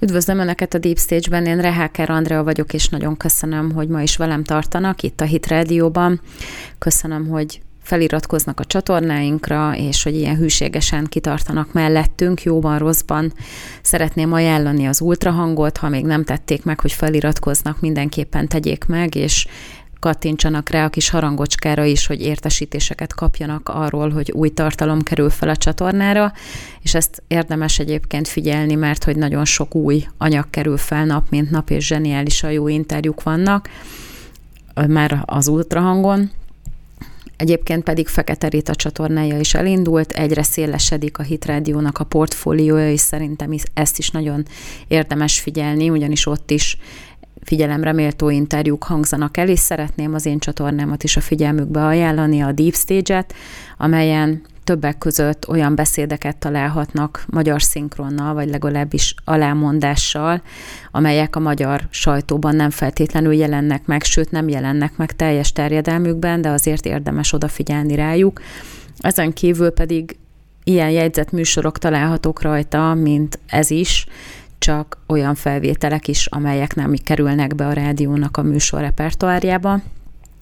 Üdvözlöm 0.00 0.38
Önöket 0.38 0.74
a 0.74 0.78
Deep 0.78 0.98
Stage-ben, 0.98 1.46
én 1.46 1.60
Reháker 1.60 2.10
Andrea 2.10 2.44
vagyok, 2.44 2.72
és 2.72 2.88
nagyon 2.88 3.16
köszönöm, 3.16 3.72
hogy 3.72 3.88
ma 3.88 4.02
is 4.02 4.16
velem 4.16 4.44
tartanak 4.44 5.02
itt 5.02 5.20
a 5.20 5.24
Hit 5.24 5.46
Radio-ban. 5.46 6.20
Köszönöm, 6.78 7.28
hogy 7.28 7.60
feliratkoznak 7.82 8.60
a 8.60 8.64
csatornáinkra, 8.64 9.76
és 9.76 10.02
hogy 10.02 10.14
ilyen 10.14 10.36
hűségesen 10.36 11.04
kitartanak 11.04 11.72
mellettünk, 11.72 12.42
jóban, 12.42 12.78
rosszban. 12.78 13.32
Szeretném 13.82 14.32
ajánlani 14.32 14.86
az 14.86 15.00
ultrahangot, 15.00 15.76
ha 15.76 15.88
még 15.88 16.04
nem 16.04 16.24
tették 16.24 16.64
meg, 16.64 16.80
hogy 16.80 16.92
feliratkoznak, 16.92 17.80
mindenképpen 17.80 18.48
tegyék 18.48 18.84
meg, 18.84 19.14
és 19.14 19.46
kattintsanak 20.00 20.68
rá 20.68 20.84
a 20.84 20.88
kis 20.88 21.10
harangocskára 21.10 21.84
is, 21.84 22.06
hogy 22.06 22.20
értesítéseket 22.20 23.14
kapjanak 23.14 23.68
arról, 23.68 24.10
hogy 24.10 24.32
új 24.32 24.48
tartalom 24.48 25.02
kerül 25.02 25.30
fel 25.30 25.48
a 25.48 25.56
csatornára, 25.56 26.32
és 26.82 26.94
ezt 26.94 27.22
érdemes 27.28 27.78
egyébként 27.78 28.28
figyelni, 28.28 28.74
mert 28.74 29.04
hogy 29.04 29.16
nagyon 29.16 29.44
sok 29.44 29.74
új 29.74 30.06
anyag 30.18 30.50
kerül 30.50 30.76
fel 30.76 31.04
nap, 31.04 31.30
mint 31.30 31.50
nap, 31.50 31.70
és 31.70 31.86
zseniálisan 31.86 32.52
jó 32.52 32.68
interjúk 32.68 33.22
vannak 33.22 33.68
már 34.86 35.22
az 35.24 35.48
ultrahangon, 35.48 36.30
Egyébként 37.36 37.82
pedig 37.82 38.08
Fekete 38.08 38.48
Rita 38.48 38.74
csatornája 38.74 39.38
is 39.38 39.54
elindult, 39.54 40.12
egyre 40.12 40.42
szélesedik 40.42 41.18
a 41.18 41.22
Hit 41.22 41.44
Rádiónak 41.44 41.98
a 41.98 42.04
portfóliója, 42.04 42.90
és 42.90 43.00
szerintem 43.00 43.54
ezt 43.74 43.98
is 43.98 44.10
nagyon 44.10 44.46
érdemes 44.88 45.40
figyelni, 45.40 45.90
ugyanis 45.90 46.26
ott 46.26 46.50
is 46.50 46.78
figyelemre 47.46 47.92
méltó 47.92 48.30
interjúk 48.30 48.84
hangzanak 48.84 49.36
el, 49.36 49.48
és 49.48 49.58
szeretném 49.58 50.14
az 50.14 50.26
én 50.26 50.38
csatornámat 50.38 51.04
is 51.04 51.16
a 51.16 51.20
figyelmükbe 51.20 51.84
ajánlani, 51.84 52.40
a 52.40 52.52
Deep 52.52 52.74
Stage-et, 52.74 53.34
amelyen 53.76 54.42
többek 54.64 54.98
között 54.98 55.48
olyan 55.48 55.74
beszédeket 55.74 56.36
találhatnak 56.36 57.24
magyar 57.26 57.62
szinkronnal, 57.62 58.34
vagy 58.34 58.48
legalábbis 58.48 59.14
alámondással, 59.24 60.42
amelyek 60.90 61.36
a 61.36 61.40
magyar 61.40 61.86
sajtóban 61.90 62.56
nem 62.56 62.70
feltétlenül 62.70 63.32
jelennek 63.32 63.86
meg, 63.86 64.02
sőt 64.02 64.30
nem 64.30 64.48
jelennek 64.48 64.96
meg 64.96 65.12
teljes 65.12 65.52
terjedelmükben, 65.52 66.40
de 66.40 66.48
azért 66.48 66.86
érdemes 66.86 67.32
odafigyelni 67.32 67.94
rájuk. 67.94 68.40
Ezen 68.98 69.32
kívül 69.32 69.70
pedig 69.70 70.16
ilyen 70.64 70.90
jegyzett 70.90 71.30
műsorok 71.30 71.78
találhatók 71.78 72.42
rajta, 72.42 72.94
mint 72.94 73.38
ez 73.46 73.70
is, 73.70 74.06
csak 74.58 74.98
olyan 75.06 75.34
felvételek 75.34 76.08
is, 76.08 76.26
amelyek 76.26 76.74
nem 76.74 76.94
kerülnek 77.04 77.54
be 77.54 77.66
a 77.66 77.72
rádiónak 77.72 78.36
a 78.36 78.42
műsor 78.42 78.80
repertoárjába. 78.80 79.80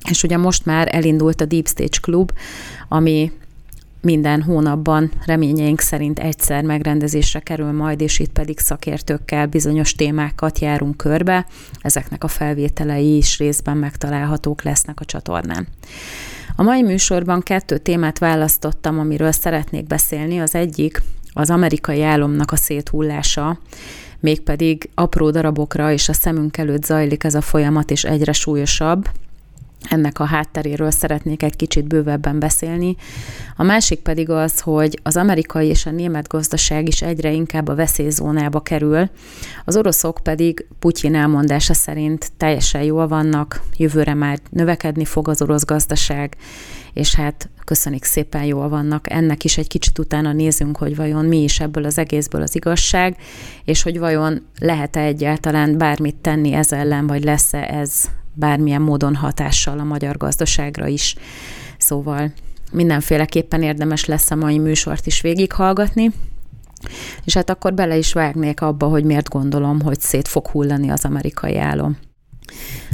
És 0.09 0.23
ugye 0.23 0.37
most 0.37 0.67
már 0.67 0.89
elindult 0.95 1.41
a 1.41 1.45
Deep 1.45 1.69
Stage 1.69 1.99
Club, 2.01 2.33
ami 2.89 3.33
minden 4.05 4.43
hónapban 4.43 5.11
reményeink 5.27 5.81
szerint 5.81 6.19
egyszer 6.19 6.63
megrendezésre 6.63 7.41
kerül 7.41 7.73
majd, 7.73 8.01
és 8.01 8.19
itt 8.19 8.33
pedig 8.33 8.59
szakértőkkel 8.59 9.47
bizonyos 9.47 9.95
témákat 9.95 10.59
járunk 10.59 10.97
körbe. 10.97 11.47
Ezeknek 11.81 12.25
a 12.25 12.29
felvételei 12.29 13.17
is 13.17 13.39
részben 13.39 13.77
megtalálhatók 13.77 14.63
lesznek 14.63 15.01
a 15.01 15.05
csatornán. 15.05 15.67
A 16.57 16.63
mai 16.63 16.83
műsorban 16.83 17.41
kettő 17.41 17.79
témát 17.79 18.19
választottam, 18.19 18.99
amiről 18.99 19.33
szeretnék 19.33 19.87
beszélni. 19.87 20.41
Az 20.41 20.55
egyik 20.55 21.03
az 21.33 21.51
amerikai 21.51 22.03
álomnak 22.03 22.53
a 22.53 22.57
széthullása, 22.57 23.59
mégpedig 24.25 24.91
apró 24.95 25.31
darabokra 25.31 25.93
és 25.93 26.09
a 26.09 26.13
szemünk 26.13 26.57
előtt 26.57 26.85
zajlik 26.85 27.25
ez 27.25 27.35
a 27.35 27.41
folyamat, 27.41 27.91
és 27.91 28.05
egyre 28.05 28.33
súlyosabb. 28.33 29.09
Ennek 29.91 30.21
a 30.21 30.25
hátteréről 30.25 30.91
szeretnék 30.91 31.43
egy 31.43 31.57
kicsit 31.57 31.87
bővebben 31.87 32.39
beszélni. 32.39 32.97
A 33.57 33.63
másik 33.63 33.99
pedig 33.99 34.31
az, 34.31 34.61
hogy 34.61 34.99
az 35.03 35.17
amerikai 35.17 35.67
és 35.67 35.87
a 35.87 35.91
német 35.91 36.29
gazdaság 36.29 36.89
is 36.89 37.03
egyre 37.03 37.33
inkább 37.33 37.69
a 37.69 37.75
veszélyzónába 37.75 38.61
kerül, 38.61 39.09
az 39.65 39.77
oroszok 39.77 40.21
pedig 40.23 40.67
Putyin 40.79 41.15
elmondása 41.15 41.75
szerint 41.75 42.33
teljesen 42.37 42.83
jól 42.83 43.09
vannak, 43.09 43.63
jövőre 43.77 44.15
már 44.15 44.39
növekedni 44.51 45.05
fog 45.05 45.29
az 45.29 45.43
orosz 45.43 45.65
gazdaság, 45.65 46.37
és 46.95 47.15
hát 47.15 47.49
köszönik 47.65 48.05
szépen 48.05 48.45
jól 48.45 48.69
vannak. 48.69 49.11
Ennek 49.11 49.45
is 49.45 49.59
egy 49.59 49.69
kicsit 49.69 49.99
utána 49.99 50.33
nézünk, 50.33 50.77
hogy 50.77 50.97
vajon 50.97 51.25
mi 51.25 51.43
is 51.43 51.61
ebből 51.61 51.85
az 51.85 51.99
egészből 51.99 52.43
az 52.43 52.55
igazság, 52.55 53.17
és 53.65 53.83
hogy 53.83 53.99
vajon 53.99 54.47
lehet-e 54.59 55.01
egyáltalán 55.01 55.79
bármit 55.79 56.17
tenni 56.17 56.53
ez 56.53 56.73
ellen, 56.73 57.07
vagy 57.07 57.25
lesz-e 57.25 57.63
ez 57.63 58.11
bármilyen 58.33 58.83
módon 58.83 59.15
hatással 59.15 59.79
a 59.79 59.85
magyar 59.85 60.17
gazdaságra 60.17 60.87
is. 60.87 61.17
Szóval 61.79 62.33
mindenféleképpen 62.73 63.63
érdemes 63.63 64.05
lesz 64.05 64.31
a 64.31 64.35
mai 64.35 64.59
műsort 64.59 65.07
is 65.07 65.21
végighallgatni. 65.21 66.11
És 67.25 67.35
hát 67.35 67.51
akkor 67.51 67.75
bele 67.75 67.97
is 67.97 68.13
vágnék 68.13 68.61
abba, 68.61 68.87
hogy 68.87 69.05
miért 69.05 69.29
gondolom, 69.29 69.81
hogy 69.81 70.01
szét 70.01 70.29
fog 70.29 70.47
hullani 70.47 70.91
az 70.91 71.05
amerikai 71.05 71.59
álom. 71.59 71.97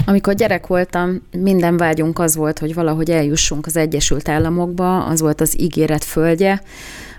Amikor 0.05 0.35
gyerek 0.35 0.67
voltam, 0.67 1.23
minden 1.31 1.77
vágyunk 1.77 2.19
az 2.19 2.37
volt, 2.37 2.59
hogy 2.59 2.75
valahogy 2.75 3.11
eljussunk 3.11 3.67
az 3.67 3.77
Egyesült 3.77 4.29
Államokba, 4.29 5.05
az 5.05 5.21
volt 5.21 5.41
az 5.41 5.61
ígéret 5.61 6.05
földje, 6.05 6.63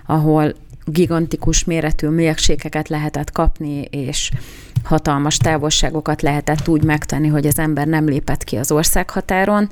ahol 0.06 0.54
gigantikus 0.84 1.64
méretű 1.64 2.08
mérsékeket 2.08 2.88
lehetett 2.88 3.32
kapni, 3.32 3.80
és 3.80 4.30
hatalmas 4.84 5.36
távolságokat 5.36 6.22
lehetett 6.22 6.68
úgy 6.68 6.84
megtenni, 6.84 7.28
hogy 7.28 7.46
az 7.46 7.58
ember 7.58 7.86
nem 7.86 8.06
lépett 8.06 8.44
ki 8.44 8.56
az 8.56 8.70
országhatáron, 8.72 9.70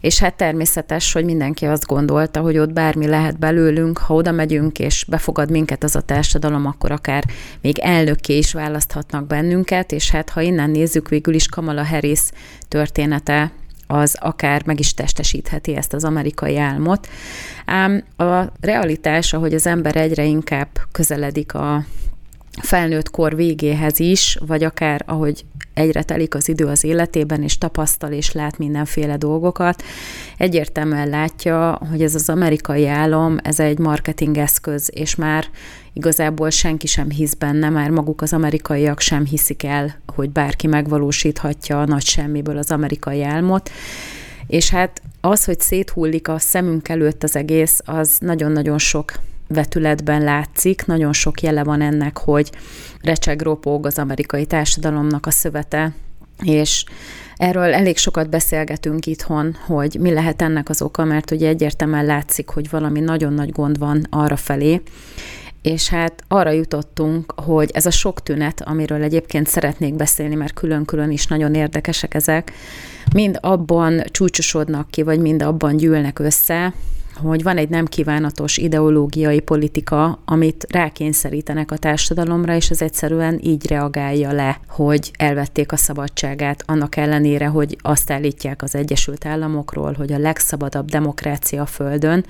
és 0.00 0.18
hát 0.18 0.34
természetes, 0.34 1.12
hogy 1.12 1.24
mindenki 1.24 1.64
azt 1.64 1.86
gondolta, 1.86 2.40
hogy 2.40 2.58
ott 2.58 2.72
bármi 2.72 3.06
lehet 3.06 3.38
belőlünk, 3.38 3.98
ha 3.98 4.14
oda 4.14 4.32
megyünk, 4.32 4.78
és 4.78 5.04
befogad 5.08 5.50
minket 5.50 5.84
az 5.84 5.96
a 5.96 6.00
társadalom, 6.00 6.66
akkor 6.66 6.90
akár 6.90 7.24
még 7.60 7.78
elnökké 7.78 8.36
is 8.36 8.52
választhatnak 8.52 9.26
bennünket, 9.26 9.92
és 9.92 10.10
hát 10.10 10.30
ha 10.30 10.40
innen 10.40 10.70
nézzük, 10.70 11.08
végül 11.08 11.34
is 11.34 11.46
Kamala 11.46 11.84
Harris 11.84 12.20
története 12.68 13.52
az 13.92 14.16
akár 14.20 14.62
meg 14.66 14.78
is 14.78 14.94
testesítheti 14.94 15.76
ezt 15.76 15.92
az 15.92 16.04
amerikai 16.04 16.58
álmot. 16.58 17.08
Ám 17.66 18.04
a 18.16 18.42
realitás, 18.60 19.32
ahogy 19.32 19.54
az 19.54 19.66
ember 19.66 19.96
egyre 19.96 20.24
inkább 20.24 20.68
közeledik 20.92 21.54
a 21.54 21.84
felnőtt 22.60 23.10
kor 23.10 23.36
végéhez 23.36 23.98
is, 23.98 24.38
vagy 24.46 24.64
akár 24.64 25.02
ahogy 25.06 25.44
egyre 25.74 26.02
telik 26.02 26.34
az 26.34 26.48
idő 26.48 26.66
az 26.66 26.84
életében, 26.84 27.42
és 27.42 27.58
tapasztal 27.58 28.12
és 28.12 28.32
lát 28.32 28.58
mindenféle 28.58 29.16
dolgokat, 29.16 29.82
egyértelműen 30.38 31.08
látja, 31.08 31.78
hogy 31.90 32.02
ez 32.02 32.14
az 32.14 32.28
amerikai 32.28 32.86
álom, 32.86 33.36
ez 33.42 33.60
egy 33.60 33.78
marketingeszköz, 33.78 34.90
és 34.94 35.14
már 35.14 35.46
igazából 35.92 36.50
senki 36.50 36.86
sem 36.86 37.10
hisz 37.10 37.34
benne, 37.34 37.68
már 37.68 37.90
maguk 37.90 38.22
az 38.22 38.32
amerikaiak 38.32 39.00
sem 39.00 39.24
hiszik 39.24 39.62
el, 39.62 39.94
hogy 40.14 40.30
bárki 40.30 40.66
megvalósíthatja 40.66 41.80
a 41.80 41.86
nagy 41.86 42.04
semmiből 42.04 42.58
az 42.58 42.70
amerikai 42.70 43.22
álmot, 43.22 43.70
és 44.46 44.70
hát 44.70 45.02
az, 45.20 45.44
hogy 45.44 45.60
széthullik 45.60 46.28
a 46.28 46.38
szemünk 46.38 46.88
előtt 46.88 47.22
az 47.22 47.36
egész, 47.36 47.80
az 47.84 48.16
nagyon-nagyon 48.20 48.78
sok 48.78 49.12
vetületben 49.52 50.22
látszik. 50.22 50.86
Nagyon 50.86 51.12
sok 51.12 51.40
jele 51.40 51.64
van 51.64 51.80
ennek, 51.80 52.18
hogy 52.18 52.50
recseg 53.00 53.40
ropog 53.40 53.86
az 53.86 53.98
amerikai 53.98 54.46
társadalomnak 54.46 55.26
a 55.26 55.30
szövete, 55.30 55.92
és 56.42 56.84
Erről 57.36 57.72
elég 57.74 57.96
sokat 57.96 58.30
beszélgetünk 58.30 59.06
itthon, 59.06 59.56
hogy 59.66 59.96
mi 60.00 60.12
lehet 60.12 60.42
ennek 60.42 60.68
az 60.68 60.82
oka, 60.82 61.04
mert 61.04 61.30
ugye 61.30 61.48
egyértelműen 61.48 62.04
látszik, 62.04 62.48
hogy 62.48 62.70
valami 62.70 63.00
nagyon 63.00 63.32
nagy 63.32 63.50
gond 63.50 63.78
van 63.78 64.06
arra 64.10 64.36
felé, 64.36 64.82
és 65.62 65.88
hát 65.88 66.24
arra 66.28 66.50
jutottunk, 66.50 67.32
hogy 67.36 67.70
ez 67.72 67.86
a 67.86 67.90
sok 67.90 68.22
tünet, 68.22 68.60
amiről 68.60 69.02
egyébként 69.02 69.48
szeretnék 69.48 69.94
beszélni, 69.94 70.34
mert 70.34 70.52
külön-külön 70.52 71.10
is 71.10 71.26
nagyon 71.26 71.54
érdekesek 71.54 72.14
ezek, 72.14 72.52
mind 73.14 73.38
abban 73.40 74.02
csúcsosodnak 74.10 74.90
ki, 74.90 75.02
vagy 75.02 75.20
mind 75.20 75.42
abban 75.42 75.76
gyűlnek 75.76 76.18
össze, 76.18 76.72
hogy 77.14 77.42
van 77.42 77.56
egy 77.56 77.68
nem 77.68 77.86
kívánatos 77.86 78.56
ideológiai 78.56 79.40
politika, 79.40 80.22
amit 80.24 80.66
rákényszerítenek 80.68 81.70
a 81.70 81.76
társadalomra, 81.76 82.54
és 82.54 82.70
ez 82.70 82.82
egyszerűen 82.82 83.40
így 83.42 83.66
reagálja 83.66 84.32
le, 84.32 84.60
hogy 84.68 85.10
elvették 85.18 85.72
a 85.72 85.76
szabadságát, 85.76 86.62
annak 86.66 86.96
ellenére, 86.96 87.46
hogy 87.46 87.76
azt 87.80 88.10
állítják 88.10 88.62
az 88.62 88.74
Egyesült 88.74 89.26
Államokról, 89.26 89.92
hogy 89.92 90.12
a 90.12 90.18
legszabadabb 90.18 90.88
demokrácia 90.88 91.62
a 91.62 91.66
Földön. 91.66 92.24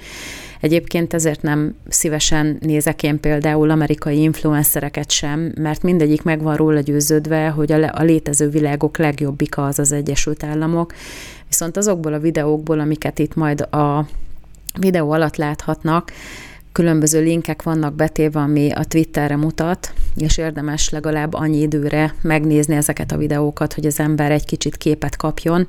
Egyébként 0.61 1.15
ezért 1.15 1.43
nem 1.43 1.75
szívesen 1.89 2.57
nézek 2.61 3.03
én 3.03 3.21
például 3.21 3.71
amerikai 3.71 4.23
influencereket 4.23 5.11
sem, 5.11 5.53
mert 5.57 5.83
mindegyik 5.83 6.23
meg 6.23 6.43
van 6.43 6.57
róla 6.57 6.81
győződve, 6.81 7.49
hogy 7.49 7.73
a, 7.73 7.91
a 7.95 8.03
létező 8.03 8.49
világok 8.49 8.99
legjobbika 8.99 9.67
az 9.67 9.79
az 9.79 9.93
Egyesült 9.93 10.45
Államok. 10.45 10.95
Viszont 11.49 11.77
azokból 11.77 12.13
a 12.13 12.19
videókból, 12.19 12.81
amiket 12.81 13.19
itt 13.19 13.35
majd 13.35 13.61
a 13.61 14.07
videó 14.79 15.11
alatt 15.11 15.37
láthatnak, 15.37 16.13
különböző 16.73 17.23
linkek 17.23 17.63
vannak 17.63 17.95
betéve, 17.95 18.41
ami 18.41 18.71
a 18.71 18.85
Twitterre 18.85 19.37
mutat, 19.37 19.93
és 20.17 20.39
érdemes 20.39 20.91
legalább 20.91 21.35
annyi 21.35 21.61
időre 21.61 22.15
megnézni 22.23 22.75
ezeket 22.75 23.13
a 23.13 23.17
videókat, 23.17 23.73
hogy 23.73 23.87
az 23.87 24.01
ember 24.01 24.31
egy 24.31 24.45
kicsit 24.45 24.77
képet 24.77 25.17
kapjon. 25.17 25.67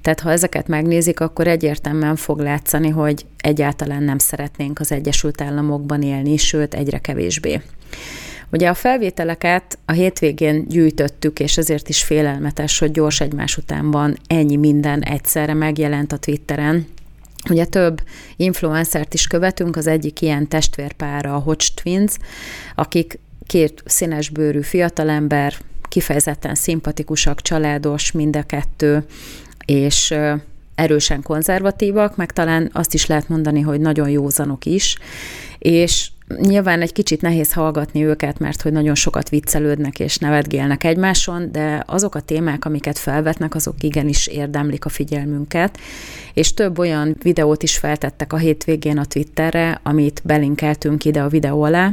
Tehát 0.00 0.20
ha 0.20 0.30
ezeket 0.30 0.68
megnézik, 0.68 1.20
akkor 1.20 1.46
egyértelműen 1.46 2.16
fog 2.16 2.38
látszani, 2.38 2.88
hogy 2.88 3.26
egyáltalán 3.36 4.02
nem 4.02 4.18
szeretnénk 4.18 4.80
az 4.80 4.92
Egyesült 4.92 5.40
Államokban 5.40 6.02
élni, 6.02 6.36
sőt 6.36 6.74
egyre 6.74 6.98
kevésbé. 6.98 7.60
Ugye 8.52 8.68
a 8.68 8.74
felvételeket 8.74 9.78
a 9.84 9.92
hétvégén 9.92 10.68
gyűjtöttük, 10.68 11.40
és 11.40 11.58
ezért 11.58 11.88
is 11.88 12.02
félelmetes, 12.02 12.78
hogy 12.78 12.90
gyors 12.90 13.20
egymás 13.20 13.56
után 13.56 13.90
van 13.90 14.16
ennyi 14.26 14.56
minden 14.56 15.02
egyszerre 15.02 15.54
megjelent 15.54 16.12
a 16.12 16.16
Twitteren. 16.16 16.86
Ugye 17.48 17.64
több 17.64 18.02
influencert 18.36 19.14
is 19.14 19.26
követünk, 19.26 19.76
az 19.76 19.86
egyik 19.86 20.20
ilyen 20.20 20.48
testvérpára 20.48 21.34
a 21.34 21.38
Hodge 21.38 21.66
Twins, 21.74 22.12
akik 22.74 23.18
két 23.46 23.82
színesbőrű 23.84 24.60
fiatalember, 24.60 25.54
kifejezetten 25.88 26.54
szimpatikusak, 26.54 27.42
családos 27.42 28.12
mind 28.12 28.36
a 28.36 28.42
kettő, 28.42 29.04
és 29.64 30.14
erősen 30.74 31.22
konzervatívak, 31.22 32.16
meg 32.16 32.32
talán 32.32 32.70
azt 32.72 32.94
is 32.94 33.06
lehet 33.06 33.28
mondani, 33.28 33.60
hogy 33.60 33.80
nagyon 33.80 34.08
józanok 34.08 34.64
is, 34.64 34.96
és 35.58 36.10
nyilván 36.38 36.80
egy 36.80 36.92
kicsit 36.92 37.20
nehéz 37.20 37.52
hallgatni 37.52 38.04
őket, 38.04 38.38
mert 38.38 38.62
hogy 38.62 38.72
nagyon 38.72 38.94
sokat 38.94 39.28
viccelődnek 39.28 39.98
és 39.98 40.18
nevetgélnek 40.18 40.84
egymáson, 40.84 41.52
de 41.52 41.82
azok 41.86 42.14
a 42.14 42.20
témák, 42.20 42.64
amiket 42.64 42.98
felvetnek, 42.98 43.54
azok 43.54 43.82
igenis 43.82 44.26
érdemlik 44.26 44.84
a 44.84 44.88
figyelmünket, 44.88 45.78
és 46.34 46.54
több 46.54 46.78
olyan 46.78 47.16
videót 47.22 47.62
is 47.62 47.78
feltettek 47.78 48.32
a 48.32 48.36
hétvégén 48.36 48.98
a 48.98 49.04
Twitterre, 49.04 49.80
amit 49.82 50.20
belinkeltünk 50.24 51.04
ide 51.04 51.22
a 51.22 51.28
videó 51.28 51.62
alá, 51.62 51.92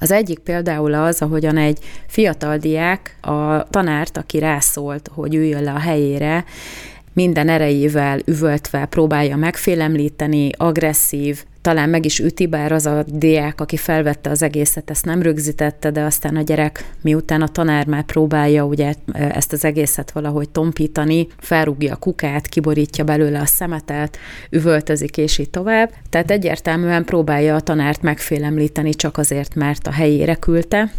az 0.00 0.10
egyik 0.10 0.38
például 0.38 0.94
az, 0.94 1.22
ahogyan 1.22 1.56
egy 1.56 1.78
fiatal 2.06 2.56
diák 2.56 3.16
a 3.20 3.68
tanárt, 3.70 4.16
aki 4.16 4.38
rászólt, 4.38 5.10
hogy 5.14 5.34
üljön 5.34 5.62
le 5.62 5.72
a 5.72 5.78
helyére, 5.78 6.44
minden 7.12 7.48
erejével 7.48 8.20
üvöltve 8.24 8.86
próbálja 8.86 9.36
megfélemlíteni, 9.36 10.50
agresszív, 10.56 11.44
talán 11.60 11.88
meg 11.88 12.04
is 12.04 12.18
üti, 12.18 12.46
bár 12.46 12.72
az 12.72 12.86
a 12.86 13.04
diák, 13.06 13.60
aki 13.60 13.76
felvette 13.76 14.30
az 14.30 14.42
egészet, 14.42 14.90
ezt 14.90 15.04
nem 15.04 15.22
rögzítette, 15.22 15.90
de 15.90 16.02
aztán 16.02 16.36
a 16.36 16.42
gyerek, 16.42 16.92
miután 17.02 17.42
a 17.42 17.48
tanár 17.48 17.86
már 17.86 18.02
próbálja 18.04 18.64
ugye 18.64 18.94
ezt 19.12 19.52
az 19.52 19.64
egészet 19.64 20.10
valahogy 20.10 20.48
tompítani, 20.48 21.26
felrúgja 21.38 21.92
a 21.92 21.96
kukát, 21.96 22.46
kiborítja 22.46 23.04
belőle 23.04 23.40
a 23.40 23.46
szemetet, 23.46 24.18
üvöltözik, 24.50 25.16
és 25.16 25.38
így 25.38 25.50
tovább. 25.50 25.92
Tehát 26.10 26.30
egyértelműen 26.30 27.04
próbálja 27.04 27.54
a 27.54 27.60
tanárt 27.60 28.02
megfélemlíteni 28.02 28.94
csak 28.94 29.18
azért, 29.18 29.54
mert 29.54 29.86
a 29.86 29.92
helyére 29.92 30.34
küldte. 30.34 30.92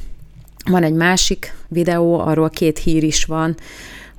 Van 0.66 0.84
egy 0.84 0.94
másik 0.94 1.54
videó, 1.68 2.20
arról 2.20 2.50
két 2.50 2.78
hír 2.78 3.04
is 3.04 3.26
van, 3.26 3.56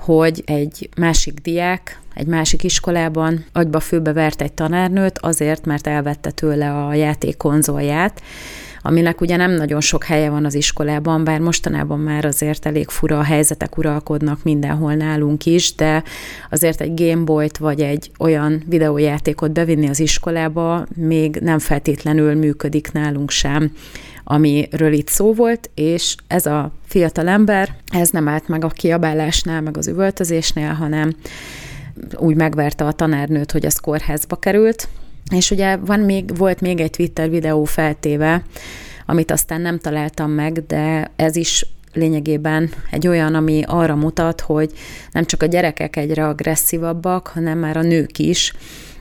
hogy 0.00 0.43
egy 0.47 0.88
másik 0.97 1.35
diák 1.35 2.00
egy 2.14 2.26
másik 2.26 2.62
iskolában 2.62 3.44
agyba 3.52 3.81
főbe 3.81 4.12
vert 4.12 4.43
egy 4.43 4.52
tanárnőt 4.52 5.19
azért, 5.19 5.64
mert 5.67 5.87
elvette 5.87 6.31
tőle 6.31 6.73
a 6.73 6.94
játék 6.94 7.37
konzolját, 7.37 8.23
aminek 8.82 9.20
ugye 9.20 9.37
nem 9.37 9.50
nagyon 9.50 9.81
sok 9.81 10.05
helye 10.05 10.31
van 10.31 10.44
az 10.44 10.55
iskolában, 10.55 11.25
bár 11.25 11.41
mostanában 11.41 11.99
már 11.99 12.25
azért 12.25 12.67
elég 12.67 12.88
fura 12.88 13.19
a 13.19 13.23
helyzetek 13.23 13.76
uralkodnak 13.76 14.43
mindenhol 14.43 14.94
nálunk 14.94 15.47
is, 15.47 15.75
de 15.75 16.03
azért 16.50 16.81
egy 16.81 16.94
Gameboy-t 16.94 17.58
vagy 17.58 17.81
egy 17.81 18.11
olyan 18.19 18.62
videójátékot 18.67 19.53
bevinni 19.53 19.88
az 19.88 20.00
iskolába 20.00 20.87
még 20.96 21.37
nem 21.37 21.58
feltétlenül 21.58 22.35
működik 22.35 22.93
nálunk 22.93 23.31
sem 23.31 23.73
amiről 24.31 24.93
itt 24.93 25.09
szó 25.09 25.35
volt, 25.35 25.71
és 25.75 26.15
ez 26.27 26.47
a 26.47 26.73
fiatal 26.87 27.29
ember, 27.29 27.75
ez 27.93 28.11
nem 28.11 28.29
állt 28.29 28.49
meg 28.49 28.65
a 28.65 28.69
kiabálásnál, 28.69 29.61
meg 29.61 29.77
az 29.77 29.88
üvöltözésnél, 29.88 30.73
hanem 30.73 31.15
úgy 32.17 32.37
megverte 32.37 32.85
a 32.85 32.93
tanárnőt, 32.93 33.53
hogy 33.53 33.67
az 33.67 33.79
kórházba 33.79 34.37
került, 34.37 34.88
és 35.31 35.50
ugye 35.50 35.77
van 35.77 36.00
még, 36.00 36.37
volt 36.37 36.61
még 36.61 36.81
egy 36.81 36.91
Twitter 36.91 37.31
videó 37.31 37.65
feltéve, 37.65 38.43
amit 39.06 39.31
aztán 39.31 39.61
nem 39.61 39.79
találtam 39.79 40.31
meg, 40.31 40.67
de 40.67 41.11
ez 41.17 41.37
is 41.37 41.67
lényegében 41.93 42.71
egy 42.91 43.09
olyan, 43.09 43.35
ami 43.35 43.62
arra 43.67 43.94
mutat, 43.94 44.41
hogy 44.41 44.73
nem 45.12 45.25
csak 45.25 45.43
a 45.43 45.47
gyerekek 45.47 45.97
egyre 45.97 46.27
agresszívabbak, 46.27 47.27
hanem 47.27 47.59
már 47.59 47.77
a 47.77 47.82
nők 47.82 48.19
is, 48.19 48.53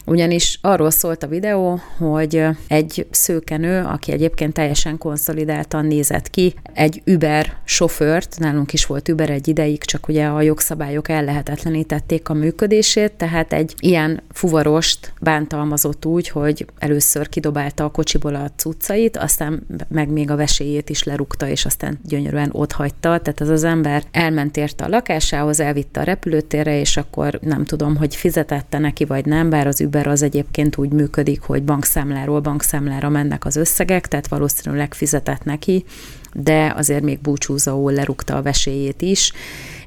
ugyanis 0.09 0.59
arról 0.61 0.89
szólt 0.89 1.23
a 1.23 1.27
videó, 1.27 1.79
hogy 1.97 2.43
egy 2.67 3.07
szőkenő, 3.11 3.83
aki 3.83 4.11
egyébként 4.11 4.53
teljesen 4.53 4.97
konszolidáltan 4.97 5.85
nézett 5.85 6.29
ki, 6.29 6.53
egy 6.73 7.01
Uber 7.05 7.53
sofőrt, 7.63 8.35
nálunk 8.39 8.73
is 8.73 8.85
volt 8.85 9.09
Uber 9.09 9.29
egy 9.29 9.47
ideig, 9.47 9.83
csak 9.83 10.07
ugye 10.07 10.25
a 10.25 10.41
jogszabályok 10.41 11.09
ellehetetlenítették 11.09 12.29
a 12.29 12.33
működését, 12.33 13.11
tehát 13.11 13.53
egy 13.53 13.75
ilyen 13.79 14.21
fuvarost 14.31 15.13
bántalmazott 15.21 16.05
úgy, 16.05 16.29
hogy 16.29 16.65
először 16.79 17.29
kidobálta 17.29 17.83
a 17.83 17.89
kocsiból 17.89 18.35
a 18.35 18.51
cuccait, 18.55 19.17
aztán 19.17 19.67
meg 19.87 20.09
még 20.09 20.31
a 20.31 20.35
veséjét 20.35 20.89
is 20.89 21.03
lerúgta, 21.03 21.47
és 21.47 21.65
aztán 21.65 21.99
gyönyörűen 22.03 22.49
ott 22.51 22.71
hagyta. 22.71 23.19
Tehát 23.19 23.39
az 23.39 23.49
az 23.49 23.63
ember 23.63 24.03
elment 24.11 24.57
érte 24.57 24.83
a 24.83 24.89
lakásához, 24.89 25.59
elvitte 25.59 25.99
a 25.99 26.03
repülőtérre, 26.03 26.79
és 26.79 26.97
akkor 26.97 27.39
nem 27.41 27.65
tudom, 27.65 27.95
hogy 27.95 28.15
fizetette 28.15 28.77
neki, 28.77 29.05
vagy 29.05 29.25
nem, 29.25 29.49
bár 29.49 29.67
az 29.67 29.81
Uber 29.81 29.98
Uber 29.99 30.11
az 30.11 30.21
egyébként 30.21 30.77
úgy 30.77 30.91
működik, 30.91 31.41
hogy 31.41 31.63
bankszámláról 31.63 32.39
bankszámlára 32.39 33.09
mennek 33.09 33.45
az 33.45 33.55
összegek, 33.55 34.07
tehát 34.07 34.27
valószínűleg 34.27 34.93
fizetett 34.93 35.43
neki, 35.43 35.85
de 36.33 36.73
azért 36.77 37.03
még 37.03 37.19
búcsúzóul 37.19 37.91
lerúgta 37.91 38.35
a 38.35 38.41
veséjét 38.41 39.01
is, 39.01 39.31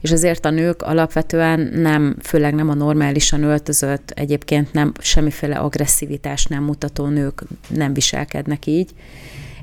és 0.00 0.12
azért 0.12 0.44
a 0.44 0.50
nők 0.50 0.82
alapvetően 0.82 1.60
nem, 1.60 2.16
főleg 2.22 2.54
nem 2.54 2.68
a 2.68 2.74
normálisan 2.74 3.42
öltözött, 3.42 4.10
egyébként 4.10 4.72
nem 4.72 4.92
semmiféle 4.98 5.56
agresszivitást 5.56 6.48
nem 6.48 6.64
mutató 6.64 7.06
nők 7.06 7.42
nem 7.68 7.92
viselkednek 7.92 8.66
így, 8.66 8.90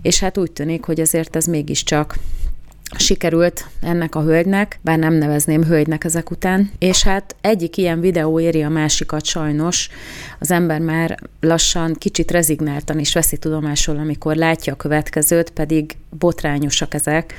és 0.01 0.19
hát 0.19 0.37
úgy 0.37 0.51
tűnik, 0.51 0.83
hogy 0.83 0.99
azért 0.99 1.35
ez 1.35 1.45
mégiscsak 1.45 2.17
sikerült 2.97 3.65
ennek 3.81 4.15
a 4.15 4.21
hölgynek, 4.21 4.79
bár 4.81 4.99
nem 4.99 5.13
nevezném 5.13 5.63
hölgynek 5.63 6.03
ezek 6.03 6.31
után, 6.31 6.71
és 6.79 7.03
hát 7.03 7.35
egyik 7.41 7.77
ilyen 7.77 7.99
videó 7.99 8.39
éri 8.39 8.63
a 8.63 8.69
másikat 8.69 9.25
sajnos, 9.25 9.89
az 10.39 10.51
ember 10.51 10.79
már 10.79 11.19
lassan 11.39 11.93
kicsit 11.93 12.31
rezignáltan 12.31 12.99
is 12.99 13.13
veszi 13.13 13.37
tudomásul, 13.37 13.97
amikor 13.97 14.35
látja 14.35 14.73
a 14.73 14.75
következőt, 14.75 15.49
pedig 15.49 15.97
botrányosak 16.09 16.93
ezek, 16.93 17.33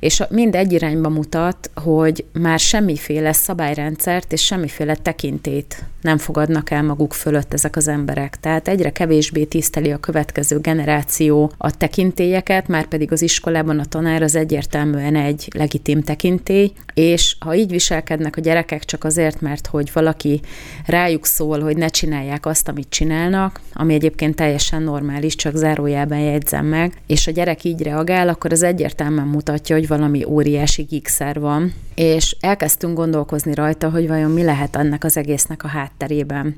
és 0.00 0.22
mind 0.30 0.54
egy 0.54 0.72
irányba 0.72 1.08
mutat, 1.08 1.70
hogy 1.74 2.24
már 2.32 2.58
semmiféle 2.58 3.32
szabályrendszert 3.32 4.32
és 4.32 4.44
semmiféle 4.44 4.94
tekintét 4.94 5.84
nem 6.04 6.18
fogadnak 6.18 6.70
el 6.70 6.82
maguk 6.82 7.12
fölött 7.12 7.52
ezek 7.52 7.76
az 7.76 7.88
emberek. 7.88 8.36
Tehát 8.40 8.68
egyre 8.68 8.90
kevésbé 8.90 9.44
tiszteli 9.44 9.92
a 9.92 9.98
következő 9.98 10.58
generáció 10.58 11.52
a 11.56 11.76
tekintélyeket, 11.76 12.68
már 12.68 12.86
pedig 12.86 13.12
az 13.12 13.22
iskolában 13.22 13.78
a 13.78 13.84
tanár 13.84 14.22
az 14.22 14.34
egyértelműen 14.34 15.16
egy 15.16 15.48
legitim 15.54 16.02
tekintély, 16.02 16.72
és 16.94 17.36
ha 17.38 17.54
így 17.54 17.70
viselkednek 17.70 18.36
a 18.36 18.40
gyerekek 18.40 18.84
csak 18.84 19.04
azért, 19.04 19.40
mert 19.40 19.66
hogy 19.66 19.90
valaki 19.92 20.40
rájuk 20.86 21.26
szól, 21.26 21.60
hogy 21.60 21.76
ne 21.76 21.88
csinálják 21.88 22.46
azt, 22.46 22.68
amit 22.68 22.88
csinálnak, 22.88 23.60
ami 23.74 23.94
egyébként 23.94 24.36
teljesen 24.36 24.82
normális, 24.82 25.36
csak 25.36 25.54
zárójában 25.56 26.18
jegyzem 26.18 26.66
meg, 26.66 26.92
és 27.06 27.26
a 27.26 27.30
gyerek 27.30 27.64
így 27.64 27.82
reagál, 27.82 28.28
akkor 28.28 28.52
az 28.52 28.62
egyértelműen 28.62 29.26
mutatja, 29.26 29.76
hogy 29.76 29.88
valami 29.88 30.24
óriási 30.24 30.82
gigszer 30.82 31.40
van, 31.40 31.72
és 31.94 32.36
elkezdtünk 32.40 32.96
gondolkozni 32.96 33.54
rajta, 33.54 33.90
hogy 33.90 34.08
vajon 34.08 34.30
mi 34.30 34.42
lehet 34.42 34.76
ennek 34.76 35.04
az 35.04 35.16
egésznek 35.16 35.64
a 35.64 35.68
hátterében. 35.68 36.54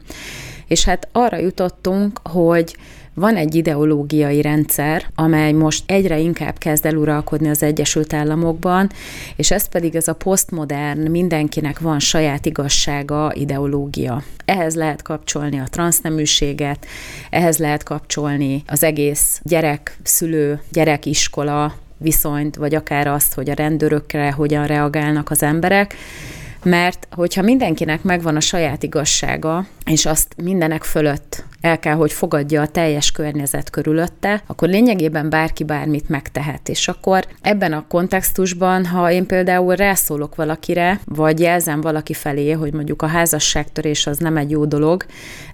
És 0.67 0.85
hát 0.85 1.09
arra 1.13 1.37
jutottunk, 1.37 2.21
hogy 2.23 2.77
van 3.17 3.37
egy 3.37 3.55
ideológiai 3.55 4.43
rendszer, 4.43 5.05
amely 5.15 5.53
most 5.53 5.83
egyre 5.87 6.19
inkább 6.19 6.59
kezd 6.59 6.87
eluralkodni 6.87 7.49
az 7.49 7.63
Egyesült 7.63 8.13
Államokban, 8.13 8.91
és 9.37 9.51
ez 9.51 9.69
pedig 9.69 9.95
ez 9.95 10.09
a 10.09 10.15
posztmodern, 10.15 11.11
mindenkinek 11.11 11.79
van 11.79 11.99
saját 11.99 12.47
igazsága 12.47 13.33
ideológia. 13.35 14.23
Ehhez 14.45 14.75
lehet 14.75 15.03
kapcsolni 15.03 15.59
a 15.59 15.69
transzneműséget, 15.71 16.87
ehhez 17.31 17.59
lehet 17.59 17.83
kapcsolni 17.83 18.63
az 18.67 18.83
egész 18.83 19.41
gyerek-szülő, 19.43 20.61
gyerek-iskola 20.73 21.75
viszonyt, 21.99 22.57
vagy 22.57 22.75
akár 22.75 23.07
azt, 23.07 23.35
hogy 23.35 23.51
a 23.51 23.55
rendőrökre 23.55 24.31
hogyan 24.31 24.67
reagálnak 24.67 25.31
az 25.31 25.43
emberek, 25.43 25.95
mert 26.63 27.09
hogyha 27.11 27.43
mindenkinek 27.43 28.03
megvan 28.03 28.37
a 28.37 28.41
saját 28.41 28.83
igazsága, 28.83 29.67
és 29.85 30.07
azt 30.07 30.35
mindenek 30.43 30.85
fölött 30.85 31.45
el 31.61 31.79
kell, 31.79 31.95
hogy 31.95 32.13
fogadja 32.13 32.63
a 32.63 32.67
teljes 32.67 33.11
környezet 33.11 33.71
körülötte, 33.71 34.43
akkor 34.47 34.69
lényegében 34.69 35.31
bárki 35.31 35.65
bármit 35.65 36.09
megtehet. 36.09 36.69
És 36.69 36.89
akkor 36.89 37.27
ebben 37.41 37.73
a 37.73 37.85
kontextusban, 37.89 38.87
ha 38.87 39.11
én 39.11 39.27
például 39.27 39.75
rászólok 39.75 40.35
valakire, 40.35 41.01
vagy 41.05 41.41
jelzem 41.41 41.81
valaki 41.81 42.15
felé, 42.15 42.51
hogy 42.51 42.73
mondjuk 42.73 43.03
a 43.03 43.07
házasságtörés 43.07 44.07
az 44.07 44.19
nem 44.19 44.37
egy 44.37 44.51
jó 44.51 44.65
dolog, 44.65 45.07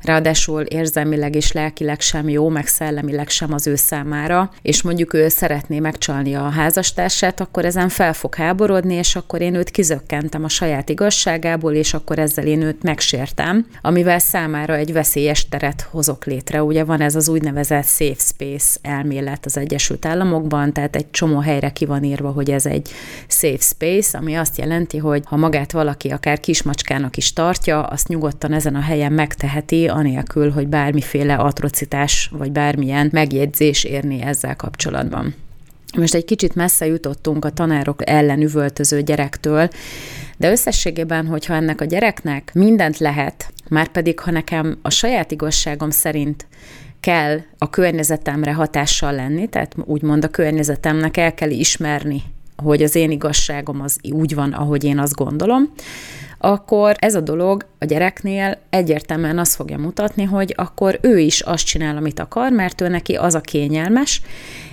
ráadásul 0.03 0.63
érzelmileg 0.63 1.35
és 1.35 1.53
lelkileg 1.53 2.01
sem 2.01 2.29
jó, 2.29 2.49
meg 2.49 2.67
szellemileg 2.67 3.29
sem 3.29 3.53
az 3.53 3.67
ő 3.67 3.75
számára, 3.75 4.51
és 4.63 4.83
mondjuk 4.83 5.15
ő 5.15 5.29
szeretné 5.29 5.79
megcsalni 5.79 6.35
a 6.35 6.49
házastársát, 6.49 7.41
akkor 7.41 7.65
ezen 7.65 7.89
fel 7.89 8.13
fog 8.13 8.35
háborodni, 8.35 8.95
és 8.95 9.17
akkor 9.17 9.41
én 9.41 9.55
őt 9.55 9.71
kizökkentem 9.71 10.45
a 10.45 10.49
saját 10.49 10.89
igazságából, 10.89 11.73
és 11.73 11.95
akkor 11.95 12.19
ezzel 12.19 12.47
én 12.47 12.63
őt 12.63 12.83
megsértem, 12.83 13.67
amivel 13.83 14.19
számára 14.19 14.75
egy 14.75 14.93
veszélyes 14.93 15.49
teret 15.49 15.89
hozok 15.93 16.25
létre. 16.25 16.63
Ugye 16.63 16.85
van 16.85 17.01
ez 17.01 17.15
az 17.15 17.29
úgynevezett 17.29 17.87
safe 17.87 18.19
space 18.19 18.79
elmélet 18.83 19.47
az 19.47 19.57
Egyesült 19.57 20.07
Államokban, 20.07 20.73
tehát 20.73 20.97
egy 20.97 21.11
csomó 21.11 21.39
helyre 21.39 21.71
ki 21.71 21.85
van 21.85 22.05
írva, 22.05 22.31
hogy 22.31 22.51
ez 22.51 22.67
egy 22.67 22.91
safe 23.29 23.61
space, 23.61 24.19
ami 24.19 24.35
azt 24.35 24.59
jelenti, 24.59 24.99
hogy 24.99 25.23
ha 25.25 25.37
magát 25.37 25.73
valaki 25.73 26.09
akár 26.09 26.41
kismacskának 26.41 27.17
is 27.17 27.33
tartja, 27.33 27.83
azt 27.83 28.09
nyugodtan 28.09 28.53
ezen 28.53 28.75
a 28.75 28.81
helyen 28.81 29.13
megteheti, 29.13 29.89
anélkül, 29.89 30.51
hogy 30.51 30.69
bármiféle 30.69 31.35
atrocitás 31.35 32.31
vagy 32.33 32.53
bármilyen 32.53 33.09
megjegyzés 33.13 33.85
érni 33.85 34.23
ezzel 34.23 34.57
kapcsolatban. 34.57 35.35
Most 35.97 36.15
egy 36.15 36.25
kicsit 36.25 36.55
messze 36.55 36.87
jutottunk 36.87 37.45
a 37.45 37.51
tanárok 37.51 38.11
ellen 38.11 38.41
üvöltöző 38.41 39.03
gyerektől, 39.03 39.69
de 40.37 40.51
összességében, 40.51 41.27
hogyha 41.27 41.55
ennek 41.55 41.81
a 41.81 41.85
gyereknek 41.85 42.51
mindent 42.55 42.99
lehet, 42.99 43.53
már 43.69 43.89
pedig 43.89 44.21
ha 44.21 44.31
nekem 44.31 44.79
a 44.83 44.91
saját 44.91 45.31
igazságom 45.31 45.91
szerint 45.91 46.47
kell 47.01 47.41
a 47.59 47.71
környezetemre 47.71 48.53
hatással 48.53 49.13
lenni, 49.13 49.49
tehát 49.49 49.75
úgymond 49.85 50.25
a 50.25 50.29
környezetemnek 50.29 51.17
el 51.17 51.35
kell 51.35 51.51
ismerni, 51.51 52.23
hogy 52.57 52.83
az 52.83 52.95
én 52.95 53.11
igazságom 53.11 53.81
az 53.81 53.99
úgy 54.11 54.35
van, 54.35 54.53
ahogy 54.53 54.85
én 54.85 54.99
azt 54.99 55.15
gondolom, 55.15 55.73
akkor 56.45 56.97
ez 56.99 57.15
a 57.15 57.21
dolog 57.21 57.67
a 57.79 57.85
gyereknél 57.85 58.59
egyértelműen 58.71 59.39
azt 59.39 59.55
fogja 59.55 59.79
mutatni, 59.79 60.25
hogy 60.25 60.55
akkor 60.57 60.99
ő 61.03 61.19
is 61.19 61.41
azt 61.41 61.67
csinál, 61.67 61.97
amit 61.97 62.19
akar, 62.19 62.53
mert 62.53 62.81
ő 62.81 62.89
neki 62.89 63.15
az 63.15 63.35
a 63.35 63.41
kényelmes, 63.41 64.23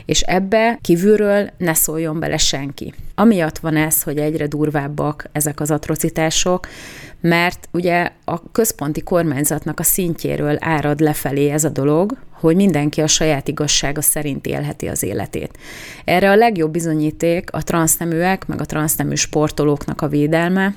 és 0.06 0.22
ebbe 0.22 0.80
kívülről 0.82 1.50
ne 1.58 1.74
szóljon 1.74 2.20
bele 2.20 2.38
senki. 2.38 2.94
Amiatt 3.16 3.58
van 3.58 3.76
ez, 3.76 4.04
hogy 4.04 4.18
egyre 4.18 4.48
durvábbak 4.48 5.30
ezek 5.32 5.60
az 5.60 5.72
atrocitások, 5.72 6.68
mert 7.22 7.68
ugye 7.72 8.12
a 8.26 8.52
központi 8.52 9.02
kormányzatnak 9.02 9.80
a 9.80 9.84
szintjéről 9.84 10.58
árad 10.60 11.00
lefelé 11.00 11.50
ez 11.50 11.64
a 11.64 11.70
dolog, 11.70 12.18
hogy 12.32 12.56
mindenki 12.56 13.02
a 13.02 13.08
saját 13.08 13.48
igazsága 13.48 14.02
szerint 14.02 14.46
élheti 14.46 14.88
az 14.88 15.04
életét. 15.04 15.58
Erre 16.06 16.30
a 16.30 16.36
legjobb 16.36 16.72
bizonyíték 16.72 17.52
a 17.52 17.64
transzneműek, 17.64 18.48
meg 18.48 18.62
a 18.62 18.66
transznemű 18.66 19.16
sportolóknak 19.16 20.02
a 20.02 20.08
védelme, 20.08 20.74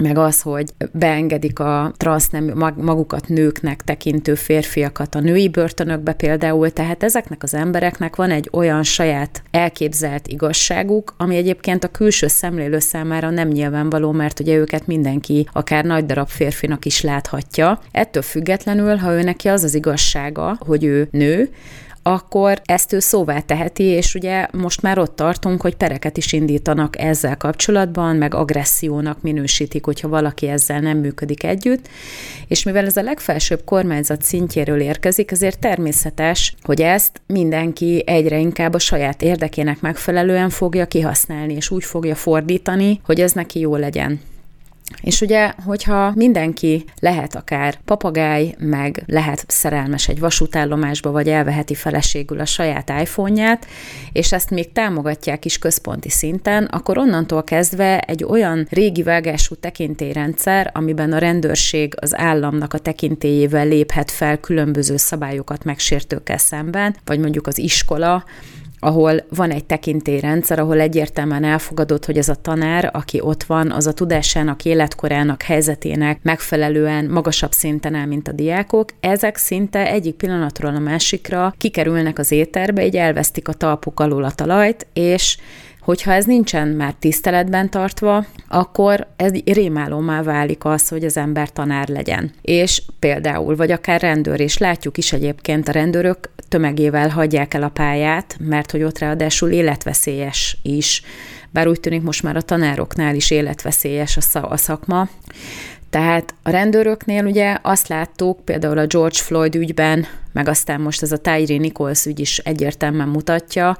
meg 0.00 0.18
az, 0.18 0.42
hogy 0.42 0.70
beengedik 0.92 1.58
a 1.58 1.92
transznemű 1.96 2.52
magukat 2.76 3.28
nőknek 3.28 3.82
tekintő 3.82 4.34
férfiakat 4.34 5.14
a 5.14 5.20
női 5.20 5.48
börtönökbe 5.48 6.12
például, 6.12 6.70
tehát 6.70 7.02
ezeknek 7.02 7.42
az 7.42 7.54
embereknek 7.54 8.16
van 8.16 8.30
egy 8.30 8.48
olyan 8.52 8.82
saját 8.82 9.42
elképzelt 9.50 10.26
igazságuk, 10.26 11.14
ami 11.16 11.36
egyébként 11.36 11.84
a 11.84 11.88
külső 11.88 12.26
szemlélő 12.26 12.78
számára 12.78 13.30
nem 13.30 13.48
nyilvánvaló, 13.48 14.12
mert 14.12 14.40
ugye 14.40 14.56
őket 14.56 14.86
mindenki, 14.86 15.48
akár 15.52 15.84
nagy 15.84 16.06
darab 16.06 16.28
férfinak 16.28 16.84
is 16.84 17.00
láthatja. 17.00 17.80
Ettől 17.92 18.22
függetlenül, 18.22 18.96
ha 18.96 19.12
ő 19.12 19.22
neki 19.22 19.48
az 19.48 19.64
az 19.64 19.74
igazsága, 19.74 20.56
hogy 20.66 20.84
ő 20.84 21.08
nő, 21.10 21.50
akkor 22.12 22.60
ezt 22.64 22.92
ő 22.92 22.98
szóvá 22.98 23.40
teheti, 23.40 23.82
és 23.82 24.14
ugye 24.14 24.46
most 24.52 24.82
már 24.82 24.98
ott 24.98 25.16
tartunk, 25.16 25.60
hogy 25.60 25.76
pereket 25.76 26.16
is 26.16 26.32
indítanak 26.32 26.98
ezzel 26.98 27.36
kapcsolatban, 27.36 28.16
meg 28.16 28.34
agressziónak 28.34 29.22
minősítik, 29.22 29.84
hogyha 29.84 30.08
valaki 30.08 30.48
ezzel 30.48 30.80
nem 30.80 30.98
működik 30.98 31.44
együtt, 31.44 31.88
és 32.46 32.62
mivel 32.62 32.86
ez 32.86 32.96
a 32.96 33.02
legfelsőbb 33.02 33.64
kormányzat 33.64 34.22
szintjéről 34.22 34.80
érkezik, 34.80 35.30
ezért 35.30 35.58
természetes, 35.58 36.54
hogy 36.62 36.80
ezt 36.80 37.20
mindenki 37.26 38.02
egyre 38.06 38.38
inkább 38.38 38.74
a 38.74 38.78
saját 38.78 39.22
érdekének 39.22 39.80
megfelelően 39.80 40.50
fogja 40.50 40.86
kihasználni, 40.86 41.54
és 41.54 41.70
úgy 41.70 41.84
fogja 41.84 42.14
fordítani, 42.14 43.00
hogy 43.04 43.20
ez 43.20 43.32
neki 43.32 43.60
jó 43.60 43.76
legyen. 43.76 44.20
És 45.02 45.20
ugye, 45.20 45.52
hogyha 45.64 46.12
mindenki 46.14 46.84
lehet 47.00 47.34
akár 47.34 47.78
papagáj, 47.84 48.54
meg 48.58 49.02
lehet 49.06 49.44
szerelmes 49.46 50.08
egy 50.08 50.20
vasútállomásba, 50.20 51.10
vagy 51.10 51.28
elveheti 51.28 51.74
feleségül 51.74 52.40
a 52.40 52.44
saját 52.44 52.92
iPhone-ját, 53.00 53.66
és 54.12 54.32
ezt 54.32 54.50
még 54.50 54.72
támogatják 54.72 55.44
is 55.44 55.58
központi 55.58 56.10
szinten, 56.10 56.64
akkor 56.64 56.98
onnantól 56.98 57.44
kezdve 57.44 58.00
egy 58.00 58.24
olyan 58.24 58.66
régi 58.70 59.02
vágású 59.02 59.54
tekintélyrendszer, 59.54 60.70
amiben 60.74 61.12
a 61.12 61.18
rendőrség 61.18 61.94
az 62.00 62.16
államnak 62.16 62.74
a 62.74 62.78
tekintélyével 62.78 63.66
léphet 63.66 64.10
fel 64.10 64.38
különböző 64.40 64.96
szabályokat 64.96 65.64
megsértőkkel 65.64 66.38
szemben, 66.38 66.96
vagy 67.04 67.18
mondjuk 67.18 67.46
az 67.46 67.58
iskola, 67.58 68.24
ahol 68.80 69.24
van 69.34 69.50
egy 69.50 69.64
tekintélyrendszer, 69.64 70.58
ahol 70.58 70.80
egyértelműen 70.80 71.44
elfogadott, 71.44 72.04
hogy 72.04 72.18
ez 72.18 72.28
a 72.28 72.34
tanár, 72.34 72.90
aki 72.92 73.20
ott 73.20 73.42
van, 73.42 73.70
az 73.70 73.86
a 73.86 73.92
tudásának, 73.92 74.64
életkorának, 74.64 75.42
helyzetének 75.42 76.18
megfelelően 76.22 77.04
magasabb 77.04 77.52
szinten 77.52 77.94
áll, 77.94 78.06
mint 78.06 78.28
a 78.28 78.32
diákok. 78.32 78.88
Ezek 79.00 79.36
szinte 79.36 79.90
egyik 79.90 80.14
pillanatról 80.14 80.74
a 80.74 80.78
másikra 80.78 81.54
kikerülnek 81.58 82.18
az 82.18 82.32
éterbe, 82.32 82.86
így 82.86 82.96
elvesztik 82.96 83.48
a 83.48 83.52
talpuk 83.52 84.00
alól 84.00 84.24
a 84.24 84.30
talajt, 84.30 84.86
és 84.92 85.38
Hogyha 85.88 86.12
ez 86.12 86.24
nincsen 86.24 86.68
már 86.68 86.94
tiszteletben 86.98 87.70
tartva, 87.70 88.24
akkor 88.48 89.06
ez 89.16 89.32
rémálomá 89.44 90.22
válik 90.22 90.64
az, 90.64 90.88
hogy 90.88 91.04
az 91.04 91.16
ember 91.16 91.52
tanár 91.52 91.88
legyen. 91.88 92.30
És 92.42 92.82
például, 92.98 93.56
vagy 93.56 93.70
akár 93.70 94.00
rendőr, 94.00 94.40
és 94.40 94.58
látjuk 94.58 94.98
is 94.98 95.12
egyébként 95.12 95.68
a 95.68 95.72
rendőrök 95.72 96.30
tömegével 96.48 97.08
hagyják 97.08 97.54
el 97.54 97.62
a 97.62 97.68
pályát, 97.68 98.36
mert 98.40 98.70
hogy 98.70 98.82
ott 98.82 98.98
ráadásul 98.98 99.50
életveszélyes 99.50 100.58
is, 100.62 101.02
bár 101.50 101.68
úgy 101.68 101.80
tűnik 101.80 102.02
most 102.02 102.22
már 102.22 102.36
a 102.36 102.42
tanároknál 102.42 103.14
is 103.14 103.30
életveszélyes 103.30 104.18
a 104.32 104.56
szakma. 104.56 105.08
Tehát 105.90 106.34
a 106.42 106.50
rendőröknél 106.50 107.24
ugye 107.24 107.56
azt 107.62 107.88
láttuk, 107.88 108.44
például 108.44 108.78
a 108.78 108.86
George 108.86 109.18
Floyd 109.18 109.54
ügyben, 109.54 110.06
meg 110.32 110.48
aztán 110.48 110.80
most 110.80 111.02
ez 111.02 111.12
a 111.12 111.18
Tyree 111.18 111.58
Nichols 111.58 112.06
ügy 112.06 112.20
is 112.20 112.38
egyértelműen 112.38 113.08
mutatja, 113.08 113.76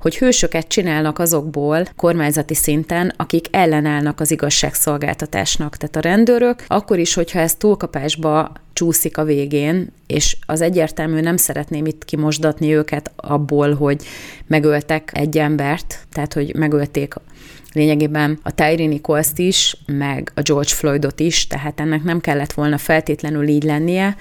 hogy 0.00 0.18
hősöket 0.18 0.68
csinálnak 0.68 1.18
azokból 1.18 1.86
kormányzati 1.96 2.54
szinten, 2.54 3.12
akik 3.16 3.46
ellenállnak 3.50 4.20
az 4.20 4.30
igazságszolgáltatásnak. 4.30 5.76
Tehát 5.76 5.96
a 5.96 6.08
rendőrök 6.08 6.64
akkor 6.66 6.98
is, 6.98 7.14
hogyha 7.14 7.38
ez 7.38 7.54
túlkapásba 7.54 8.52
csúszik 8.72 9.18
a 9.18 9.24
végén, 9.24 9.92
és 10.06 10.36
az 10.46 10.60
egyértelmű 10.60 11.20
nem 11.20 11.36
szeretném 11.36 11.86
itt 11.86 12.04
kimosdatni 12.04 12.74
őket 12.74 13.12
abból, 13.16 13.74
hogy 13.74 14.04
megöltek 14.46 15.10
egy 15.14 15.38
embert, 15.38 15.98
tehát 16.12 16.32
hogy 16.32 16.54
megölték 16.54 17.14
lényegében 17.72 18.38
a 18.42 18.54
Tyree 18.54 18.86
nichols 18.86 19.28
is, 19.36 19.76
meg 19.86 20.32
a 20.34 20.40
George 20.42 20.68
Floydot 20.68 21.20
is, 21.20 21.46
tehát 21.46 21.80
ennek 21.80 22.02
nem 22.02 22.20
kellett 22.20 22.52
volna 22.52 22.78
feltétlenül 22.78 23.48
így 23.48 23.62
lennie, 23.62 24.16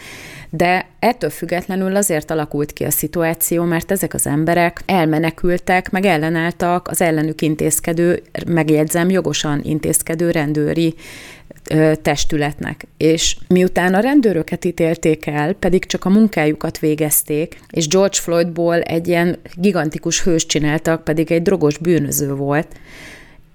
de 0.50 0.88
ettől 1.00 1.30
függetlenül 1.30 1.96
azért 1.96 2.32
alakult 2.32 2.74
ki 2.74 2.84
a 2.84 2.92
szituáció, 2.92 3.64
mert 3.64 3.92
ezek 3.92 4.14
az 4.14 4.28
emberek 4.28 4.82
elmenekültek, 4.86 5.92
meg 5.92 6.06
ellenálltak 6.06 6.88
az 6.88 7.02
ellenük 7.02 7.42
intézkedő, 7.42 8.22
megjegyzem, 8.48 9.10
jogosan 9.10 9.62
intézkedő 9.64 10.32
rendőri 10.32 10.96
testületnek. 12.02 12.88
És 12.98 13.38
miután 13.48 13.94
a 13.94 14.00
rendőröket 14.00 14.66
ítélték 14.66 15.26
el, 15.26 15.54
pedig 15.54 15.86
csak 15.86 16.06
a 16.06 16.10
munkájukat 16.10 16.80
végezték, 16.80 17.60
és 17.72 17.88
George 17.88 18.18
Floydból 18.18 18.82
egy 18.82 19.08
ilyen 19.08 19.38
gigantikus 19.54 20.24
hős 20.24 20.46
csináltak, 20.46 21.04
pedig 21.04 21.32
egy 21.32 21.42
drogos 21.42 21.78
bűnöző 21.78 22.34
volt, 22.34 22.68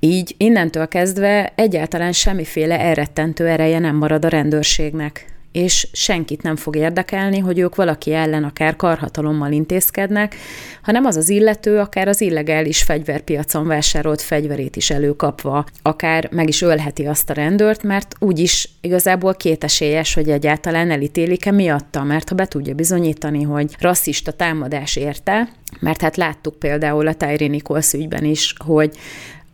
így 0.05 0.35
innentől 0.39 0.89
kezdve 0.89 1.53
egyáltalán 1.55 2.13
semmiféle 2.13 2.81
elrettentő 2.81 3.47
ereje 3.47 3.79
nem 3.79 3.97
marad 3.97 4.25
a 4.25 4.29
rendőrségnek 4.29 5.35
és 5.55 5.89
senkit 5.93 6.43
nem 6.43 6.57
fog 6.57 6.77
érdekelni, 6.77 7.39
hogy 7.39 7.59
ők 7.59 7.75
valaki 7.75 8.13
ellen 8.13 8.45
akár 8.45 8.77
karhatalommal 8.77 9.53
intézkednek, 9.53 10.37
hanem 10.83 11.05
az 11.05 11.17
az 11.17 11.29
illető 11.29 11.79
akár 11.79 12.09
az 12.09 12.21
illegális 12.21 12.83
fegyverpiacon 12.83 13.67
vásárolt 13.67 14.21
fegyverét 14.21 14.77
is 14.77 14.91
előkapva, 14.91 15.65
akár 15.83 16.29
meg 16.31 16.49
is 16.49 16.63
ölheti 16.63 17.07
azt 17.07 17.31
a 17.31 17.33
rendőrt, 17.33 17.83
mert 17.83 18.15
úgyis 18.19 18.69
igazából 18.81 19.35
kétesélyes, 19.35 20.15
hogy 20.15 20.31
egyáltalán 20.31 20.91
elítélik-e 20.91 21.51
miatta, 21.51 22.03
mert 22.03 22.29
ha 22.29 22.35
be 22.35 22.47
tudja 22.47 22.75
bizonyítani, 22.75 23.43
hogy 23.43 23.77
rasszista 23.81 24.33
támadás 24.33 24.97
érte, 24.97 25.49
mert 25.81 26.01
hát 26.01 26.17
láttuk 26.17 26.59
például 26.59 27.07
a 27.07 27.15
Tyree 27.15 27.49
Nichols 27.49 27.93
ügyben 27.93 28.25
is, 28.25 28.55
hogy 28.65 28.97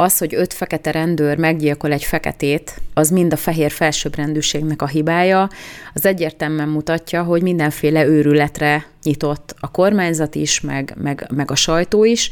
az, 0.00 0.18
hogy 0.18 0.34
öt 0.34 0.52
fekete 0.52 0.90
rendőr 0.90 1.36
meggyilkol 1.36 1.92
egy 1.92 2.04
feketét, 2.04 2.80
az 2.94 3.10
mind 3.10 3.32
a 3.32 3.36
fehér 3.36 3.70
felsőbbrendűségnek 3.70 4.82
a 4.82 4.86
hibája, 4.86 5.48
az 5.94 6.06
egyértelműen 6.06 6.68
mutatja, 6.68 7.22
hogy 7.22 7.42
mindenféle 7.42 8.06
őrületre 8.06 8.86
nyitott 9.02 9.54
a 9.60 9.70
kormányzat 9.70 10.34
is, 10.34 10.60
meg, 10.60 10.94
meg, 11.02 11.26
meg 11.34 11.50
a 11.50 11.54
sajtó 11.54 12.04
is, 12.04 12.30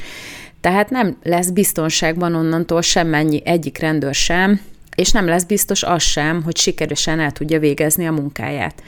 tehát 0.60 0.90
nem 0.90 1.16
lesz 1.22 1.50
biztonságban 1.50 2.34
onnantól 2.34 2.82
semmennyi 2.82 3.42
egyik 3.44 3.78
rendőr 3.78 4.14
sem, 4.14 4.60
és 4.96 5.10
nem 5.10 5.26
lesz 5.26 5.44
biztos 5.44 5.82
az 5.82 6.02
sem, 6.02 6.42
hogy 6.42 6.56
sikeresen 6.56 7.20
el 7.20 7.32
tudja 7.32 7.58
végezni 7.58 8.06
a 8.06 8.12
munkáját. 8.12 8.82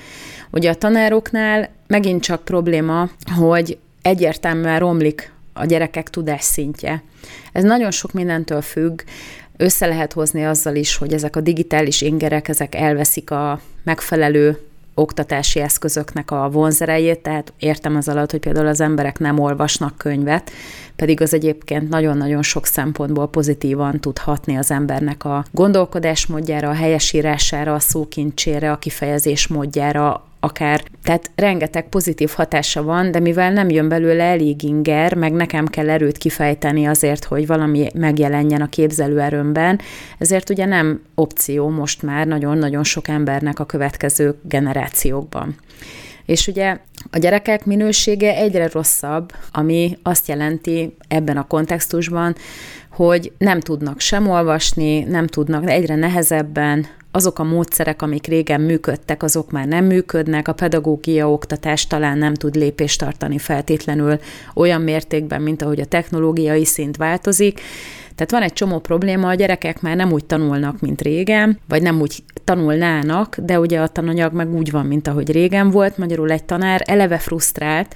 Ugye 0.50 0.70
a 0.70 0.75
tanároknál 0.75 1.68
megint 1.87 2.22
csak 2.22 2.44
probléma, 2.44 3.08
hogy 3.37 3.78
egyértelműen 4.02 4.78
romlik 4.78 5.32
a 5.52 5.64
gyerekek 5.64 6.11
tudásszintje. 6.11 7.02
Ez 7.52 7.64
nagyon 7.64 7.90
sok 7.90 8.12
mindentől 8.12 8.61
függ, 8.61 9.00
össze 9.57 9.87
lehet 9.87 10.12
hozni 10.12 10.45
azzal 10.47 10.75
is, 10.75 10.97
hogy 10.97 11.12
ezek 11.12 11.37
a 11.37 11.40
digitális 11.40 12.00
ingerek, 12.00 12.49
ezek 12.49 12.75
elveszik 12.75 13.30
a 13.30 13.61
megfelelő 13.83 14.59
oktatási 14.95 15.61
eszközöknek 15.61 16.30
a 16.30 16.49
vonzerejét, 16.50 17.19
tehát 17.19 17.52
értem 17.59 17.97
az 17.97 18.09
alatt, 18.09 18.30
hogy 18.30 18.40
például 18.40 18.66
az 18.66 18.80
emberek 18.80 19.19
nem 19.19 19.38
olvasnak 19.38 19.97
könyvet, 19.97 20.50
pedig 20.97 21.21
az 21.21 21.35
egyébként 21.35 21.88
nagyon-nagyon 21.88 22.42
sok 22.42 22.66
szempontból 22.66 23.28
pozitívan 23.28 24.00
tud 24.00 24.19
hatni 24.19 24.57
az 24.57 24.71
embernek 24.71 25.25
a 25.25 25.45
gondolkodásmódjára, 25.50 26.69
a 26.69 26.75
helyesírására, 26.75 27.75
a 27.75 27.78
szókincsére, 27.78 28.73
a 28.73 28.78
kifejezés 28.78 29.47
módjára, 29.47 30.25
akár, 30.40 30.82
tehát 31.02 31.30
rengeteg 31.35 31.88
pozitív 31.88 32.30
hatása 32.30 32.82
van, 32.82 33.11
de 33.11 33.20
mivel 33.20 33.52
nem 33.52 33.68
jön 33.68 33.88
belőle 33.88 34.25
elég 34.25 34.62
inger, 34.62 35.14
meg 35.14 35.32
nekem 35.32 35.66
kell 35.66 35.90
erőt 35.90 36.18
kifejteni 36.18 36.87
azért, 36.87 37.25
hogy 37.25 37.47
valami 37.47 37.87
megjelenjen 37.94 38.61
a 38.61 38.68
képzelőerőmben, 38.68 39.80
ezért 40.18 40.50
ugye 40.50 40.64
nem 40.64 41.02
opció 41.14 41.68
most 41.68 42.02
már 42.02 42.26
nagyon-nagyon 42.26 42.85
sok 42.85 43.09
embernek 43.09 43.59
a 43.59 43.64
következő 43.64 44.35
generációkban. 44.42 45.56
És 46.26 46.47
ugye 46.47 46.78
a 47.11 47.18
gyerekek 47.18 47.64
minősége 47.64 48.37
egyre 48.37 48.68
rosszabb, 48.68 49.32
ami 49.52 49.99
azt 50.02 50.28
jelenti 50.28 50.97
ebben 51.09 51.37
a 51.37 51.47
kontextusban, 51.47 52.35
hogy 52.90 53.32
nem 53.38 53.61
tudnak 53.61 54.00
sem 54.00 54.28
olvasni, 54.28 55.00
nem 55.00 55.26
tudnak 55.26 55.70
egyre 55.70 55.94
nehezebben, 55.94 56.87
azok 57.12 57.38
a 57.38 57.44
módszerek, 57.44 58.02
amik 58.02 58.26
régen 58.26 58.60
működtek, 58.60 59.22
azok 59.22 59.50
már 59.50 59.66
nem 59.66 59.84
működnek, 59.84 60.48
a 60.48 60.52
pedagógia 60.52 61.32
oktatás 61.32 61.86
talán 61.86 62.18
nem 62.18 62.34
tud 62.34 62.54
lépést 62.54 63.00
tartani 63.00 63.38
feltétlenül 63.38 64.18
olyan 64.54 64.80
mértékben, 64.80 65.42
mint 65.42 65.62
ahogy 65.62 65.80
a 65.80 65.84
technológiai 65.84 66.64
szint 66.64 66.96
változik. 66.96 67.60
Tehát 68.14 68.30
van 68.30 68.42
egy 68.42 68.52
csomó 68.52 68.78
probléma, 68.78 69.28
a 69.28 69.34
gyerekek 69.34 69.80
már 69.80 69.96
nem 69.96 70.12
úgy 70.12 70.24
tanulnak, 70.24 70.80
mint 70.80 71.00
régen, 71.00 71.58
vagy 71.68 71.82
nem 71.82 72.00
úgy 72.00 72.22
tanulnának, 72.44 73.36
de 73.38 73.60
ugye 73.60 73.80
a 73.80 73.88
tananyag 73.88 74.32
meg 74.32 74.54
úgy 74.54 74.70
van, 74.70 74.86
mint 74.86 75.08
ahogy 75.08 75.32
régen 75.32 75.70
volt, 75.70 75.98
magyarul 75.98 76.30
egy 76.30 76.44
tanár 76.44 76.82
eleve 76.84 77.18
frusztrált, 77.18 77.94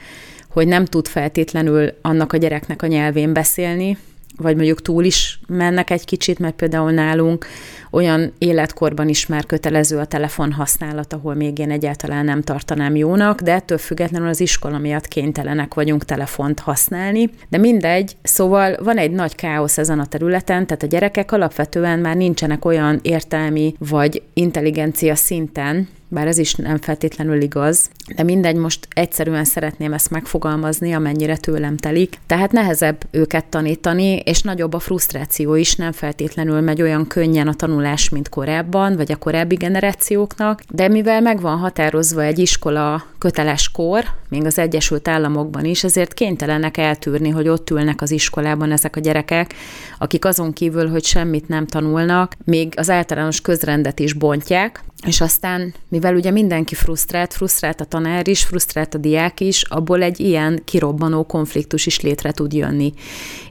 hogy 0.48 0.66
nem 0.66 0.84
tud 0.84 1.06
feltétlenül 1.06 1.92
annak 2.02 2.32
a 2.32 2.36
gyereknek 2.36 2.82
a 2.82 2.86
nyelvén 2.86 3.32
beszélni, 3.32 3.98
vagy 4.36 4.56
mondjuk 4.56 4.82
túl 4.82 5.04
is 5.04 5.40
mennek 5.46 5.90
egy 5.90 6.04
kicsit, 6.04 6.38
mert 6.38 6.54
például 6.54 6.90
nálunk 6.90 7.46
olyan 7.90 8.32
életkorban 8.38 9.08
is 9.08 9.26
már 9.26 9.46
kötelező 9.46 9.98
a 9.98 10.04
telefon 10.04 10.52
használat, 10.52 11.12
ahol 11.12 11.34
még 11.34 11.58
én 11.58 11.70
egyáltalán 11.70 12.24
nem 12.24 12.42
tartanám 12.42 12.96
jónak, 12.96 13.40
de 13.40 13.52
ettől 13.52 13.78
függetlenül 13.78 14.28
az 14.28 14.40
iskola 14.40 14.78
miatt 14.78 15.08
kénytelenek 15.08 15.74
vagyunk 15.74 16.04
telefont 16.04 16.60
használni. 16.60 17.30
De 17.48 17.58
mindegy, 17.58 18.16
szóval 18.22 18.76
van 18.82 18.98
egy 18.98 19.10
nagy 19.10 19.34
káosz 19.34 19.78
ezen 19.78 19.98
a 19.98 20.06
területen, 20.06 20.66
tehát 20.66 20.82
a 20.82 20.86
gyerekek 20.86 21.32
alapvetően 21.32 21.98
már 21.98 22.16
nincsenek 22.16 22.64
olyan 22.64 22.98
értelmi 23.02 23.74
vagy 23.78 24.22
intelligencia 24.32 25.14
szinten, 25.14 25.88
bár 26.08 26.26
ez 26.26 26.38
is 26.38 26.54
nem 26.54 26.78
feltétlenül 26.78 27.40
igaz, 27.42 27.90
de 28.14 28.22
mindegy, 28.22 28.56
most 28.56 28.88
egyszerűen 28.90 29.44
szeretném 29.44 29.92
ezt 29.92 30.10
megfogalmazni, 30.10 30.92
amennyire 30.92 31.36
tőlem 31.36 31.76
telik. 31.76 32.18
Tehát 32.26 32.52
nehezebb 32.52 33.04
őket 33.10 33.44
tanítani, 33.44 34.16
és 34.16 34.42
nagyobb 34.42 34.72
a 34.72 34.78
frusztráció 34.78 35.54
is, 35.54 35.74
nem 35.74 35.92
feltétlenül 35.92 36.60
megy 36.60 36.82
olyan 36.82 37.06
könnyen 37.06 37.48
a 37.48 37.54
tanulás, 37.54 38.08
mint 38.08 38.28
korábban, 38.28 38.96
vagy 38.96 39.12
a 39.12 39.16
korábbi 39.16 39.54
generációknak, 39.54 40.60
de 40.70 40.88
mivel 40.88 41.20
meg 41.20 41.40
van 41.40 41.58
határozva 41.58 42.22
egy 42.22 42.38
iskola 42.38 43.04
köteles 43.18 43.70
kor, 43.70 44.04
még 44.28 44.44
az 44.44 44.58
Egyesült 44.58 45.08
Államokban 45.08 45.64
is, 45.64 45.84
ezért 45.84 46.14
kénytelenek 46.14 46.76
eltűrni, 46.76 47.28
hogy 47.28 47.48
ott 47.48 47.70
ülnek 47.70 48.02
az 48.02 48.10
iskolában 48.10 48.72
ezek 48.72 48.96
a 48.96 49.00
gyerekek, 49.00 49.54
akik 49.98 50.24
azon 50.24 50.52
kívül, 50.52 50.88
hogy 50.88 51.04
semmit 51.04 51.48
nem 51.48 51.66
tanulnak, 51.66 52.32
még 52.44 52.72
az 52.76 52.90
általános 52.90 53.40
közrendet 53.40 53.98
is 54.00 54.12
bontják, 54.12 54.84
és 55.06 55.20
aztán, 55.20 55.74
mivel 55.88 56.14
ugye 56.14 56.30
mindenki 56.30 56.74
frusztrált, 56.74 57.32
frusztrált 57.32 57.80
a 57.80 57.84
tanár 57.94 58.28
is, 58.28 58.44
frusztrált 58.44 58.94
a 58.94 58.98
diák 58.98 59.40
is, 59.40 59.62
abból 59.62 60.02
egy 60.02 60.20
ilyen 60.20 60.60
kirobbanó 60.64 61.24
konfliktus 61.24 61.86
is 61.86 62.00
létre 62.00 62.32
tud 62.32 62.52
jönni. 62.52 62.92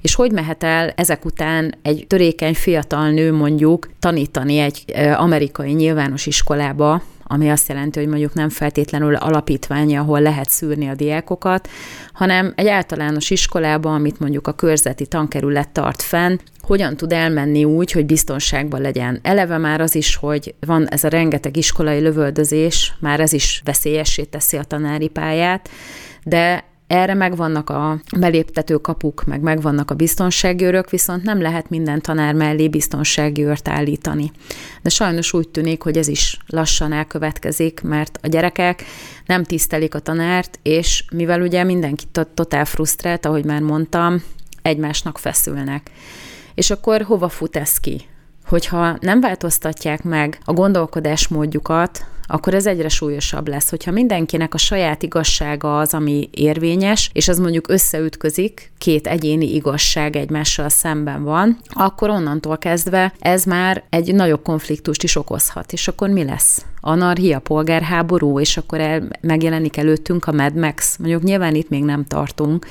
És 0.02 0.16
hogy 0.16 0.32
mehet 0.32 0.64
el 0.64 0.90
ezek 0.96 1.26
után 1.26 1.74
egy 1.82 2.06
törékeny 2.08 2.54
fiatal 2.54 3.10
nő 3.10 3.34
mondjuk 3.34 3.90
tanítani 4.00 4.58
egy 4.58 4.84
amerikai 5.18 5.72
nyilvános 5.72 6.26
iskolába, 6.26 7.02
ami 7.34 7.50
azt 7.50 7.68
jelenti, 7.68 8.00
hogy 8.00 8.08
mondjuk 8.08 8.34
nem 8.34 8.50
feltétlenül 8.50 9.16
alapítványa, 9.16 10.02
ahol 10.02 10.22
lehet 10.22 10.50
szűrni 10.50 10.88
a 10.88 10.96
diákokat, 10.96 11.70
hanem 12.14 12.54
egy 12.56 12.68
általános 12.68 13.30
iskolába, 13.30 13.94
amit 13.94 14.20
mondjuk 14.20 14.48
a 14.48 14.52
körzeti 14.52 15.06
tankerület 15.06 15.70
tart 15.70 16.02
fenn, 16.02 16.38
hogyan 16.62 16.98
tud 16.98 17.12
elmenni 17.12 17.64
úgy, 17.64 17.92
hogy 17.92 18.06
biztonságban 18.06 18.82
legyen. 18.82 19.20
Eleve 19.22 19.58
már 19.58 19.82
az 19.82 19.96
is, 19.96 20.16
hogy 20.16 20.56
van 20.60 20.88
ez 20.88 21.04
a 21.04 21.08
rengeteg 21.08 21.58
iskolai 21.58 22.00
lövöldözés, 22.00 22.94
már 23.00 23.20
ez 23.20 23.34
is 23.34 23.62
veszélyessé 23.66 24.24
teszi 24.24 24.58
a 24.58 24.64
tanári 24.64 25.08
pályát, 25.08 25.70
de 26.24 26.64
erre 26.94 27.14
megvannak 27.14 27.70
a 27.70 28.00
beléptető 28.18 28.78
kapuk, 28.78 29.24
meg 29.26 29.42
megvannak 29.42 29.92
a 29.92 29.96
biztonsági 29.96 30.64
őrök, 30.64 30.90
viszont 30.90 31.24
nem 31.24 31.42
lehet 31.42 31.70
minden 31.70 32.02
tanár 32.02 32.34
mellé 32.34 32.68
biztonsági 32.68 33.44
őrt 33.44 33.68
állítani. 33.68 34.32
De 34.82 34.90
sajnos 34.90 35.34
úgy 35.34 35.50
tűnik, 35.50 35.82
hogy 35.82 35.98
ez 35.98 36.08
is 36.08 36.38
lassan 36.48 36.92
elkövetkezik, 36.92 37.82
mert 37.82 38.20
a 38.22 38.28
gyerekek 38.28 38.84
nem 39.26 39.44
tisztelik 39.44 39.96
a 39.96 40.00
tanárt, 40.00 40.60
és 40.64 41.04
mivel 41.12 41.42
ugye 41.42 41.64
mindenki 41.64 42.06
totál 42.34 42.66
frusztrált, 42.66 43.26
ahogy 43.26 43.46
már 43.46 43.62
mondtam, 43.62 44.24
egymásnak 44.62 45.18
feszülnek. 45.18 45.92
És 46.56 46.70
akkor 46.70 47.02
hova 47.02 47.30
fut 47.30 47.56
ez 47.56 47.78
ki? 47.78 48.06
Hogyha 48.54 48.98
nem 49.00 49.22
változtatják 49.22 50.04
meg 50.04 50.40
a 50.46 50.54
gondolkodásmódjukat, 50.54 52.06
akkor 52.28 52.54
ez 52.54 52.66
egyre 52.66 52.90
súlyosabb 52.90 53.48
lesz. 53.48 53.70
Hogyha 53.70 53.92
mindenkinek 53.92 54.54
a 54.54 54.58
saját 54.58 55.04
igazsága 55.04 55.80
az, 55.80 55.94
ami 55.94 56.30
érvényes, 56.32 57.10
és 57.14 57.28
az 57.28 57.40
mondjuk 57.40 57.70
összeütközik, 57.70 58.72
két 58.78 59.08
egyéni 59.08 59.56
igazság 59.56 60.16
egymással 60.16 60.70
szemben 60.70 61.24
van, 61.24 61.58
akkor 61.70 62.10
onnantól 62.10 62.58
kezdve 62.58 63.14
ez 63.20 63.44
már 63.44 63.84
egy 63.90 64.16
nagyobb 64.16 64.44
konfliktust 64.44 65.04
is 65.04 65.16
okozhat. 65.16 65.72
És 65.72 65.88
akkor 65.88 66.10
mi 66.10 66.24
lesz? 66.24 66.66
Anarchia, 66.82 67.40
polgárháború, 67.40 68.40
és 68.40 68.58
akkor 68.58 68.80
el, 68.80 69.08
megjelenik 69.22 69.78
előttünk 69.78 70.26
a 70.26 70.32
Mad 70.32 70.56
Max. 70.56 70.98
Mondjuk 70.98 71.24
nyilván 71.24 71.56
itt 71.56 71.70
még 71.70 71.84
nem 71.84 72.06
tartunk, 72.06 72.68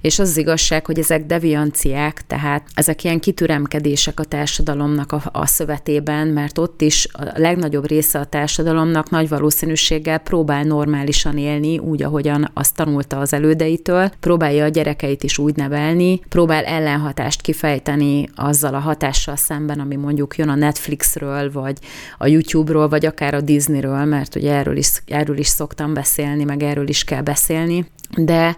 és 0.00 0.18
az, 0.18 0.28
az 0.28 0.36
igazság, 0.36 0.86
hogy 0.86 0.98
ezek 0.98 1.26
devianciák, 1.26 2.26
tehát 2.26 2.66
ezek 2.74 3.04
ilyen 3.04 3.20
kitüremkedések 3.20 4.20
a 4.20 4.24
társadalomnak 4.24 5.12
a, 5.12 5.22
a 5.32 5.46
szövetében, 5.46 6.28
mert 6.28 6.58
ott 6.58 6.80
is 6.80 7.08
a 7.12 7.22
legnagyobb 7.34 7.86
része 7.86 8.18
a 8.18 8.24
társadalomnak 8.24 9.10
nagy 9.10 9.28
valószínűséggel 9.28 10.18
próbál 10.18 10.64
normálisan 10.64 11.38
élni, 11.38 11.78
úgy, 11.78 12.02
ahogyan 12.02 12.50
azt 12.54 12.74
tanulta 12.74 13.18
az 13.18 13.32
elődeitől, 13.32 14.10
próbálja 14.20 14.64
a 14.64 14.68
gyerekeit 14.68 15.22
is 15.22 15.38
úgy 15.38 15.56
nevelni, 15.56 16.20
próbál 16.28 16.64
ellenhatást 16.64 17.40
kifejteni 17.40 18.28
azzal 18.34 18.74
a 18.74 18.78
hatással 18.78 19.36
szemben, 19.36 19.80
ami 19.80 19.96
mondjuk 19.96 20.36
jön 20.36 20.48
a 20.48 20.54
Netflixről, 20.54 21.52
vagy 21.52 21.78
a 22.18 22.26
YouTube-ról, 22.26 22.88
vagy 22.88 23.06
akár 23.06 23.34
a 23.34 23.40
Disneyről, 23.40 24.04
mert 24.04 24.34
ugye 24.34 24.52
erről 24.54 24.76
is, 24.76 25.02
erről 25.06 25.38
is 25.38 25.46
szoktam 25.46 25.94
beszélni, 25.94 26.44
meg 26.44 26.62
erről 26.62 26.88
is 26.88 27.04
kell 27.04 27.22
beszélni, 27.22 27.86
de 28.16 28.56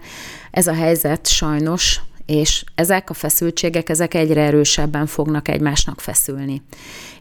ez 0.53 0.67
a 0.67 0.73
helyzet 0.73 1.27
sajnos, 1.27 2.01
és 2.25 2.63
ezek 2.75 3.09
a 3.09 3.13
feszültségek, 3.13 3.89
ezek 3.89 4.13
egyre 4.13 4.41
erősebben 4.41 5.05
fognak 5.05 5.47
egymásnak 5.47 6.01
feszülni. 6.01 6.61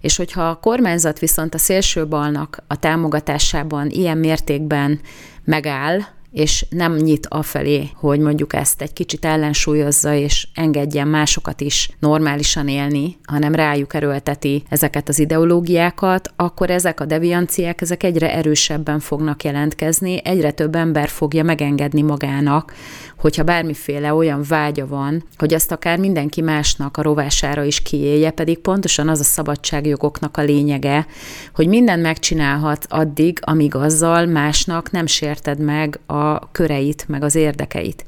És 0.00 0.16
hogyha 0.16 0.48
a 0.48 0.54
kormányzat 0.54 1.18
viszont 1.18 1.54
a 1.54 1.58
szélső 1.58 2.06
balnak 2.06 2.62
a 2.66 2.78
támogatásában 2.78 3.90
ilyen 3.90 4.18
mértékben 4.18 5.00
megáll, 5.44 6.00
és 6.32 6.66
nem 6.70 6.94
nyit 6.94 7.26
afelé, 7.30 7.88
hogy 7.94 8.20
mondjuk 8.20 8.54
ezt 8.54 8.82
egy 8.82 8.92
kicsit 8.92 9.24
ellensúlyozza, 9.24 10.14
és 10.14 10.48
engedjen 10.54 11.08
másokat 11.08 11.60
is 11.60 11.90
normálisan 11.98 12.68
élni, 12.68 13.16
hanem 13.24 13.54
rájuk 13.54 13.94
erőlteti 13.94 14.62
ezeket 14.68 15.08
az 15.08 15.18
ideológiákat, 15.18 16.32
akkor 16.36 16.70
ezek 16.70 17.00
a 17.00 17.04
devianciák, 17.04 17.80
ezek 17.80 18.02
egyre 18.02 18.34
erősebben 18.34 19.00
fognak 19.00 19.44
jelentkezni, 19.44 20.20
egyre 20.24 20.50
több 20.50 20.74
ember 20.74 21.08
fogja 21.08 21.42
megengedni 21.42 22.02
magának, 22.02 22.74
hogyha 23.16 23.42
bármiféle 23.42 24.14
olyan 24.14 24.44
vágya 24.48 24.86
van, 24.86 25.24
hogy 25.38 25.52
ezt 25.52 25.72
akár 25.72 25.98
mindenki 25.98 26.40
másnak 26.40 26.96
a 26.96 27.02
rovására 27.02 27.62
is 27.62 27.82
kiélje, 27.82 28.30
pedig 28.30 28.58
pontosan 28.58 29.08
az 29.08 29.20
a 29.20 29.24
szabadságjogoknak 29.24 30.36
a 30.36 30.42
lényege, 30.42 31.06
hogy 31.54 31.66
minden 31.66 31.98
megcsinálhat 31.98 32.86
addig, 32.88 33.38
amíg 33.40 33.74
azzal 33.74 34.26
másnak 34.26 34.90
nem 34.90 35.06
sérted 35.06 35.58
meg 35.58 36.00
a 36.06 36.21
köreit, 36.52 37.04
meg 37.08 37.22
az 37.22 37.34
érdekeit. 37.34 38.04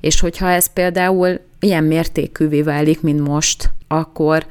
És 0.00 0.20
hogyha 0.20 0.48
ez 0.50 0.72
például 0.72 1.40
ilyen 1.60 1.84
mértékűvé 1.84 2.62
válik, 2.62 3.00
mint 3.00 3.26
most, 3.26 3.70
akkor 3.88 4.46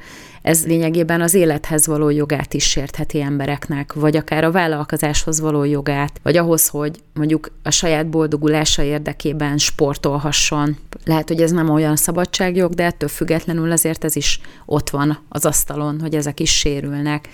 ez 0.46 0.66
lényegében 0.66 1.20
az 1.20 1.34
élethez 1.34 1.86
való 1.86 2.10
jogát 2.10 2.54
is 2.54 2.64
sértheti 2.64 3.20
embereknek, 3.20 3.92
vagy 3.92 4.16
akár 4.16 4.44
a 4.44 4.50
vállalkozáshoz 4.50 5.40
való 5.40 5.64
jogát, 5.64 6.20
vagy 6.22 6.36
ahhoz, 6.36 6.68
hogy 6.68 7.00
mondjuk 7.14 7.50
a 7.62 7.70
saját 7.70 8.06
boldogulása 8.06 8.82
érdekében 8.82 9.58
sportolhasson. 9.58 10.76
Lehet, 11.04 11.28
hogy 11.28 11.42
ez 11.42 11.50
nem 11.50 11.70
olyan 11.70 11.96
szabadságjog, 11.96 12.74
de 12.74 12.84
ettől 12.84 13.08
függetlenül 13.08 13.70
azért 13.70 14.04
ez 14.04 14.16
is 14.16 14.40
ott 14.66 14.90
van 14.90 15.18
az 15.28 15.44
asztalon, 15.44 16.00
hogy 16.00 16.14
ezek 16.14 16.40
is 16.40 16.58
sérülnek. 16.58 17.28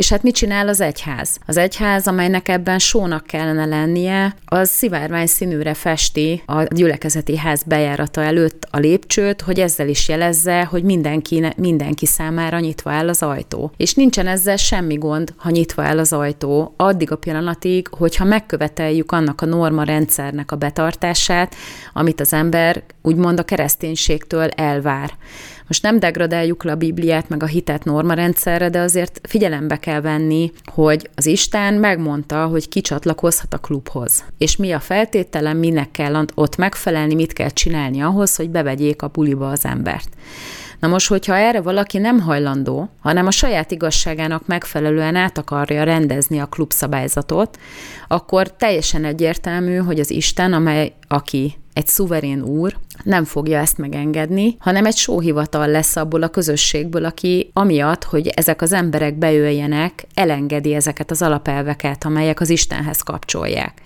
És 0.00 0.08
hát 0.08 0.22
mit 0.22 0.34
csinál 0.34 0.68
az 0.68 0.80
egyház? 0.80 1.38
Az 1.46 1.56
egyház, 1.56 2.06
amelynek 2.06 2.48
ebben 2.48 2.78
sónak 2.78 3.26
kellene 3.26 3.64
lennie, 3.64 4.34
az 4.44 4.70
szivárvány 4.70 5.26
színűre 5.26 5.74
festi 5.74 6.42
a 6.46 6.62
gyülekezeti 6.62 7.36
ház 7.36 7.62
bejárata 7.62 8.22
előtt 8.22 8.68
a 8.70 8.78
lépcsőt, 8.78 9.40
hogy 9.40 9.60
ezzel 9.60 9.88
is 9.88 10.08
jelezze, 10.08 10.64
hogy 10.64 10.82
mindenki, 10.82 11.52
mindenki 11.56 12.06
számára 12.06 12.58
nyitva 12.58 12.90
áll 12.90 13.08
az 13.08 13.22
ajtó. 13.22 13.72
És 13.76 13.94
nincsen 13.94 14.26
ezzel 14.26 14.56
semmi 14.56 14.94
gond, 14.94 15.32
ha 15.36 15.50
nyitva 15.50 15.82
áll 15.82 15.98
az 15.98 16.12
ajtó, 16.12 16.74
addig 16.76 17.10
a 17.10 17.16
pillanatig, 17.16 17.88
hogyha 17.88 18.24
megköveteljük 18.24 19.12
annak 19.12 19.40
a 19.40 19.46
norma 19.46 19.82
rendszernek 19.82 20.52
a 20.52 20.56
betartását, 20.56 21.54
amit 21.92 22.20
az 22.20 22.32
ember 22.32 22.82
úgymond 23.02 23.38
a 23.38 23.44
kereszténységtől 23.44 24.48
elvár. 24.48 25.10
Most 25.70 25.82
nem 25.82 25.98
degradáljuk 25.98 26.64
le 26.64 26.72
a 26.72 26.76
Bibliát, 26.76 27.28
meg 27.28 27.42
a 27.42 27.46
hitet 27.46 27.84
normarendszerre, 27.84 28.68
de 28.68 28.80
azért 28.80 29.20
figyelembe 29.22 29.76
kell 29.76 30.00
venni, 30.00 30.52
hogy 30.64 31.10
az 31.14 31.26
Isten 31.26 31.74
megmondta, 31.74 32.46
hogy 32.46 32.68
ki 32.68 32.80
csatlakozhat 32.80 33.54
a 33.54 33.58
klubhoz. 33.58 34.24
És 34.38 34.56
mi 34.56 34.72
a 34.72 34.80
feltételem, 34.80 35.56
minek 35.56 35.90
kell 35.90 36.24
ott 36.34 36.56
megfelelni, 36.56 37.14
mit 37.14 37.32
kell 37.32 37.48
csinálni 37.48 38.00
ahhoz, 38.00 38.36
hogy 38.36 38.50
bevegyék 38.50 39.02
a 39.02 39.08
buliba 39.08 39.50
az 39.50 39.64
embert. 39.64 40.08
Na 40.80 40.88
most, 40.88 41.08
hogyha 41.08 41.36
erre 41.36 41.60
valaki 41.60 41.98
nem 41.98 42.20
hajlandó, 42.20 42.88
hanem 43.00 43.26
a 43.26 43.30
saját 43.30 43.70
igazságának 43.70 44.46
megfelelően 44.46 45.16
át 45.16 45.38
akarja 45.38 45.84
rendezni 45.84 46.38
a 46.38 46.46
klubszabályzatot, 46.46 47.58
akkor 48.08 48.56
teljesen 48.56 49.04
egyértelmű, 49.04 49.76
hogy 49.76 50.00
az 50.00 50.10
Isten, 50.10 50.52
amely 50.52 50.92
aki 51.08 51.54
egy 51.72 51.86
szuverén 51.86 52.42
úr 52.42 52.76
nem 53.04 53.24
fogja 53.24 53.58
ezt 53.58 53.78
megengedni, 53.78 54.56
hanem 54.58 54.86
egy 54.86 54.96
sóhivatal 54.96 55.66
lesz 55.66 55.96
abból 55.96 56.22
a 56.22 56.28
közösségből, 56.28 57.04
aki 57.04 57.50
amiatt, 57.52 58.04
hogy 58.04 58.26
ezek 58.26 58.62
az 58.62 58.72
emberek 58.72 59.18
bejöjjenek, 59.18 60.06
elengedi 60.14 60.74
ezeket 60.74 61.10
az 61.10 61.22
alapelveket, 61.22 62.04
amelyek 62.04 62.40
az 62.40 62.50
Istenhez 62.50 63.00
kapcsolják 63.00 63.82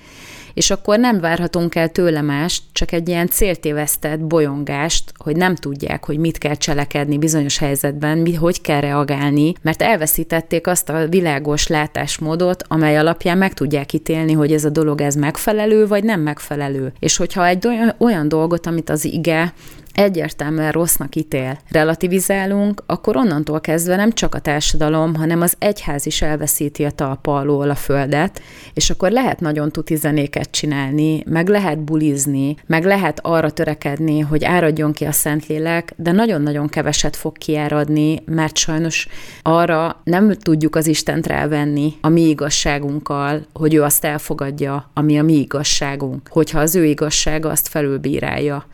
és 0.54 0.70
akkor 0.70 0.98
nem 0.98 1.20
várhatunk 1.20 1.74
el 1.74 1.88
tőle 1.88 2.20
mást, 2.20 2.62
csak 2.72 2.92
egy 2.92 3.08
ilyen 3.08 3.28
céltévesztett 3.28 4.20
bolyongást, 4.20 5.12
hogy 5.16 5.36
nem 5.36 5.54
tudják, 5.54 6.04
hogy 6.04 6.18
mit 6.18 6.38
kell 6.38 6.54
cselekedni 6.54 7.18
bizonyos 7.18 7.58
helyzetben, 7.58 8.18
mi, 8.18 8.34
hogy 8.34 8.60
kell 8.60 8.80
reagálni, 8.80 9.52
mert 9.62 9.82
elveszítették 9.82 10.66
azt 10.66 10.88
a 10.88 11.06
világos 11.08 11.66
látásmódot, 11.66 12.64
amely 12.68 12.98
alapján 12.98 13.38
meg 13.38 13.54
tudják 13.54 13.92
ítélni, 13.92 14.32
hogy 14.32 14.52
ez 14.52 14.64
a 14.64 14.70
dolog 14.70 15.00
ez 15.00 15.14
megfelelő, 15.14 15.86
vagy 15.86 16.04
nem 16.04 16.20
megfelelő. 16.20 16.92
És 16.98 17.16
hogyha 17.16 17.46
egy 17.46 17.66
olyan, 17.66 17.94
olyan 17.98 18.28
dolgot, 18.28 18.66
amit 18.66 18.90
az 18.90 19.04
ige 19.04 19.52
egyértelműen 19.94 20.72
rossznak 20.72 21.16
ítél, 21.16 21.58
relativizálunk, 21.70 22.82
akkor 22.86 23.16
onnantól 23.16 23.60
kezdve 23.60 23.96
nem 23.96 24.12
csak 24.12 24.34
a 24.34 24.38
társadalom, 24.38 25.14
hanem 25.14 25.40
az 25.40 25.54
egyház 25.58 26.06
is 26.06 26.22
elveszíti 26.22 26.84
a 26.84 26.90
talpa 26.90 27.36
alól 27.36 27.70
a 27.70 27.74
földet, 27.74 28.42
és 28.74 28.90
akkor 28.90 29.10
lehet 29.10 29.40
nagyon 29.40 29.72
tuti 29.72 29.96
zenéket 29.96 30.50
csinálni, 30.50 31.22
meg 31.26 31.48
lehet 31.48 31.78
bulizni, 31.78 32.56
meg 32.66 32.84
lehet 32.84 33.18
arra 33.22 33.50
törekedni, 33.50 34.20
hogy 34.20 34.44
áradjon 34.44 34.92
ki 34.92 35.04
a 35.04 35.12
Szentlélek, 35.12 35.92
de 35.96 36.12
nagyon-nagyon 36.12 36.68
keveset 36.68 37.16
fog 37.16 37.38
kiáradni, 37.38 38.22
mert 38.26 38.56
sajnos 38.56 39.08
arra 39.42 40.00
nem 40.04 40.32
tudjuk 40.32 40.76
az 40.76 40.86
Istent 40.86 41.26
rávenni 41.26 41.92
a 42.00 42.08
mi 42.08 42.20
igazságunkkal, 42.20 43.46
hogy 43.52 43.74
ő 43.74 43.82
azt 43.82 44.04
elfogadja, 44.04 44.90
ami 44.94 45.18
a 45.18 45.22
mi 45.22 45.34
igazságunk, 45.34 46.28
hogyha 46.30 46.60
az 46.60 46.74
ő 46.74 46.84
igazsága 46.84 47.50
azt 47.50 47.68
felülbírálja. 47.68 48.66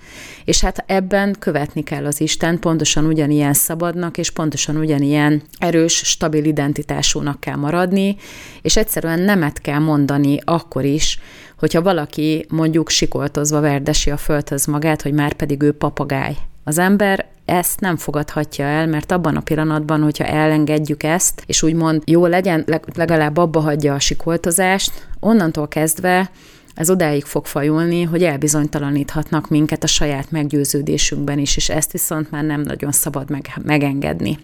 És 0.45 0.61
hát 0.61 0.85
ebben 1.13 1.37
követni 1.39 1.83
kell 1.83 2.07
az 2.07 2.21
Isten, 2.21 2.59
pontosan 2.59 3.05
ugyanilyen 3.05 3.53
szabadnak, 3.53 4.19
és 4.19 4.31
pontosan 4.31 4.77
ugyanilyen 4.77 5.43
erős, 5.59 5.95
stabil 5.95 6.45
identitásúnak 6.45 7.41
kell 7.41 7.57
maradni, 7.57 8.17
és 8.63 8.77
egyszerűen 8.77 9.21
nemet 9.21 9.61
kell 9.61 9.79
mondani 9.79 10.39
akkor 10.45 10.85
is, 10.85 11.19
hogyha 11.59 11.83
valaki 11.83 12.47
mondjuk 12.49 12.89
sikoltozva 12.89 13.61
verdesi 13.61 14.11
a 14.11 14.17
földhöz 14.17 14.67
magát, 14.67 15.03
hogy 15.03 15.13
már 15.13 15.33
pedig 15.33 15.63
ő 15.63 15.73
papagáj. 15.73 16.37
Az 16.65 16.79
ember 16.79 17.27
ezt 17.45 17.81
nem 17.81 17.97
fogadhatja 17.97 18.65
el, 18.65 18.87
mert 18.87 19.13
abban 19.13 19.37
a 19.37 19.41
pillanatban, 19.41 20.03
hogyha 20.03 20.25
elengedjük 20.25 21.03
ezt, 21.03 21.43
és 21.47 21.63
úgymond 21.63 22.03
jó 22.07 22.27
legyen, 22.27 22.65
legalább 22.95 23.37
abba 23.37 23.61
hagyja 23.61 23.95
a 23.95 23.99
sikoltozást, 23.99 25.09
onnantól 25.21 25.69
kezdve 25.69 26.31
ez 26.75 26.91
odáig 26.91 27.25
fog 27.25 27.47
fajulni, 27.47 28.03
hogy 28.03 28.23
elbizonytalaníthatnak 28.23 29.49
minket 29.49 29.83
a 29.83 29.87
saját 29.87 30.31
meggyőződésünkben 30.31 31.39
is, 31.39 31.57
és 31.57 31.69
ezt 31.69 31.93
viszont 31.93 32.31
már 32.31 32.45
nem 32.45 32.61
nagyon 32.61 32.93
szabad 32.93 33.31
meg, 33.31 33.53
megengedni. 33.63 34.39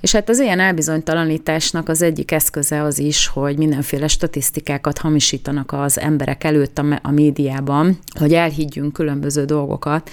És 0.00 0.12
hát 0.12 0.28
az 0.28 0.38
ilyen 0.38 0.60
elbizonytalanításnak 0.60 1.88
az 1.88 2.02
egyik 2.02 2.30
eszköze 2.30 2.82
az 2.82 2.98
is, 2.98 3.26
hogy 3.26 3.56
mindenféle 3.56 4.08
statisztikákat 4.08 4.98
hamisítanak 4.98 5.72
az 5.72 5.98
emberek 5.98 6.44
előtt 6.44 6.78
a, 6.78 7.00
a 7.02 7.10
médiában, 7.10 7.98
hogy 8.18 8.34
elhiggyünk 8.34 8.92
különböző 8.92 9.44
dolgokat, 9.44 10.10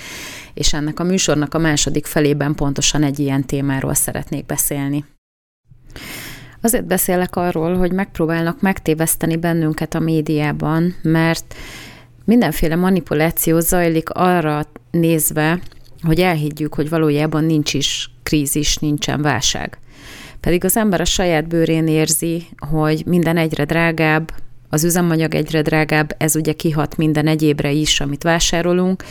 és 0.54 0.74
ennek 0.74 1.00
a 1.00 1.04
műsornak 1.04 1.54
a 1.54 1.60
második 1.60 2.06
felében 2.06 2.56
pontosan 2.56 3.04
egy 3.04 3.20
ilyen 3.20 3.46
témáról 3.46 3.94
szeretnék 3.94 4.46
beszélni. 4.46 5.06
Azért 6.66 6.86
beszélek 6.86 7.36
arról, 7.36 7.76
hogy 7.76 7.92
megpróbálnak 7.92 8.62
megtéveszteni 8.62 9.36
bennünket 9.36 9.96
a 9.96 10.00
médiában, 10.00 10.96
mert 11.02 11.56
mindenféle 12.24 12.76
manipuláció 12.76 13.60
zajlik 13.60 14.10
arra 14.10 14.66
nézve, 14.92 15.60
hogy 16.02 16.20
elhiggyük, 16.20 16.74
hogy 16.74 16.90
valójában 16.90 17.44
nincs 17.44 17.74
is 17.74 18.12
krízis, 18.24 18.78
nincsen 18.78 19.22
válság. 19.22 19.78
Pedig 20.40 20.64
az 20.64 20.78
ember 20.78 21.02
a 21.02 21.06
saját 21.06 21.48
bőrén 21.48 21.88
érzi, 21.88 22.48
hogy 22.70 23.04
minden 23.06 23.38
egyre 23.38 23.66
drágább, 23.66 24.32
az 24.70 24.84
üzemanyag 24.84 25.36
egyre 25.36 25.62
drágább, 25.62 26.16
ez 26.18 26.36
ugye 26.36 26.54
kihat 26.54 26.98
minden 26.98 27.28
egyébre 27.28 27.72
is, 27.72 28.00
amit 28.00 28.24
vásárolunk, 28.24 29.04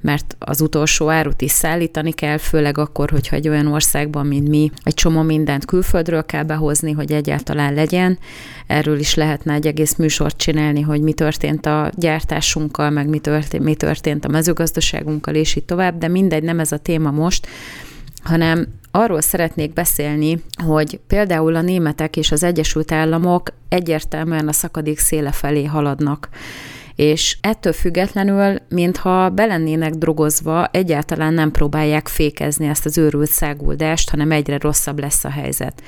mert 0.00 0.36
az 0.38 0.60
utolsó 0.60 1.10
árut 1.10 1.42
is 1.42 1.50
szállítani 1.50 2.12
kell, 2.12 2.38
főleg 2.38 2.78
akkor, 2.78 3.10
hogyha 3.10 3.36
egy 3.36 3.48
olyan 3.48 3.66
országban, 3.66 4.26
mint 4.26 4.48
mi, 4.48 4.70
egy 4.82 4.94
csomó 4.94 5.22
mindent 5.22 5.64
külföldről 5.64 6.24
kell 6.24 6.42
behozni, 6.42 6.92
hogy 6.92 7.12
egyáltalán 7.12 7.74
legyen. 7.74 8.18
Erről 8.66 8.98
is 8.98 9.14
lehetne 9.14 9.52
egy 9.52 9.66
egész 9.66 9.94
műsort 9.94 10.36
csinálni, 10.36 10.80
hogy 10.80 11.00
mi 11.00 11.12
történt 11.12 11.66
a 11.66 11.90
gyártásunkkal, 11.94 12.90
meg 12.90 13.08
mi 13.08 13.18
történt, 13.18 13.64
mi 13.64 13.74
történt 13.74 14.24
a 14.24 14.28
mezőgazdaságunkkal, 14.28 15.34
és 15.34 15.56
így 15.56 15.64
tovább, 15.64 15.98
de 15.98 16.08
mindegy, 16.08 16.42
nem 16.42 16.60
ez 16.60 16.72
a 16.72 16.78
téma 16.78 17.10
most, 17.10 17.46
hanem 18.22 18.66
arról 18.90 19.20
szeretnék 19.20 19.72
beszélni, 19.72 20.42
hogy 20.66 21.00
például 21.06 21.54
a 21.54 21.60
németek 21.60 22.16
és 22.16 22.32
az 22.32 22.42
Egyesült 22.42 22.92
Államok 22.92 23.52
egyértelműen 23.68 24.48
a 24.48 24.52
szakadék 24.52 24.98
széle 24.98 25.32
felé 25.32 25.64
haladnak 25.64 26.28
és 26.96 27.36
ettől 27.40 27.72
függetlenül, 27.72 28.56
mintha 28.68 29.30
belennének 29.30 29.92
drogozva, 29.92 30.66
egyáltalán 30.66 31.34
nem 31.34 31.50
próbálják 31.50 32.08
fékezni 32.08 32.66
ezt 32.66 32.86
az 32.86 32.98
őrült 32.98 33.30
száguldást, 33.30 34.10
hanem 34.10 34.30
egyre 34.30 34.58
rosszabb 34.58 34.98
lesz 35.00 35.24
a 35.24 35.30
helyzet. 35.30 35.82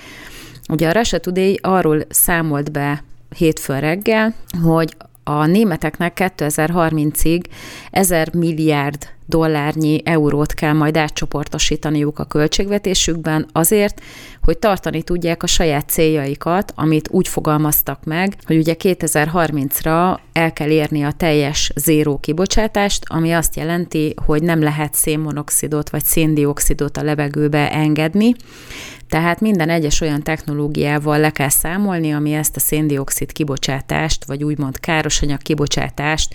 Ugye 0.69 0.89
a 0.89 0.93
Russia 0.93 1.19
Today 1.19 1.59
arról 1.63 2.05
számolt 2.09 2.73
be 2.73 3.05
hétfőn 3.37 3.81
reggel, 3.81 4.35
hogy 4.63 4.97
a 5.29 5.47
németeknek 5.47 6.33
2030-ig 6.37 7.43
1000 7.91 8.35
milliárd 8.35 9.09
dollárnyi 9.27 10.01
eurót 10.05 10.55
kell 10.55 10.73
majd 10.73 10.97
átcsoportosítaniuk 10.97 12.19
a 12.19 12.25
költségvetésükben 12.25 13.47
azért, 13.53 14.01
hogy 14.43 14.59
tartani 14.59 15.03
tudják 15.03 15.43
a 15.43 15.47
saját 15.47 15.89
céljaikat, 15.89 16.73
amit 16.75 17.09
úgy 17.11 17.29
fogalmaztak 17.29 18.05
meg, 18.05 18.37
hogy 18.47 18.57
ugye 18.57 18.75
2030-ra 18.79 20.19
el 20.33 20.53
kell 20.53 20.71
érni 20.71 21.03
a 21.03 21.13
teljes 21.13 21.73
zéró 21.77 22.19
kibocsátást, 22.19 23.05
ami 23.07 23.33
azt 23.33 23.57
jelenti, 23.57 24.15
hogy 24.25 24.43
nem 24.43 24.63
lehet 24.63 24.95
szénmonoxidot 24.95 25.91
vagy 25.91 26.05
széndiokszidot 26.05 26.97
a 26.97 27.03
levegőbe 27.03 27.73
engedni, 27.73 28.35
tehát 29.09 29.41
minden 29.41 29.69
egyes 29.71 30.01
olyan 30.01 30.23
technológiával 30.23 31.19
le 31.19 31.31
kell 31.31 31.49
számolni, 31.49 32.13
ami 32.13 32.33
ezt 32.33 32.57
a 32.57 32.61
széndiokszid 32.61 33.33
kibocsátást, 33.33 34.25
vagy 34.25 34.45
úgymond 34.45 34.81
károsanyag 34.81 35.43
kibocsátást 35.43 36.35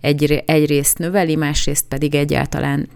egy, 0.00 0.42
egyrészt 0.46 0.98
növeli, 0.98 1.36
másrészt 1.36 1.88
pedig 1.88 2.14
egyáltalán 2.14 2.88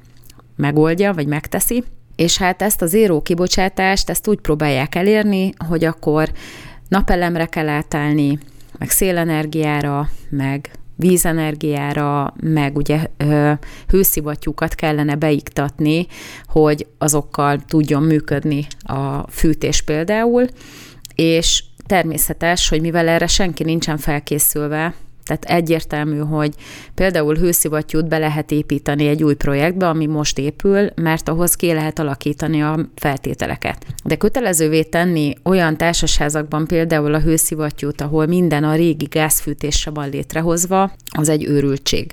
megoldja, 0.56 1.12
vagy 1.12 1.26
megteszi. 1.26 1.84
És 2.16 2.38
hát 2.38 2.62
ezt 2.62 2.82
a 2.82 2.86
zéró 2.86 3.22
kibocsátást, 3.22 4.10
ezt 4.10 4.28
úgy 4.28 4.40
próbálják 4.40 4.94
elérni, 4.94 5.52
hogy 5.68 5.84
akkor 5.84 6.32
napelemre 6.88 7.46
kell 7.46 7.68
átállni, 7.68 8.38
meg 8.78 8.90
szélenergiára, 8.90 10.10
meg 10.30 10.70
vízenergiára, 10.98 12.34
meg 12.40 12.76
ugye 12.76 13.06
hőszivattyúkat 13.88 14.74
kellene 14.74 15.14
beiktatni, 15.14 16.06
hogy 16.46 16.86
azokkal 16.98 17.58
tudjon 17.68 18.02
működni 18.02 18.66
a 18.78 19.30
fűtés 19.30 19.82
például, 19.82 20.46
és 21.14 21.64
természetes, 21.86 22.68
hogy 22.68 22.80
mivel 22.80 23.08
erre 23.08 23.26
senki 23.26 23.64
nincsen 23.64 23.96
felkészülve, 23.96 24.94
Tehát 25.28 25.44
egyértelmű, 25.44 26.18
hogy 26.18 26.54
például 26.94 27.34
hőszivattyút 27.34 28.08
be 28.08 28.18
lehet 28.18 28.50
építeni 28.50 29.06
egy 29.06 29.22
új 29.22 29.34
projektbe, 29.34 29.88
ami 29.88 30.06
most 30.06 30.38
épül, 30.38 30.90
mert 30.94 31.28
ahhoz 31.28 31.54
ki 31.54 31.72
lehet 31.72 31.98
alakítani 31.98 32.62
a 32.62 32.78
feltételeket. 32.94 33.86
De 34.04 34.16
kötelezővé 34.16 34.82
tenni 34.82 35.34
olyan 35.44 35.76
társasházakban 35.76 36.66
például 36.66 37.14
a 37.14 37.20
hőszivattyút, 37.20 38.00
ahol 38.00 38.26
minden 38.26 38.64
a 38.64 38.74
régi 38.74 39.04
gázfűtésre 39.04 39.90
van 39.90 40.08
létrehozva, 40.08 40.90
az 41.16 41.28
egy 41.28 41.44
őrültség. 41.44 42.12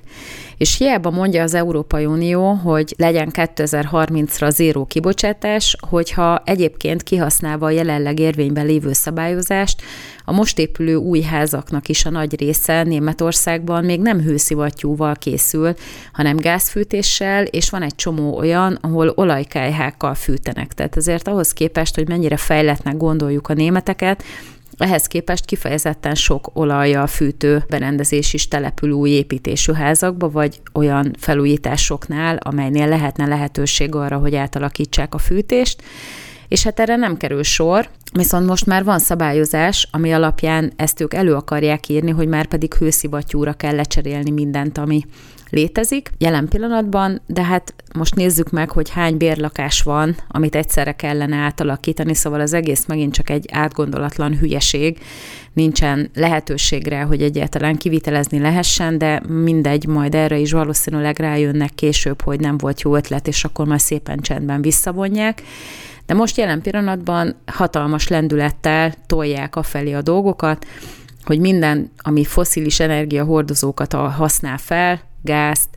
És 0.57 0.77
hiába 0.77 1.09
mondja 1.09 1.43
az 1.43 1.53
Európai 1.53 2.05
Unió, 2.05 2.53
hogy 2.53 2.93
legyen 2.97 3.29
2030-ra 3.33 4.49
zéró 4.49 4.85
kibocsátás, 4.85 5.77
hogyha 5.89 6.41
egyébként 6.45 7.03
kihasználva 7.03 7.65
a 7.65 7.69
jelenleg 7.69 8.19
érvényben 8.19 8.65
lévő 8.65 8.93
szabályozást, 8.93 9.81
a 10.25 10.31
most 10.31 10.59
épülő 10.59 10.95
új 10.95 11.21
házaknak 11.21 11.89
is 11.89 12.05
a 12.05 12.09
nagy 12.09 12.39
része 12.39 12.83
Németországban 13.05 13.85
még 13.85 14.01
nem 14.01 14.19
hőszivattyúval 14.19 15.15
készül, 15.15 15.73
hanem 16.13 16.37
gázfűtéssel, 16.37 17.43
és 17.43 17.69
van 17.69 17.81
egy 17.81 17.95
csomó 17.95 18.37
olyan, 18.37 18.77
ahol 18.81 19.13
olajkájhákkal 19.15 20.15
fűtenek. 20.15 20.73
Tehát 20.73 20.97
ezért 20.97 21.27
ahhoz 21.27 21.53
képest, 21.53 21.95
hogy 21.95 22.07
mennyire 22.07 22.37
fejletnek 22.37 22.97
gondoljuk 22.97 23.49
a 23.49 23.53
németeket, 23.53 24.23
ehhez 24.77 25.07
képest 25.07 25.45
kifejezetten 25.45 26.15
sok 26.15 26.49
olajjal 26.53 27.07
fűtő 27.07 27.63
berendezés 27.69 28.33
is 28.33 28.47
települ 28.47 28.91
új 28.91 29.09
építésű 29.09 29.73
házakba, 29.73 30.29
vagy 30.29 30.59
olyan 30.73 31.15
felújításoknál, 31.19 32.37
amelynél 32.37 32.87
lehetne 32.87 33.25
lehetőség 33.25 33.95
arra, 33.95 34.17
hogy 34.17 34.35
átalakítsák 34.35 35.13
a 35.13 35.17
fűtést, 35.17 35.81
és 36.47 36.63
hát 36.63 36.79
erre 36.79 36.95
nem 36.95 37.17
kerül 37.17 37.43
sor, 37.43 37.89
viszont 38.13 38.47
most 38.47 38.65
már 38.65 38.83
van 38.83 38.99
szabályozás, 38.99 39.87
ami 39.91 40.13
alapján 40.13 40.71
ezt 40.75 41.01
ők 41.01 41.13
elő 41.13 41.33
akarják 41.33 41.89
írni, 41.89 42.11
hogy 42.11 42.27
már 42.27 42.45
pedig 42.45 42.73
hőszivattyúra 42.73 43.53
kell 43.53 43.75
lecserélni 43.75 44.31
mindent, 44.31 44.77
ami 44.77 45.05
létezik 45.49 46.11
jelen 46.17 46.47
pillanatban, 46.47 47.21
de 47.25 47.43
hát 47.43 47.73
most 47.93 48.15
nézzük 48.15 48.49
meg, 48.49 48.71
hogy 48.71 48.89
hány 48.89 49.17
bérlakás 49.17 49.81
van, 49.81 50.15
amit 50.27 50.55
egyszerre 50.55 50.91
kellene 50.91 51.35
átalakítani, 51.35 52.13
szóval 52.13 52.39
az 52.39 52.53
egész 52.53 52.85
megint 52.85 53.13
csak 53.13 53.29
egy 53.29 53.45
átgondolatlan 53.51 54.37
hülyeség, 54.37 54.97
nincsen 55.53 56.09
lehetőségre, 56.13 57.01
hogy 57.01 57.21
egyáltalán 57.21 57.75
kivitelezni 57.75 58.39
lehessen, 58.39 58.97
de 58.97 59.21
mindegy, 59.27 59.87
majd 59.87 60.15
erre 60.15 60.37
is 60.37 60.51
valószínűleg 60.51 61.19
rájönnek 61.19 61.75
később, 61.75 62.21
hogy 62.21 62.39
nem 62.39 62.57
volt 62.57 62.81
jó 62.81 62.95
ötlet, 62.95 63.27
és 63.27 63.43
akkor 63.43 63.65
már 63.65 63.81
szépen 63.81 64.19
csendben 64.19 64.61
visszavonják. 64.61 65.41
De 66.05 66.13
most 66.13 66.37
jelen 66.37 66.61
pillanatban 66.61 67.35
hatalmas 67.45 68.07
lendülettel 68.07 68.93
tolják 69.05 69.55
afelé 69.55 69.93
a 69.93 70.01
dolgokat, 70.01 70.65
hogy 71.23 71.39
minden, 71.39 71.91
ami 71.97 72.25
foszilis 72.25 72.79
energiahordozókat 72.79 73.93
használ 73.93 74.57
fel, 74.57 75.01
gázt, 75.21 75.69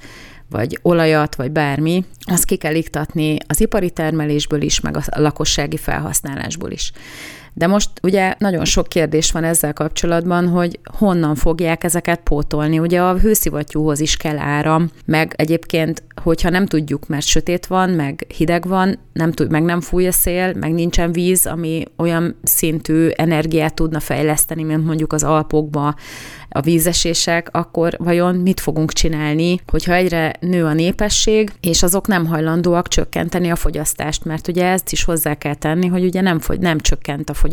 vagy 0.50 0.78
olajat, 0.82 1.34
vagy 1.34 1.50
bármi, 1.50 2.04
azt 2.24 2.44
ki 2.44 2.56
kell 2.56 2.74
iktatni 2.74 3.36
az 3.46 3.60
ipari 3.60 3.90
termelésből 3.90 4.62
is, 4.62 4.80
meg 4.80 4.96
a 4.96 5.02
lakossági 5.10 5.76
felhasználásból 5.76 6.70
is. 6.70 6.92
De 7.58 7.66
most 7.66 7.90
ugye 8.02 8.34
nagyon 8.38 8.64
sok 8.64 8.88
kérdés 8.88 9.32
van 9.32 9.44
ezzel 9.44 9.72
kapcsolatban, 9.72 10.48
hogy 10.48 10.78
honnan 10.98 11.34
fogják 11.34 11.84
ezeket 11.84 12.20
pótolni. 12.20 12.78
Ugye 12.78 13.02
a 13.02 13.18
hőszivattyúhoz 13.18 14.00
is 14.00 14.16
kell 14.16 14.38
áram, 14.38 14.90
meg 15.04 15.34
egyébként, 15.36 16.02
hogyha 16.22 16.50
nem 16.50 16.66
tudjuk, 16.66 17.06
mert 17.06 17.26
sötét 17.26 17.66
van, 17.66 17.90
meg 17.90 18.26
hideg 18.36 18.66
van, 18.66 18.98
nem 19.12 19.32
tud, 19.32 19.50
meg 19.50 19.62
nem 19.62 19.80
fúj 19.80 20.06
a 20.06 20.12
szél, 20.12 20.54
meg 20.54 20.72
nincsen 20.72 21.12
víz, 21.12 21.46
ami 21.46 21.84
olyan 21.96 22.36
szintű 22.42 23.08
energiát 23.08 23.74
tudna 23.74 24.00
fejleszteni, 24.00 24.62
mint 24.62 24.84
mondjuk 24.84 25.12
az 25.12 25.22
Alpokba 25.22 25.94
a 26.48 26.60
vízesések, 26.60 27.48
akkor 27.52 27.94
vajon 27.98 28.34
mit 28.34 28.60
fogunk 28.60 28.92
csinálni, 28.92 29.60
hogyha 29.66 29.94
egyre 29.94 30.32
nő 30.40 30.64
a 30.64 30.72
népesség, 30.72 31.52
és 31.60 31.82
azok 31.82 32.06
nem 32.06 32.26
hajlandóak 32.26 32.88
csökkenteni 32.88 33.50
a 33.50 33.56
fogyasztást, 33.56 34.24
mert 34.24 34.48
ugye 34.48 34.64
ezt 34.64 34.92
is 34.92 35.04
hozzá 35.04 35.34
kell 35.34 35.54
tenni, 35.54 35.86
hogy 35.86 36.04
ugye 36.04 36.20
nem, 36.20 36.38
fogy, 36.38 36.58
nem 36.58 36.80
csökkent 36.80 37.30
a 37.30 37.34
fogyasztás, 37.34 37.47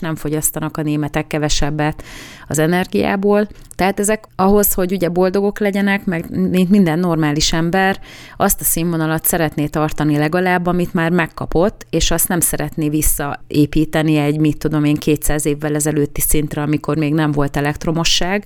nem 0.00 0.16
fogyasztanak 0.16 0.76
a 0.76 0.82
németek 0.82 1.26
kevesebbet 1.26 2.02
az 2.46 2.58
energiából. 2.58 3.48
Tehát 3.74 4.00
ezek 4.00 4.24
ahhoz, 4.36 4.72
hogy 4.72 4.92
ugye 4.92 5.08
boldogok 5.08 5.58
legyenek, 5.58 6.04
meg 6.04 6.38
mint 6.50 6.70
minden 6.70 6.98
normális 6.98 7.52
ember, 7.52 8.00
azt 8.36 8.60
a 8.60 8.64
színvonalat 8.64 9.24
szeretné 9.24 9.66
tartani 9.66 10.16
legalább, 10.16 10.66
amit 10.66 10.94
már 10.94 11.10
megkapott, 11.10 11.86
és 11.90 12.10
azt 12.10 12.28
nem 12.28 12.40
szeretné 12.40 12.88
visszaépíteni 12.88 14.16
egy, 14.16 14.38
mit 14.38 14.58
tudom 14.58 14.84
én, 14.84 14.94
200 14.94 15.46
évvel 15.46 15.74
ezelőtti 15.74 16.20
szintre, 16.20 16.62
amikor 16.62 16.96
még 16.96 17.14
nem 17.14 17.32
volt 17.32 17.56
elektromosság, 17.56 18.44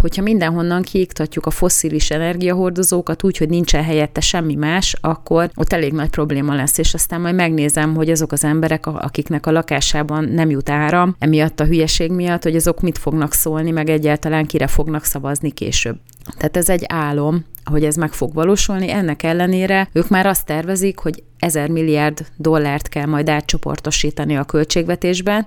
hogyha 0.00 0.22
mindenhonnan 0.22 0.82
kiiktatjuk 0.82 1.46
a 1.46 1.50
fosszilis 1.50 2.10
energiahordozókat 2.10 3.24
úgy, 3.24 3.36
hogy 3.36 3.48
nincsen 3.48 3.84
helyette 3.84 4.20
semmi 4.20 4.54
más, 4.54 4.94
akkor 5.00 5.50
ott 5.54 5.72
elég 5.72 5.92
nagy 5.92 6.10
probléma 6.10 6.54
lesz, 6.54 6.78
és 6.78 6.94
aztán 6.94 7.20
majd 7.20 7.34
megnézem, 7.34 7.94
hogy 7.94 8.10
azok 8.10 8.32
az 8.32 8.44
emberek, 8.44 8.86
akiknek 8.86 9.46
a 9.46 9.50
lakásában 9.50 10.24
nem 10.24 10.50
jut 10.50 10.70
áram, 10.70 11.16
emiatt 11.18 11.60
a 11.60 11.64
hülyeség 11.64 12.10
miatt, 12.12 12.42
hogy 12.42 12.56
azok 12.56 12.80
mit 12.80 12.98
fognak 12.98 13.32
szólni, 13.32 13.70
meg 13.70 13.88
egyáltalán 13.88 14.46
kire 14.46 14.66
fognak 14.66 15.04
szavazni 15.04 15.50
később. 15.50 15.96
Tehát 16.36 16.56
ez 16.56 16.68
egy 16.68 16.84
álom, 16.88 17.44
hogy 17.64 17.84
ez 17.84 17.96
meg 17.96 18.12
fog 18.12 18.34
valósulni, 18.34 18.90
ennek 18.90 19.22
ellenére 19.22 19.88
ők 19.92 20.08
már 20.08 20.26
azt 20.26 20.46
tervezik, 20.46 20.98
hogy 20.98 21.22
ezer 21.38 21.68
milliárd 21.68 22.26
dollárt 22.36 22.88
kell 22.88 23.06
majd 23.06 23.28
átcsoportosítani 23.28 24.36
a 24.36 24.44
költségvetésben, 24.44 25.46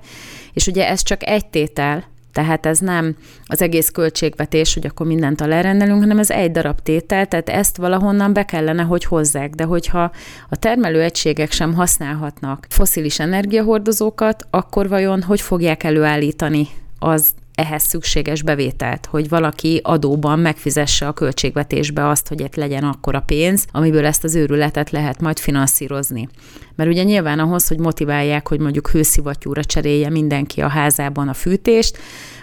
és 0.53 0.67
ugye 0.67 0.87
ez 0.89 1.03
csak 1.03 1.27
egy 1.27 1.45
tétel, 1.45 2.03
tehát 2.33 2.65
ez 2.65 2.79
nem 2.79 3.15
az 3.45 3.61
egész 3.61 3.89
költségvetés, 3.89 4.73
hogy 4.73 4.85
akkor 4.85 5.05
mindent 5.05 5.41
alárendelünk, 5.41 5.99
hanem 5.99 6.19
ez 6.19 6.29
egy 6.29 6.51
darab 6.51 6.79
tétel, 6.79 7.25
tehát 7.25 7.49
ezt 7.49 7.77
valahonnan 7.77 8.33
be 8.33 8.45
kellene, 8.45 8.83
hogy 8.83 9.03
hozzák. 9.03 9.49
De 9.49 9.63
hogyha 9.63 10.11
a 10.49 10.55
termelőegységek 10.55 11.51
sem 11.51 11.73
használhatnak 11.73 12.65
foszilis 12.69 13.19
energiahordozókat, 13.19 14.47
akkor 14.49 14.89
vajon 14.89 15.21
hogy 15.21 15.41
fogják 15.41 15.83
előállítani 15.83 16.67
az 16.99 17.33
ehhez 17.55 17.83
szükséges 17.83 18.41
bevételt, 18.41 19.05
hogy 19.05 19.29
valaki 19.29 19.79
adóban 19.83 20.39
megfizesse 20.39 21.07
a 21.07 21.13
költségvetésbe 21.13 22.07
azt, 22.07 22.27
hogy 22.27 22.41
itt 22.41 22.55
legyen 22.55 22.83
akkora 22.83 23.19
pénz, 23.19 23.65
amiből 23.71 24.05
ezt 24.05 24.23
az 24.23 24.35
őrületet 24.35 24.89
lehet 24.89 25.21
majd 25.21 25.39
finanszírozni. 25.39 26.29
Mert 26.75 26.89
ugye 26.89 27.03
nyilván 27.03 27.39
ahhoz, 27.39 27.67
hogy 27.67 27.79
motiválják, 27.79 28.47
hogy 28.47 28.59
mondjuk 28.59 28.89
hőszivattyúra 28.89 29.63
cserélje 29.63 30.09
mindenki 30.09 30.61
a 30.61 30.67
házában 30.67 31.27
a 31.27 31.33
fűtést, 31.33 31.97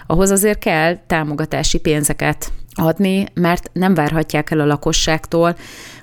ahhoz 0.07 0.31
azért 0.31 0.59
kell 0.59 0.96
támogatási 1.07 1.79
pénzeket 1.79 2.53
adni, 2.75 3.27
mert 3.35 3.70
nem 3.73 3.94
várhatják 3.94 4.51
el 4.51 4.61
a 4.61 4.66
lakosságtól, 4.66 5.57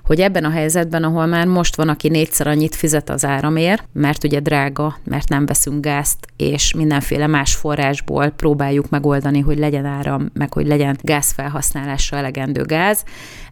hogy 0.08 0.20
ebben 0.20 0.44
a 0.44 0.50
helyzetben, 0.50 1.04
ahol 1.04 1.26
már 1.26 1.46
most 1.46 1.76
van, 1.76 1.90
aki 1.90 2.10
négyszer 2.10 2.48
annyit 2.48 2.76
fizet 2.76 3.10
az 3.10 3.26
áramért, 3.26 3.88
mert 3.94 4.24
ugye 4.24 4.40
drága, 4.40 4.98
mert 5.04 5.30
nem 5.30 5.46
veszünk 5.46 5.82
gázt, 5.82 6.18
és 6.38 6.74
mindenféle 6.74 7.28
más 7.28 7.56
forrásból 7.56 8.30
próbáljuk 8.30 8.90
megoldani, 8.90 9.40
hogy 9.40 9.58
legyen 9.58 9.86
áram, 9.86 10.30
meg 10.34 10.54
hogy 10.54 10.68
legyen 10.68 10.98
gázfelhasználásra 11.02 12.18
elegendő 12.18 12.62
gáz. 12.62 13.04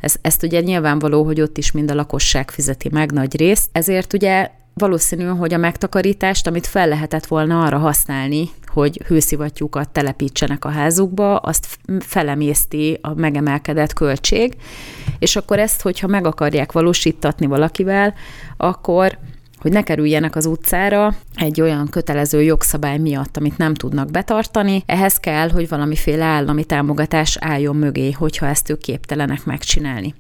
Ez, 0.02 0.16
ezt 0.22 0.44
ugye 0.44 0.60
nyilvánvaló, 0.60 1.24
hogy 1.24 1.42
ott 1.42 1.58
is 1.58 1.72
mind 1.72 1.92
a 1.92 1.96
lakosság 1.96 2.52
fizeti 2.52 2.90
meg 2.92 3.12
nagy 3.12 3.38
részt. 3.38 3.70
Ezért 3.72 4.14
ugye 4.14 4.50
valószínű, 4.76 5.24
hogy 5.24 5.54
a 5.54 5.58
megtakarítást, 5.58 6.48
amit 6.48 6.68
fel 6.68 6.88
lehetett 6.88 7.26
volna 7.26 7.64
arra 7.64 7.78
használni, 7.78 8.50
hogy 8.68 9.02
hőszivattyúkat 9.08 9.90
telepítsenek 9.90 10.66
a 10.66 10.70
házukba, 10.70 11.38
azt 11.38 11.78
felemészti 12.00 13.00
a 13.02 13.14
megemelkedett 13.14 13.94
költség, 13.94 14.56
és 15.20 15.36
akkor 15.36 15.60
ezt, 15.60 15.82
hogyha 15.82 16.08
meg 16.08 16.26
akarják 16.26 16.72
valósítatni 16.72 17.46
valakivel, 17.46 18.14
akkor 18.58 19.18
hogy 19.60 19.74
ne 19.74 19.84
kerüljenek 19.84 20.36
az 20.36 20.46
utcára 20.46 21.16
egy 21.36 21.62
olyan 21.62 21.88
kötelező 21.90 22.42
jogszabály 22.42 22.98
miatt, 22.98 23.38
amit 23.38 23.58
nem 23.58 23.74
tudnak 23.74 24.12
betartani. 24.12 24.84
Ehhez 24.86 25.18
kell, 25.18 25.50
hogy 25.50 25.70
valamiféle 25.70 26.24
állami 26.24 26.64
támogatás 26.64 27.38
álljon 27.40 27.76
mögé, 27.76 28.12
hogyha 28.12 28.46
ezt 28.46 28.70
ők 28.70 28.80
képtelenek 28.80 29.46
megcsinálni. 29.46 30.14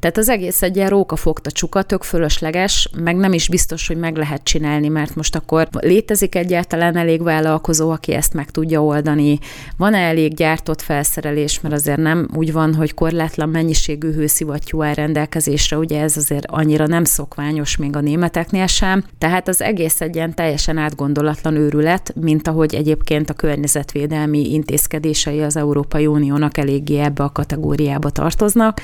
Tehát 0.00 0.16
az 0.18 0.28
egész 0.28 0.62
egy 0.62 0.76
ilyen 0.76 0.88
róka 0.88 1.16
fogta 1.16 1.50
csuka, 1.50 1.82
tök 1.82 2.02
fölösleges, 2.02 2.90
meg 2.96 3.16
nem 3.16 3.32
is 3.32 3.48
biztos, 3.48 3.86
hogy 3.86 3.96
meg 3.96 4.16
lehet 4.16 4.44
csinálni, 4.44 4.88
mert 4.88 5.14
most 5.14 5.36
akkor 5.36 5.68
létezik 5.70 6.34
egyáltalán 6.34 6.96
elég 6.96 7.22
vállalkozó, 7.22 7.90
aki 7.90 8.12
ezt 8.12 8.34
meg 8.34 8.50
tudja 8.50 8.84
oldani, 8.84 9.38
van-e 9.76 9.98
elég 9.98 10.34
gyártott 10.34 10.82
felszerelés, 10.82 11.60
mert 11.60 11.74
azért 11.74 11.98
nem 11.98 12.28
úgy 12.34 12.52
van, 12.52 12.74
hogy 12.74 12.94
korlátlan 12.94 13.48
mennyiségű 13.48 14.12
hőszivattyú 14.12 14.82
áll 14.82 14.94
rendelkezésre, 14.94 15.76
ugye 15.76 16.00
ez 16.00 16.16
azért 16.16 16.46
annyira 16.46 16.86
nem 16.86 17.04
szokványos 17.04 17.76
még 17.76 17.96
a 17.96 18.00
németeknél 18.00 18.66
sem. 18.66 19.04
Tehát 19.18 19.48
az 19.48 19.62
egész 19.62 20.00
egy 20.00 20.14
ilyen 20.14 20.34
teljesen 20.34 20.78
átgondolatlan 20.78 21.56
őrület, 21.56 22.14
mint 22.20 22.48
ahogy 22.48 22.74
egyébként 22.74 23.30
a 23.30 23.34
környezetvédelmi 23.34 24.52
intézkedései 24.52 25.40
az 25.40 25.56
Európai 25.56 26.06
Uniónak 26.06 26.58
eléggé 26.58 26.98
ebbe 26.98 27.22
a 27.22 27.32
kategóriába 27.32 28.10
tartoznak, 28.10 28.80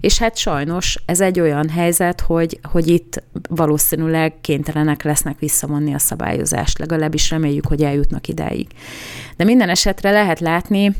és 0.00 0.18
hát 0.18 0.36
sajnos 0.50 0.96
ez 1.04 1.20
egy 1.20 1.40
olyan 1.40 1.68
helyzet, 1.68 2.20
hogy, 2.20 2.58
hogy 2.62 2.88
itt 2.88 3.22
valószínűleg 3.48 4.34
kénytelenek 4.40 5.02
lesznek 5.02 5.38
visszavonni 5.38 5.94
a 5.94 5.98
szabályozást, 5.98 6.78
legalábbis 6.78 7.30
reméljük, 7.30 7.66
hogy 7.66 7.82
eljutnak 7.82 8.28
idáig. 8.28 8.66
De 9.36 9.44
minden 9.44 9.68
esetre 9.68 10.10
lehet 10.10 10.40
látni, 10.40 10.94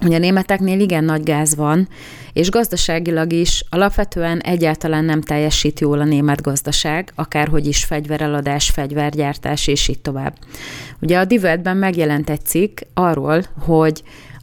hogy 0.00 0.14
a 0.14 0.18
németeknél 0.18 0.80
igen 0.80 1.04
nagy 1.04 1.22
gáz 1.22 1.54
van, 1.54 1.88
és 2.32 2.50
gazdaságilag 2.50 3.32
is 3.32 3.64
alapvetően 3.68 4.38
egyáltalán 4.38 5.04
nem 5.04 5.20
teljesít 5.20 5.80
jól 5.80 6.00
a 6.00 6.04
német 6.04 6.42
gazdaság, 6.42 7.12
akárhogy 7.14 7.66
is 7.66 7.84
fegyvereladás, 7.84 8.70
fegyvergyártás, 8.70 9.66
és 9.66 9.88
így 9.88 10.00
tovább. 10.00 10.34
Ugye 11.00 11.18
a 11.18 11.24
Diveltben 11.24 11.76
megjelent 11.76 12.30
egy 12.30 12.44
cikk 12.44 12.80
arról, 12.94 13.44
hogy 13.58 14.02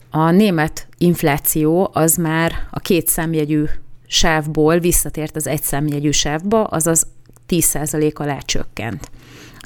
a 0.09 0.31
német 0.31 0.87
infláció 0.97 1.89
az 1.93 2.15
már 2.15 2.51
a 2.71 2.79
két 2.79 3.07
számjegyű 3.07 3.63
sávból 4.07 4.79
visszatért 4.79 5.35
az 5.35 5.47
egy 5.47 5.63
számjegyű 5.63 6.11
sávba, 6.11 6.63
azaz 6.63 7.07
10% 7.47 8.13
alá 8.13 8.37
csökkent. 8.37 9.09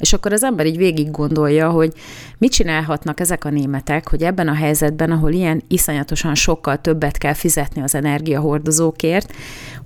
És 0.00 0.12
akkor 0.12 0.32
az 0.32 0.42
ember 0.44 0.66
így 0.66 0.76
végig 0.76 1.10
gondolja, 1.10 1.70
hogy 1.70 1.92
mit 2.38 2.52
csinálhatnak 2.52 3.20
ezek 3.20 3.44
a 3.44 3.50
németek, 3.50 4.08
hogy 4.08 4.22
ebben 4.22 4.48
a 4.48 4.54
helyzetben, 4.54 5.10
ahol 5.10 5.32
ilyen 5.32 5.62
iszonyatosan 5.68 6.34
sokkal 6.34 6.80
többet 6.80 7.18
kell 7.18 7.34
fizetni 7.34 7.82
az 7.82 7.94
energiahordozókért, 7.94 9.34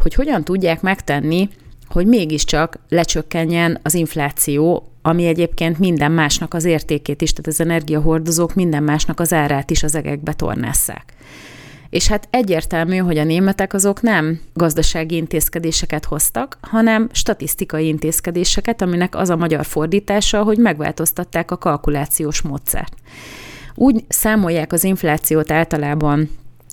hogy 0.01 0.14
hogyan 0.14 0.45
tudják 0.45 0.81
megtenni, 0.81 1.49
hogy 1.88 2.07
mégiscsak 2.07 2.79
lecsökkenjen 2.88 3.79
az 3.83 3.95
infláció, 3.95 4.88
ami 5.03 5.27
egyébként 5.27 5.79
minden 5.79 6.12
másnak 6.12 6.55
az 6.55 6.64
értékét 6.64 7.23
is, 7.23 7.31
tehát 7.33 7.47
az 7.47 7.61
energiahordozók 7.61 8.55
minden 8.55 8.83
másnak 8.83 9.21
az 9.21 9.33
árát 9.33 9.71
is 9.71 9.83
az 9.83 9.95
egekbe 9.95 10.33
tornásszák. 10.33 11.14
És 11.90 12.09
hát 12.09 12.29
egyértelmű, 12.31 12.96
hogy 12.96 13.18
a 13.18 13.25
németek 13.25 13.72
azok 13.72 14.03
nem 14.03 14.40
gazdasági 14.55 15.16
intézkedéseket 15.16 16.05
hoztak, 16.05 16.59
hanem 16.61 17.09
statisztikai 17.12 17.87
intézkedéseket, 17.87 18.83
aminek 18.83 19.16
az 19.16 19.31
a 19.31 19.37
magyar 19.37 19.64
fordítása, 19.64 20.42
hogy 20.42 20.59
megváltoztatták 20.59 21.51
a 21.51 21.59
kalkulációs 21.59 22.42
módszert. 22.42 22.94
Úgy 23.75 24.05
számolják 24.09 24.72
az 24.72 24.85
inflációt 24.85 25.51
általában 25.51 26.31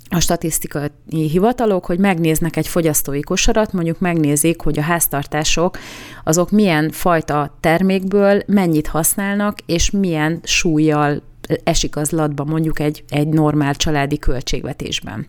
a 0.10 0.20
statisztikai 0.20 0.90
hivatalok, 1.10 1.86
hogy 1.86 2.00
megnéznek 2.00 2.56
egy 2.56 2.68
fogyasztói 2.68 3.22
kosarat, 3.22 3.74
mondjuk 3.74 4.00
megnézik, 4.00 4.62
hogy 4.62 4.80
a 4.80 4.82
háztartások 4.82 5.78
azok 6.24 6.52
milyen 6.52 6.92
fajta 6.92 7.58
termékből 7.60 8.44
mennyit 8.46 8.88
használnak, 8.88 9.58
és 9.66 9.92
milyen 9.92 10.40
súlyjal 10.44 11.22
esik 11.64 11.96
az 11.96 12.10
latba 12.10 12.44
mondjuk 12.44 12.80
egy, 12.80 13.04
egy 13.10 13.28
normál 13.28 13.76
családi 13.76 14.20
költségvetésben. 14.20 15.28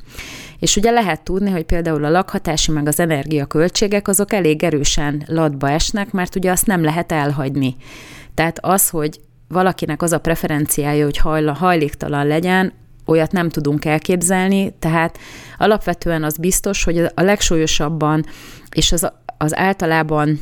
És 0.58 0.76
ugye 0.76 0.90
lehet 0.90 1.22
tudni, 1.22 1.50
hogy 1.50 1.64
például 1.64 2.04
a 2.04 2.10
lakhatási 2.10 2.70
meg 2.70 2.88
az 2.88 3.00
energiaköltségek 3.00 4.08
azok 4.08 4.32
elég 4.32 4.62
erősen 4.62 5.22
latba 5.26 5.70
esnek, 5.70 6.12
mert 6.12 6.36
ugye 6.36 6.50
azt 6.50 6.66
nem 6.66 6.82
lehet 6.82 7.12
elhagyni. 7.12 7.76
Tehát 8.34 8.58
az, 8.62 8.88
hogy 8.88 9.20
valakinek 9.48 10.02
az 10.02 10.12
a 10.12 10.20
preferenciája, 10.20 11.04
hogy 11.04 11.16
hajla, 11.16 11.52
hajléktalan 11.52 12.26
legyen, 12.26 12.72
olyat 13.06 13.32
nem 13.32 13.48
tudunk 13.48 13.84
elképzelni, 13.84 14.74
tehát 14.78 15.18
alapvetően 15.58 16.22
az 16.22 16.36
biztos, 16.36 16.84
hogy 16.84 16.98
a 16.98 17.22
legsúlyosabban 17.22 18.24
és 18.74 18.92
az, 18.92 19.10
az 19.38 19.56
általában 19.56 20.40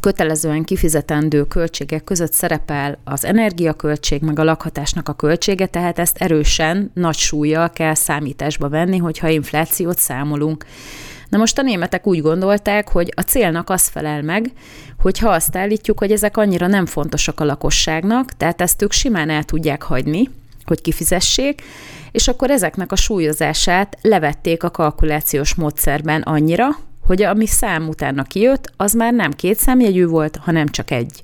kötelezően 0.00 0.64
kifizetendő 0.64 1.44
költségek 1.44 2.04
között 2.04 2.32
szerepel 2.32 2.98
az 3.04 3.24
energiaköltség, 3.24 4.22
meg 4.22 4.38
a 4.38 4.44
lakhatásnak 4.44 5.08
a 5.08 5.12
költsége, 5.12 5.66
tehát 5.66 5.98
ezt 5.98 6.16
erősen, 6.16 6.90
nagy 6.94 7.16
súlyjal 7.16 7.70
kell 7.70 7.94
számításba 7.94 8.68
venni, 8.68 8.96
hogyha 8.96 9.28
inflációt 9.28 9.98
számolunk. 9.98 10.64
Na 11.28 11.38
most 11.38 11.58
a 11.58 11.62
németek 11.62 12.06
úgy 12.06 12.22
gondolták, 12.22 12.88
hogy 12.88 13.12
a 13.16 13.20
célnak 13.20 13.70
az 13.70 13.88
felel 13.88 14.22
meg, 14.22 14.52
hogyha 14.98 15.30
azt 15.30 15.56
állítjuk, 15.56 15.98
hogy 15.98 16.12
ezek 16.12 16.36
annyira 16.36 16.66
nem 16.66 16.86
fontosak 16.86 17.40
a 17.40 17.44
lakosságnak, 17.44 18.32
tehát 18.32 18.60
ezt 18.60 18.82
ők 18.82 18.92
simán 18.92 19.30
el 19.30 19.44
tudják 19.44 19.82
hagyni, 19.82 20.30
hogy 20.64 20.80
kifizessék, 20.80 21.62
és 22.10 22.28
akkor 22.28 22.50
ezeknek 22.50 22.92
a 22.92 22.96
súlyozását 22.96 23.98
levették 24.02 24.62
a 24.62 24.70
kalkulációs 24.70 25.54
módszerben 25.54 26.22
annyira, 26.22 26.68
hogy 27.08 27.22
ami 27.22 27.46
szám 27.46 27.88
utána 27.88 28.22
kijött, 28.22 28.72
az 28.76 28.92
már 28.92 29.12
nem 29.12 29.30
két 29.30 29.58
számjegyű 29.58 30.06
volt, 30.06 30.36
hanem 30.36 30.68
csak 30.68 30.90
egy. 30.90 31.22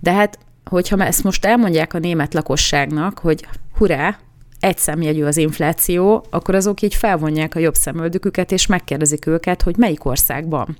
De 0.00 0.12
hát, 0.12 0.38
hogyha 0.64 1.04
ezt 1.04 1.24
most 1.24 1.44
elmondják 1.44 1.94
a 1.94 1.98
német 1.98 2.34
lakosságnak, 2.34 3.18
hogy 3.18 3.46
hurrá, 3.78 4.18
egy 4.60 4.78
számjegyű 4.78 5.24
az 5.24 5.36
infláció, 5.36 6.24
akkor 6.30 6.54
azok 6.54 6.82
így 6.82 6.94
felvonják 6.94 7.54
a 7.54 7.58
jobb 7.58 7.74
szemöldüküket, 7.74 8.52
és 8.52 8.66
megkérdezik 8.66 9.26
őket, 9.26 9.62
hogy 9.62 9.76
melyik 9.76 10.04
országban. 10.04 10.76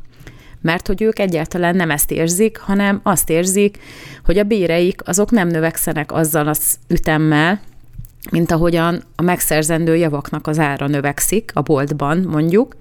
Mert 0.60 0.86
hogy 0.86 1.02
ők 1.02 1.18
egyáltalán 1.18 1.76
nem 1.76 1.90
ezt 1.90 2.10
érzik, 2.10 2.58
hanem 2.58 3.00
azt 3.02 3.30
érzik, 3.30 3.78
hogy 4.24 4.38
a 4.38 4.44
béreik 4.44 5.08
azok 5.08 5.30
nem 5.30 5.48
növekszenek 5.48 6.12
azzal 6.12 6.48
az 6.48 6.78
ütemmel, 6.88 7.60
mint 8.30 8.50
ahogyan 8.50 9.02
a 9.16 9.22
megszerzendő 9.22 9.96
javaknak 9.96 10.46
az 10.46 10.58
ára 10.58 10.86
növekszik 10.86 11.50
a 11.54 11.60
boltban, 11.60 12.18
mondjuk, 12.18 12.76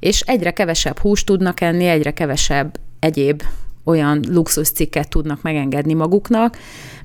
és 0.00 0.20
egyre 0.20 0.50
kevesebb 0.50 0.98
húst 0.98 1.26
tudnak 1.26 1.60
enni, 1.60 1.86
egyre 1.86 2.10
kevesebb 2.10 2.78
egyéb 2.98 3.42
olyan 3.84 4.24
luxuscikket 4.28 5.08
tudnak 5.08 5.42
megengedni 5.42 5.94
maguknak, 5.94 6.58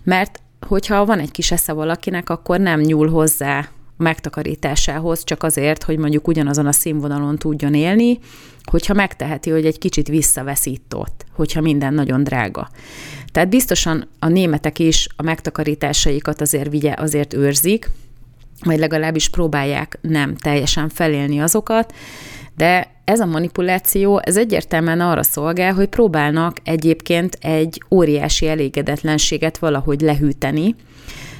mert 0.03 0.41
hogyha 0.67 1.05
van 1.05 1.19
egy 1.19 1.31
kis 1.31 1.51
esze 1.51 1.73
valakinek, 1.73 2.29
akkor 2.29 2.59
nem 2.59 2.79
nyúl 2.79 3.09
hozzá 3.09 3.67
megtakarításához, 3.97 5.23
csak 5.23 5.43
azért, 5.43 5.83
hogy 5.83 5.97
mondjuk 5.97 6.27
ugyanazon 6.27 6.65
a 6.65 6.71
színvonalon 6.71 7.37
tudjon 7.37 7.73
élni, 7.73 8.19
hogyha 8.63 8.93
megteheti, 8.93 9.49
hogy 9.49 9.65
egy 9.65 9.77
kicsit 9.77 10.07
visszaveszított, 10.07 11.25
hogyha 11.31 11.61
minden 11.61 11.93
nagyon 11.93 12.23
drága. 12.23 12.69
Tehát 13.31 13.49
biztosan 13.49 14.07
a 14.19 14.27
németek 14.27 14.79
is 14.79 15.07
a 15.15 15.23
megtakarításaikat 15.23 16.41
azért 16.41 16.69
vigye, 16.69 16.93
azért 16.97 17.33
őrzik, 17.33 17.89
vagy 18.63 18.79
legalábbis 18.79 19.29
próbálják 19.29 19.97
nem 20.01 20.35
teljesen 20.35 20.89
felélni 20.89 21.41
azokat, 21.41 21.93
de 22.55 22.91
ez 23.03 23.19
a 23.19 23.25
manipuláció, 23.25 24.21
ez 24.23 24.37
egyértelműen 24.37 24.99
arra 24.99 25.23
szolgál, 25.23 25.73
hogy 25.73 25.87
próbálnak 25.87 26.57
egyébként 26.63 27.37
egy 27.41 27.81
óriási 27.91 28.47
elégedetlenséget 28.47 29.57
valahogy 29.57 30.01
lehűteni, 30.01 30.75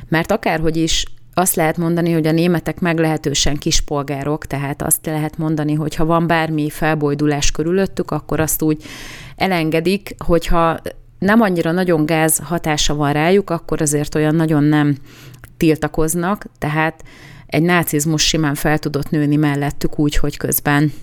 mert 0.09 0.31
akárhogy 0.31 0.77
is 0.77 1.05
azt 1.33 1.55
lehet 1.55 1.77
mondani, 1.77 2.11
hogy 2.11 2.27
a 2.27 2.31
németek 2.31 2.79
meglehetősen 2.79 3.57
kispolgárok, 3.57 4.45
tehát 4.45 4.81
azt 4.81 5.05
lehet 5.05 5.37
mondani, 5.37 5.73
hogy 5.73 5.95
ha 5.95 6.05
van 6.05 6.27
bármi 6.27 6.69
felbojdulás 6.69 7.51
körülöttük, 7.51 8.11
akkor 8.11 8.39
azt 8.39 8.61
úgy 8.61 8.83
elengedik, 9.35 10.15
hogyha 10.17 10.79
nem 11.19 11.41
annyira 11.41 11.71
nagyon 11.71 12.05
gáz 12.05 12.41
hatása 12.43 12.95
van 12.95 13.13
rájuk, 13.13 13.49
akkor 13.49 13.81
azért 13.81 14.15
olyan 14.15 14.35
nagyon 14.35 14.63
nem 14.63 14.97
tiltakoznak, 15.57 16.45
tehát 16.57 17.03
egy 17.53 17.61
nácizmus 17.61 18.27
simán 18.27 18.55
fel 18.55 18.77
tudott 18.77 19.09
nőni 19.09 19.35
mellettük 19.35 19.99
úgy, 19.99 20.15
hogy 20.15 20.37
közben 20.37 20.93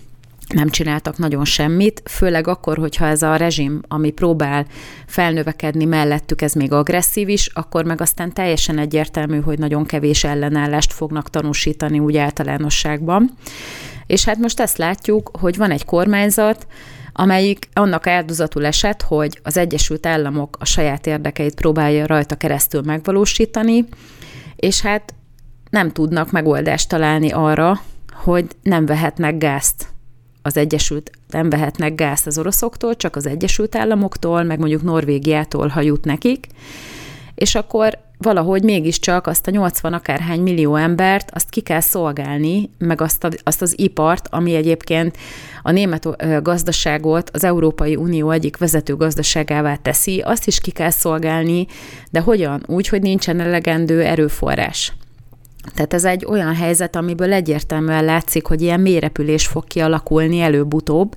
nem 0.47 0.69
csináltak 0.69 1.17
nagyon 1.17 1.45
semmit, 1.45 2.01
főleg 2.05 2.47
akkor, 2.47 2.77
hogyha 2.77 3.05
ez 3.05 3.21
a 3.21 3.35
rezsim, 3.35 3.81
ami 3.87 4.11
próbál 4.11 4.65
felnövekedni 5.05 5.85
mellettük, 5.85 6.41
ez 6.41 6.53
még 6.53 6.71
agresszív 6.71 7.29
is, 7.29 7.47
akkor 7.47 7.85
meg 7.85 8.01
aztán 8.01 8.33
teljesen 8.33 8.77
egyértelmű, 8.77 9.39
hogy 9.39 9.59
nagyon 9.59 9.85
kevés 9.85 10.23
ellenállást 10.23 10.93
fognak 10.93 11.29
tanúsítani 11.29 11.99
úgy 11.99 12.17
általánosságban. 12.17 13.31
És 14.07 14.25
hát 14.25 14.37
most 14.37 14.59
ezt 14.59 14.77
látjuk, 14.77 15.31
hogy 15.39 15.57
van 15.57 15.71
egy 15.71 15.85
kormányzat, 15.85 16.67
amelyik 17.13 17.69
annak 17.73 18.07
áldozatul 18.07 18.65
esett, 18.65 19.01
hogy 19.01 19.39
az 19.43 19.57
Egyesült 19.57 20.05
Államok 20.05 20.57
a 20.59 20.65
saját 20.65 21.07
érdekeit 21.07 21.55
próbálja 21.55 22.05
rajta 22.05 22.35
keresztül 22.35 22.81
megvalósítani, 22.81 23.85
és 24.55 24.81
hát 24.81 25.13
nem 25.71 25.91
tudnak 25.91 26.31
megoldást 26.31 26.89
találni 26.89 27.31
arra, 27.31 27.81
hogy 28.13 28.45
nem 28.61 28.85
vehetnek 28.85 29.37
gázt 29.37 29.87
az 30.41 30.57
Egyesült, 30.57 31.11
nem 31.29 31.49
vehetnek 31.49 31.95
gázt 31.95 32.27
az 32.27 32.37
oroszoktól, 32.37 32.95
csak 32.95 33.15
az 33.15 33.25
Egyesült 33.25 33.75
Államoktól, 33.75 34.43
meg 34.43 34.59
mondjuk 34.59 34.83
Norvégiától, 34.83 35.67
ha 35.67 35.81
jut 35.81 36.05
nekik, 36.05 36.47
és 37.35 37.55
akkor 37.55 37.97
valahogy 38.17 38.63
mégiscsak 38.63 39.27
azt 39.27 39.47
a 39.47 39.51
80 39.51 39.93
akárhány 39.93 40.41
millió 40.41 40.75
embert, 40.75 41.31
azt 41.33 41.49
ki 41.49 41.61
kell 41.61 41.79
szolgálni, 41.79 42.69
meg 42.77 43.01
azt, 43.01 43.23
a, 43.23 43.29
azt 43.43 43.61
az 43.61 43.79
ipart, 43.79 44.27
ami 44.31 44.55
egyébként 44.55 45.17
a 45.61 45.71
német 45.71 46.07
gazdaságot 46.43 47.29
az 47.29 47.43
Európai 47.43 47.95
Unió 47.95 48.31
egyik 48.31 48.57
vezető 48.57 48.95
gazdaságává 48.95 49.75
teszi, 49.75 50.19
azt 50.19 50.47
is 50.47 50.59
ki 50.59 50.71
kell 50.71 50.89
szolgálni, 50.89 51.67
de 52.09 52.19
hogyan? 52.19 52.63
Úgy, 52.67 52.87
hogy 52.87 53.01
nincsen 53.01 53.39
elegendő 53.39 54.01
erőforrás. 54.01 54.93
Tehát 55.73 55.93
ez 55.93 56.05
egy 56.05 56.25
olyan 56.25 56.55
helyzet, 56.55 56.95
amiből 56.95 57.33
egyértelműen 57.33 58.05
látszik, 58.05 58.45
hogy 58.45 58.61
ilyen 58.61 58.79
mélyrepülés 58.79 59.47
fog 59.47 59.67
kialakulni 59.67 60.39
előbb-utóbb, 60.39 61.15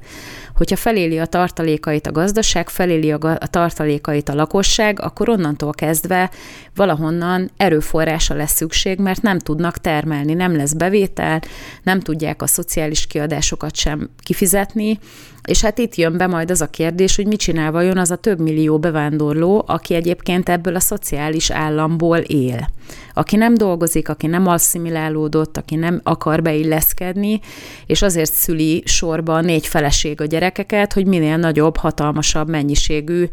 hogyha 0.55 0.76
feléli 0.76 1.18
a 1.18 1.26
tartalékait 1.26 2.07
a 2.07 2.12
gazdaság, 2.12 2.68
feléli 2.68 3.12
a, 3.12 3.18
a 3.22 3.47
tartalékait 3.51 4.28
a 4.28 4.34
lakosság, 4.34 5.01
akkor 5.01 5.28
onnantól 5.28 5.72
kezdve 5.72 6.30
valahonnan 6.74 7.51
erőforrása 7.57 8.34
lesz 8.34 8.55
szükség, 8.55 8.99
mert 8.99 9.22
nem 9.22 9.38
tudnak 9.38 9.78
termelni, 9.78 10.34
nem 10.34 10.57
lesz 10.57 10.72
bevétel, 10.72 11.40
nem 11.82 12.01
tudják 12.01 12.42
a 12.42 12.47
szociális 12.47 13.07
kiadásokat 13.07 13.76
sem 13.76 14.11
kifizetni, 14.22 14.99
És 15.45 15.61
hát 15.61 15.78
itt 15.78 15.95
jön 15.95 16.16
be 16.16 16.26
majd 16.26 16.51
az 16.51 16.61
a 16.61 16.70
kérdés, 16.70 17.16
hogy 17.16 17.26
mit 17.26 17.38
csinál 17.38 17.72
vajon 17.72 17.99
az 17.99 18.11
a 18.11 18.16
több 18.16 18.40
millió 18.40 18.78
bevándorló, 18.78 19.64
aki 19.66 19.95
egyébként 19.95 20.49
ebből 20.49 20.74
a 20.74 20.80
szociális 20.80 21.51
államból 21.51 22.18
él. 22.18 22.68
Aki 23.14 23.36
nem 23.36 23.55
dolgozik, 23.55 24.09
aki 24.09 24.26
nem 24.26 24.47
asszimilálódott, 24.47 25.57
aki 25.57 25.74
nem 25.74 26.01
akar 26.03 26.42
beilleszkedni, 26.42 27.40
és 27.86 28.03
azért 28.03 28.32
szüli 28.32 28.82
sorba 28.86 29.40
négy 29.40 29.66
feleség 29.66 30.20
a 30.20 30.24
gyerekeket, 30.24 30.92
hogy 30.92 31.07
minél 31.07 31.36
nagyobb, 31.36 31.76
hatalmasabb 31.76 32.49
mennyiségű 32.49 33.24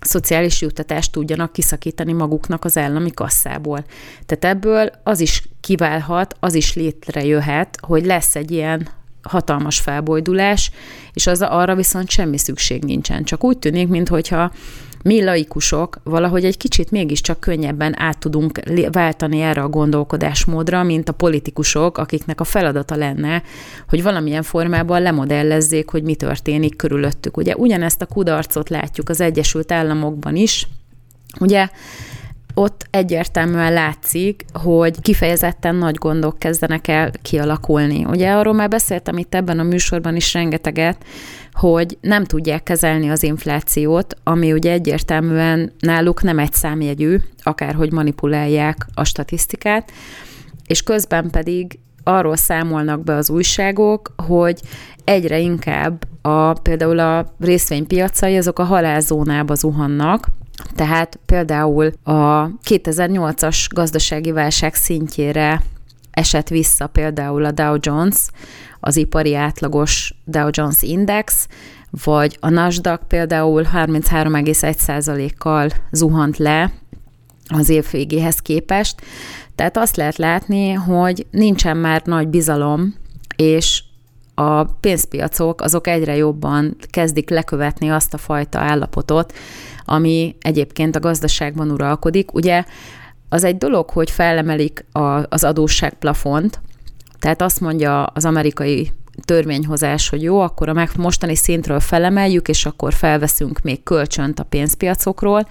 szociális 0.00 0.60
juttatást 0.60 1.12
tudjanak 1.12 1.52
kiszakítani 1.52 2.12
maguknak 2.12 2.64
az 2.64 2.78
állami 2.78 3.10
kasszából. 3.10 3.84
Tehát 4.26 4.56
ebből 4.56 4.90
az 5.02 5.20
is 5.20 5.42
kiválhat, 5.60 6.36
az 6.40 6.54
is 6.54 6.74
létrejöhet, 6.74 7.78
hogy 7.80 8.06
lesz 8.06 8.36
egy 8.36 8.50
ilyen 8.50 8.88
hatalmas 9.28 9.80
felbojdulás, 9.80 10.70
és 11.12 11.26
az 11.26 11.42
arra 11.42 11.74
viszont 11.74 12.10
semmi 12.10 12.38
szükség 12.38 12.84
nincsen. 12.84 13.24
Csak 13.24 13.44
úgy 13.44 13.58
tűnik, 13.58 13.88
mintha 13.88 14.50
mi 15.02 15.24
laikusok 15.24 16.00
valahogy 16.02 16.44
egy 16.44 16.56
kicsit 16.56 16.90
mégiscsak 16.90 17.40
könnyebben 17.40 18.00
át 18.00 18.18
tudunk 18.18 18.60
váltani 18.92 19.40
erre 19.40 19.62
a 19.62 19.68
gondolkodásmódra, 19.68 20.82
mint 20.82 21.08
a 21.08 21.12
politikusok, 21.12 21.98
akiknek 21.98 22.40
a 22.40 22.44
feladata 22.44 22.96
lenne, 22.96 23.42
hogy 23.88 24.02
valamilyen 24.02 24.42
formában 24.42 25.02
lemodellezzék, 25.02 25.90
hogy 25.90 26.02
mi 26.02 26.14
történik 26.14 26.76
körülöttük. 26.76 27.36
Ugye 27.36 27.54
ugyanezt 27.56 28.02
a 28.02 28.06
kudarcot 28.06 28.68
látjuk 28.68 29.08
az 29.08 29.20
Egyesült 29.20 29.72
Államokban 29.72 30.36
is, 30.36 30.68
Ugye 31.40 31.68
ott 32.54 32.86
egyértelműen 32.90 33.72
látszik, 33.72 34.44
hogy 34.52 35.00
kifejezetten 35.00 35.74
nagy 35.74 35.94
gondok 35.94 36.38
kezdenek 36.38 36.88
el 36.88 37.10
kialakulni. 37.22 38.04
Ugye 38.04 38.32
arról 38.32 38.54
már 38.54 38.68
beszéltem 38.68 39.16
itt 39.16 39.34
ebben 39.34 39.58
a 39.58 39.62
műsorban 39.62 40.16
is 40.16 40.32
rengeteget, 40.32 41.04
hogy 41.52 41.98
nem 42.00 42.24
tudják 42.24 42.62
kezelni 42.62 43.10
az 43.10 43.22
inflációt, 43.22 44.16
ami 44.22 44.52
ugye 44.52 44.72
egyértelműen 44.72 45.72
náluk 45.78 46.22
nem 46.22 46.38
egy 46.38 46.52
számjegyű, 46.52 47.16
akárhogy 47.42 47.92
manipulálják 47.92 48.86
a 48.94 49.04
statisztikát, 49.04 49.92
és 50.66 50.82
közben 50.82 51.30
pedig 51.30 51.78
arról 52.04 52.36
számolnak 52.36 53.04
be 53.04 53.14
az 53.14 53.30
újságok, 53.30 54.14
hogy 54.26 54.60
egyre 55.04 55.38
inkább 55.38 56.04
a, 56.22 56.52
például 56.52 56.98
a 56.98 57.34
részvénypiacai 57.40 58.36
azok 58.36 58.58
a 58.58 58.64
halálzónába 58.64 59.54
zuhannak, 59.54 60.28
tehát 60.74 61.18
például 61.26 61.92
a 62.02 62.48
2008-as 62.48 63.66
gazdasági 63.74 64.32
válság 64.32 64.74
szintjére 64.74 65.62
esett 66.10 66.48
vissza 66.48 66.86
például 66.86 67.44
a 67.44 67.50
Dow 67.50 67.76
Jones, 67.80 68.16
az 68.80 68.96
ipari 68.96 69.34
átlagos 69.34 70.14
Dow 70.24 70.48
Jones 70.50 70.82
Index, 70.82 71.46
vagy 72.04 72.36
a 72.40 72.48
Nasdaq 72.48 73.04
például 73.08 73.66
33,1%-kal 73.74 75.68
zuhant 75.90 76.36
le 76.36 76.72
az 77.48 77.68
év 77.68 77.86
végéhez 77.90 78.38
képest. 78.38 79.02
Tehát 79.54 79.76
azt 79.76 79.96
lehet 79.96 80.16
látni, 80.16 80.72
hogy 80.72 81.26
nincsen 81.30 81.76
már 81.76 82.02
nagy 82.04 82.28
bizalom, 82.28 82.94
és 83.36 83.82
a 84.34 84.64
pénzpiacok 84.64 85.60
azok 85.60 85.86
egyre 85.86 86.16
jobban 86.16 86.76
kezdik 86.90 87.30
lekövetni 87.30 87.90
azt 87.90 88.14
a 88.14 88.18
fajta 88.18 88.58
állapotot, 88.58 89.32
ami 89.84 90.36
egyébként 90.40 90.96
a 90.96 91.00
gazdaságban 91.00 91.70
uralkodik. 91.70 92.34
Ugye 92.34 92.64
az 93.28 93.44
egy 93.44 93.56
dolog, 93.56 93.90
hogy 93.90 94.10
fellemelik 94.10 94.84
a, 94.92 95.22
az 95.28 95.44
adósságplafont, 95.44 96.60
tehát 97.18 97.42
azt 97.42 97.60
mondja 97.60 98.04
az 98.04 98.24
amerikai 98.24 98.92
törvényhozás, 99.24 100.08
hogy 100.08 100.22
jó, 100.22 100.40
akkor 100.40 100.68
a 100.68 100.88
mostani 100.96 101.36
szintről 101.36 101.80
felemeljük, 101.80 102.48
és 102.48 102.66
akkor 102.66 102.92
felveszünk 102.92 103.60
még 103.60 103.82
kölcsönt 103.82 104.38
a 104.38 104.44
pénzpiacokról. 104.44 105.48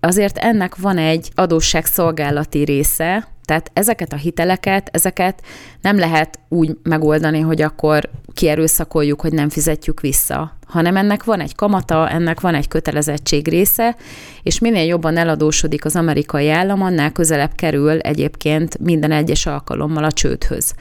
Azért 0.00 0.38
ennek 0.38 0.76
van 0.76 0.98
egy 0.98 1.30
adósságszolgálati 1.34 2.64
része, 2.64 3.28
tehát 3.48 3.70
ezeket 3.72 4.12
a 4.12 4.16
hiteleket, 4.16 4.88
ezeket 4.92 5.42
nem 5.80 5.98
lehet 5.98 6.38
úgy 6.48 6.76
megoldani, 6.82 7.40
hogy 7.40 7.62
akkor 7.62 8.10
kierőszakoljuk, 8.34 9.20
hogy 9.20 9.32
nem 9.32 9.48
fizetjük 9.48 10.00
vissza, 10.00 10.56
hanem 10.66 10.96
ennek 10.96 11.24
van 11.24 11.40
egy 11.40 11.54
kamata, 11.54 12.08
ennek 12.08 12.40
van 12.40 12.54
egy 12.54 12.68
kötelezettség 12.68 13.48
része, 13.48 13.96
és 14.42 14.58
minél 14.58 14.84
jobban 14.84 15.16
eladósodik 15.16 15.84
az 15.84 15.96
amerikai 15.96 16.50
állam, 16.50 16.82
annál 16.82 17.12
közelebb 17.12 17.54
kerül 17.54 17.98
egyébként 17.98 18.78
minden 18.78 19.12
egyes 19.12 19.46
alkalommal 19.46 20.04
a 20.04 20.12
csődhöz. 20.12 20.74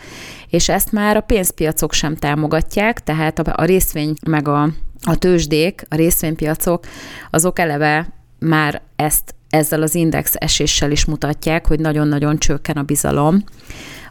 És 0.49 0.69
ezt 0.69 0.91
már 0.91 1.17
a 1.17 1.21
pénzpiacok 1.21 1.93
sem 1.93 2.15
támogatják, 2.15 3.03
tehát 3.03 3.39
a 3.39 3.65
részvény 3.65 4.13
meg 4.25 4.47
a, 4.47 4.69
a 5.01 5.17
tőzsdék, 5.17 5.85
a 5.89 5.95
részvénypiacok, 5.95 6.85
azok 7.31 7.59
eleve 7.59 8.07
már 8.39 8.81
ezt 8.95 9.35
ezzel 9.49 9.81
az 9.81 9.95
index 9.95 10.33
eséssel 10.35 10.91
is 10.91 11.05
mutatják, 11.05 11.67
hogy 11.67 11.79
nagyon-nagyon 11.79 12.37
csökken 12.37 12.77
a 12.77 12.83
bizalom. 12.83 13.43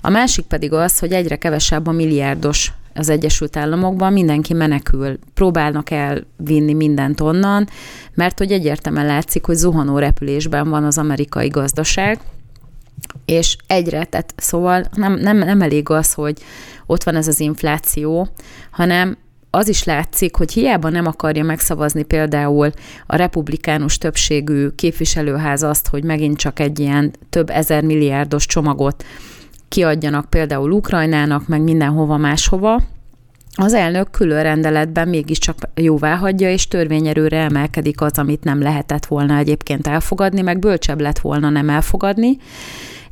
A 0.01 0.11
másik 0.11 0.45
pedig 0.45 0.73
az, 0.73 0.99
hogy 0.99 1.13
egyre 1.13 1.37
kevesebb 1.37 1.87
a 1.87 1.93
milliárdos 1.93 2.73
az 2.95 3.09
Egyesült 3.09 3.57
Államokban, 3.57 4.13
mindenki 4.13 4.55
menekül, 4.55 5.19
próbálnak 5.35 5.91
elvinni 5.91 6.73
mindent 6.73 7.21
onnan, 7.21 7.69
mert 8.15 8.39
hogy 8.39 8.53
egyértelműen 8.53 9.07
látszik, 9.07 9.45
hogy 9.45 9.57
zuhanó 9.57 9.99
repülésben 9.99 10.69
van 10.69 10.85
az 10.85 10.99
amerikai 10.99 11.49
gazdaság, 11.49 12.21
és 13.25 13.57
egyre, 13.67 14.05
tehát 14.05 14.35
szóval 14.37 14.85
nem, 14.95 15.15
nem, 15.15 15.37
nem 15.37 15.63
elég 15.63 15.91
az, 15.91 16.13
hogy 16.13 16.39
ott 16.87 17.03
van 17.03 17.17
ez 17.17 17.29
az 17.29 17.41
infláció, 17.41 18.29
hanem 18.71 19.17
az 19.57 19.69
is 19.69 19.85
látszik, 19.85 20.37
hogy 20.37 20.53
hiába 20.53 20.89
nem 20.89 21.07
akarja 21.07 21.45
megszavazni 21.45 22.03
például 22.03 22.71
a 23.07 23.17
republikánus 23.17 23.99
többségű 23.99 24.69
képviselőház 24.69 25.63
azt, 25.63 25.89
hogy 25.89 26.05
megint 26.05 26.37
csak 26.37 26.59
egy 26.61 26.79
ilyen 26.79 27.13
több 27.31 27.51
ezer 27.51 27.83
milliárdos 27.83 28.47
csomagot 28.47 29.05
kiadjanak 29.69 30.31
például 30.31 30.71
Ukrajnának, 30.71 31.49
meg 31.49 31.63
mindenhova 31.63 32.17
máshova, 32.17 32.83
az 33.59 33.75
elnök 33.75 34.11
külön 34.11 34.43
rendeletben 34.43 35.09
mégiscsak 35.09 35.57
jóvá 35.75 36.17
hagyja, 36.17 36.51
és 36.51 36.69
törvényerőre 36.69 37.39
emelkedik 37.39 38.01
az, 38.01 38.19
amit 38.19 38.45
nem 38.45 38.63
lehetett 38.63 39.07
volna 39.07 39.37
egyébként 39.37 39.87
elfogadni, 39.87 40.41
meg 40.41 40.59
bölcsebb 40.59 41.01
lett 41.01 41.19
volna 41.19 41.49
nem 41.49 41.69
elfogadni. 41.69 42.39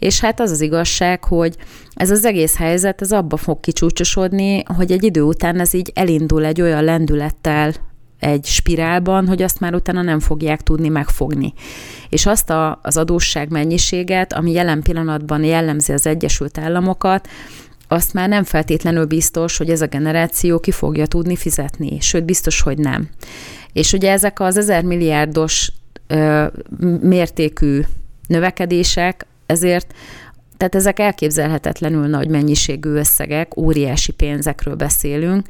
És 0.04 0.20
hát 0.20 0.40
az 0.40 0.50
az 0.50 0.60
igazság, 0.60 1.24
hogy 1.24 1.56
ez 1.94 2.10
az 2.10 2.24
egész 2.24 2.56
helyzet, 2.56 3.00
ez 3.00 3.12
abba 3.12 3.36
fog 3.36 3.60
kicsúcsosodni, 3.60 4.62
hogy 4.76 4.92
egy 4.92 5.04
idő 5.04 5.22
után 5.22 5.60
ez 5.60 5.74
így 5.74 5.92
elindul 5.94 6.44
egy 6.44 6.60
olyan 6.60 6.84
lendülettel 6.84 7.72
egy 8.18 8.44
spirálban, 8.44 9.26
hogy 9.26 9.42
azt 9.42 9.60
már 9.60 9.74
utána 9.74 10.02
nem 10.02 10.20
fogják 10.20 10.60
tudni 10.60 10.88
megfogni. 10.88 11.52
És 12.08 12.26
azt 12.26 12.50
a, 12.50 12.78
az 12.82 12.96
adósság 12.96 13.50
mennyiséget, 13.50 14.32
ami 14.32 14.52
jelen 14.52 14.82
pillanatban 14.82 15.44
jellemzi 15.44 15.92
az 15.92 16.06
Egyesült 16.06 16.58
Államokat, 16.58 17.28
azt 17.88 18.12
már 18.12 18.28
nem 18.28 18.44
feltétlenül 18.44 19.04
biztos, 19.04 19.56
hogy 19.56 19.70
ez 19.70 19.80
a 19.80 19.86
generáció 19.86 20.58
ki 20.58 20.70
fogja 20.70 21.06
tudni 21.06 21.36
fizetni, 21.36 22.00
sőt 22.00 22.24
biztos, 22.24 22.60
hogy 22.60 22.78
nem. 22.78 23.08
És 23.72 23.92
ugye 23.92 24.10
ezek 24.10 24.40
az 24.40 24.56
ezer 24.56 24.82
milliárdos 24.82 25.72
ö, 26.06 26.46
mértékű 27.00 27.80
növekedések, 28.26 29.26
ezért 29.46 29.94
tehát 30.56 30.74
ezek 30.74 30.98
elképzelhetetlenül 30.98 32.06
nagy 32.06 32.28
mennyiségű 32.28 32.90
összegek, 32.90 33.56
óriási 33.56 34.12
pénzekről 34.12 34.74
beszélünk, 34.74 35.46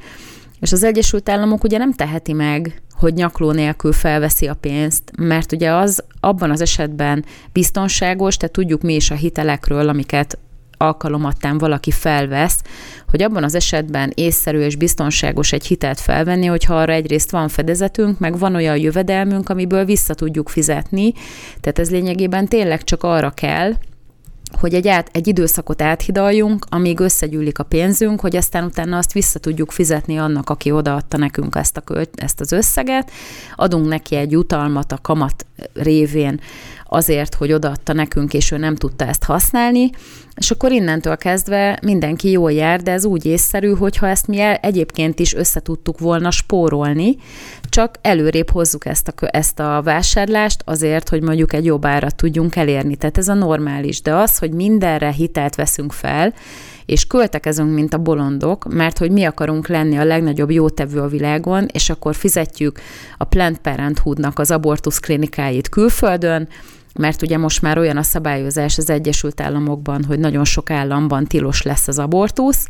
és 0.59 0.71
az 0.71 0.83
Egyesült 0.83 1.29
Államok 1.29 1.63
ugye 1.63 1.77
nem 1.77 1.93
teheti 1.93 2.33
meg, 2.33 2.81
hogy 2.93 3.13
nyakló 3.13 3.51
nélkül 3.51 3.91
felveszi 3.91 4.47
a 4.47 4.53
pénzt, 4.53 5.11
mert 5.17 5.51
ugye 5.51 5.71
az 5.71 6.03
abban 6.19 6.51
az 6.51 6.61
esetben 6.61 7.25
biztonságos, 7.53 8.37
tehát 8.37 8.55
tudjuk 8.55 8.81
mi 8.81 8.95
is 8.95 9.11
a 9.11 9.15
hitelekről, 9.15 9.89
amiket 9.89 10.37
alkalomattán 10.77 11.57
valaki 11.57 11.91
felvesz, 11.91 12.61
hogy 13.09 13.21
abban 13.21 13.43
az 13.43 13.55
esetben 13.55 14.11
észszerű 14.15 14.59
és 14.59 14.75
biztonságos 14.75 15.51
egy 15.51 15.65
hitelt 15.65 15.99
felvenni, 15.99 16.45
hogyha 16.45 16.75
arra 16.75 16.93
egyrészt 16.93 17.31
van 17.31 17.47
fedezetünk, 17.47 18.19
meg 18.19 18.37
van 18.37 18.55
olyan 18.55 18.77
jövedelmünk, 18.77 19.49
amiből 19.49 19.85
vissza 19.85 20.13
tudjuk 20.13 20.49
fizetni. 20.49 21.13
Tehát 21.61 21.79
ez 21.79 21.91
lényegében 21.91 22.47
tényleg 22.47 22.83
csak 22.83 23.03
arra 23.03 23.29
kell, 23.29 23.73
hogy 24.55 24.73
egy, 24.73 24.87
át, 24.87 25.09
egy 25.11 25.27
időszakot 25.27 25.81
áthidaljunk, 25.81 26.65
amíg 26.69 26.99
összegyűlik 26.99 27.59
a 27.59 27.63
pénzünk, 27.63 28.19
hogy 28.19 28.35
aztán 28.35 28.63
utána 28.63 28.97
azt 28.97 29.13
vissza 29.13 29.39
tudjuk 29.39 29.71
fizetni 29.71 30.17
annak, 30.17 30.49
aki 30.49 30.71
odaadta 30.71 31.17
nekünk 31.17 31.55
ezt, 31.55 31.77
a 31.77 31.81
költ, 31.81 32.09
ezt 32.15 32.39
az 32.39 32.51
összeget, 32.51 33.11
adunk 33.55 33.87
neki 33.87 34.15
egy 34.15 34.37
utalmat 34.37 34.91
a 34.91 34.99
kamat 35.01 35.45
révén 35.73 36.39
azért, 36.87 37.35
hogy 37.35 37.53
odaadta 37.53 37.93
nekünk, 37.93 38.33
és 38.33 38.51
ő 38.51 38.57
nem 38.57 38.75
tudta 38.75 39.05
ezt 39.05 39.23
használni, 39.23 39.89
és 40.35 40.51
akkor 40.51 40.71
innentől 40.71 41.17
kezdve 41.17 41.79
mindenki 41.81 42.31
jól 42.31 42.51
jár, 42.51 42.81
de 42.81 42.91
ez 42.91 43.05
úgy 43.05 43.25
észszerű, 43.25 43.73
hogyha 43.73 44.07
ezt 44.07 44.27
mi 44.27 44.39
egyébként 44.61 45.19
is 45.19 45.33
össze 45.33 45.59
tudtuk 45.59 45.99
volna 45.99 46.31
spórolni, 46.31 47.17
csak 47.69 47.95
előrébb 48.01 48.49
hozzuk 48.49 48.85
ezt 48.85 49.07
a, 49.07 49.13
ezt 49.17 49.59
a 49.59 49.81
vásárlást 49.83 50.61
azért, 50.65 51.09
hogy 51.09 51.21
mondjuk 51.21 51.53
egy 51.53 51.65
jobb 51.65 51.85
árat 51.85 52.15
tudjunk 52.15 52.55
elérni. 52.55 52.95
Tehát 52.95 53.17
ez 53.17 53.27
a 53.27 53.33
normális. 53.33 54.01
De 54.01 54.13
az, 54.15 54.37
hogy 54.37 54.51
mindenre 54.51 55.11
hitelt 55.11 55.55
veszünk 55.55 55.91
fel, 55.91 56.33
és 56.85 57.07
költekezünk, 57.07 57.73
mint 57.73 57.93
a 57.93 57.97
bolondok, 57.97 58.73
mert 58.73 58.97
hogy 58.97 59.11
mi 59.11 59.23
akarunk 59.23 59.67
lenni 59.67 59.97
a 59.97 60.03
legnagyobb 60.03 60.51
jótevő 60.51 60.99
a 60.99 61.07
világon, 61.07 61.67
és 61.73 61.89
akkor 61.89 62.15
fizetjük 62.15 62.79
a 63.17 63.23
Planned 63.23 63.57
Parenthoodnak 63.57 64.39
az 64.39 64.51
abortusz 64.51 64.99
klinikáit 64.99 65.69
külföldön, 65.69 66.47
mert 66.99 67.21
ugye 67.21 67.37
most 67.37 67.61
már 67.61 67.77
olyan 67.77 67.97
a 67.97 68.03
szabályozás 68.03 68.77
az 68.77 68.89
Egyesült 68.89 69.41
Államokban, 69.41 70.03
hogy 70.03 70.19
nagyon 70.19 70.45
sok 70.45 70.69
államban 70.69 71.25
tilos 71.25 71.61
lesz 71.61 71.87
az 71.87 71.99
abortusz, 71.99 72.67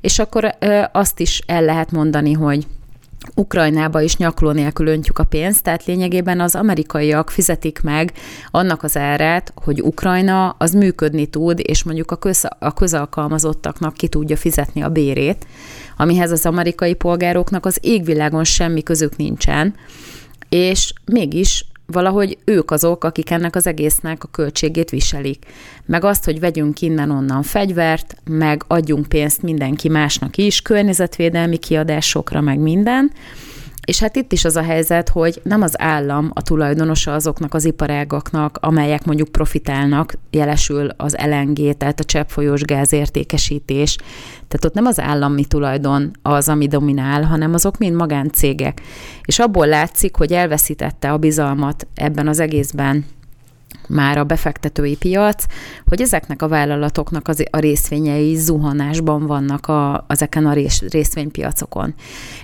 és 0.00 0.18
akkor 0.18 0.56
azt 0.92 1.20
is 1.20 1.42
el 1.46 1.62
lehet 1.62 1.92
mondani, 1.92 2.32
hogy 2.32 2.66
Ukrajnába 3.34 4.00
is 4.00 4.16
nyakló 4.16 4.50
nélkül 4.50 4.86
öntjük 4.86 5.18
a 5.18 5.24
pénzt, 5.24 5.62
tehát 5.62 5.84
lényegében 5.84 6.40
az 6.40 6.54
amerikaiak 6.54 7.30
fizetik 7.30 7.80
meg 7.82 8.12
annak 8.50 8.82
az 8.82 8.96
árát, 8.96 9.52
hogy 9.54 9.82
Ukrajna 9.82 10.48
az 10.58 10.72
működni 10.72 11.26
tud, 11.26 11.60
és 11.62 11.82
mondjuk 11.82 12.10
a, 12.10 12.16
köz, 12.16 12.48
a 12.58 12.72
közalkalmazottaknak 12.72 13.94
ki 13.94 14.08
tudja 14.08 14.36
fizetni 14.36 14.82
a 14.82 14.88
bérét, 14.88 15.46
amihez 15.96 16.30
az 16.30 16.46
amerikai 16.46 16.94
polgároknak 16.94 17.66
az 17.66 17.78
égvilágon 17.80 18.44
semmi 18.44 18.82
közük 18.82 19.16
nincsen, 19.16 19.74
és 20.48 20.92
mégis 21.04 21.64
valahogy 21.86 22.38
ők 22.44 22.70
azok, 22.70 23.04
akik 23.04 23.30
ennek 23.30 23.56
az 23.56 23.66
egésznek 23.66 24.24
a 24.24 24.28
költségét 24.28 24.90
viselik. 24.90 25.44
Meg 25.86 26.04
azt, 26.04 26.24
hogy 26.24 26.40
vegyünk 26.40 26.80
innen-onnan 26.80 27.42
fegyvert, 27.42 28.16
meg 28.30 28.62
adjunk 28.66 29.06
pénzt 29.06 29.42
mindenki 29.42 29.88
másnak 29.88 30.36
is, 30.36 30.62
környezetvédelmi 30.62 31.56
kiadásokra, 31.56 32.40
meg 32.40 32.58
minden, 32.58 33.12
és 33.86 34.00
hát 34.00 34.16
itt 34.16 34.32
is 34.32 34.44
az 34.44 34.56
a 34.56 34.62
helyzet, 34.62 35.08
hogy 35.08 35.40
nem 35.42 35.62
az 35.62 35.80
állam 35.80 36.30
a 36.34 36.42
tulajdonosa 36.42 37.14
azoknak 37.14 37.54
az 37.54 37.64
iparágaknak, 37.64 38.58
amelyek 38.60 39.04
mondjuk 39.04 39.28
profitálnak, 39.28 40.14
jelesül 40.30 40.88
az 40.96 41.16
LNG, 41.26 41.76
tehát 41.76 42.00
a 42.00 42.04
cseppfolyós 42.04 42.62
gázértékesítés. 42.62 43.96
Tehát 44.48 44.64
ott 44.64 44.74
nem 44.74 44.86
az 44.86 45.00
állami 45.00 45.44
tulajdon 45.44 46.10
az, 46.22 46.48
ami 46.48 46.66
dominál, 46.66 47.22
hanem 47.22 47.54
azok 47.54 47.78
mind 47.78 47.94
magáncégek. 47.94 48.80
És 49.24 49.38
abból 49.38 49.66
látszik, 49.66 50.16
hogy 50.16 50.32
elveszítette 50.32 51.12
a 51.12 51.16
bizalmat 51.16 51.86
ebben 51.94 52.28
az 52.28 52.40
egészben 52.40 53.04
már 53.88 54.18
a 54.18 54.24
befektetői 54.24 54.96
piac, 54.96 55.44
hogy 55.86 56.00
ezeknek 56.00 56.42
a 56.42 56.48
vállalatoknak 56.48 57.28
az, 57.28 57.44
a 57.50 57.58
részvényei 57.58 58.34
zuhanásban 58.34 59.26
vannak 59.26 59.66
a, 59.66 60.04
ezeken 60.08 60.46
a 60.46 60.52
rés, 60.52 60.82
részvénypiacokon. 60.90 61.94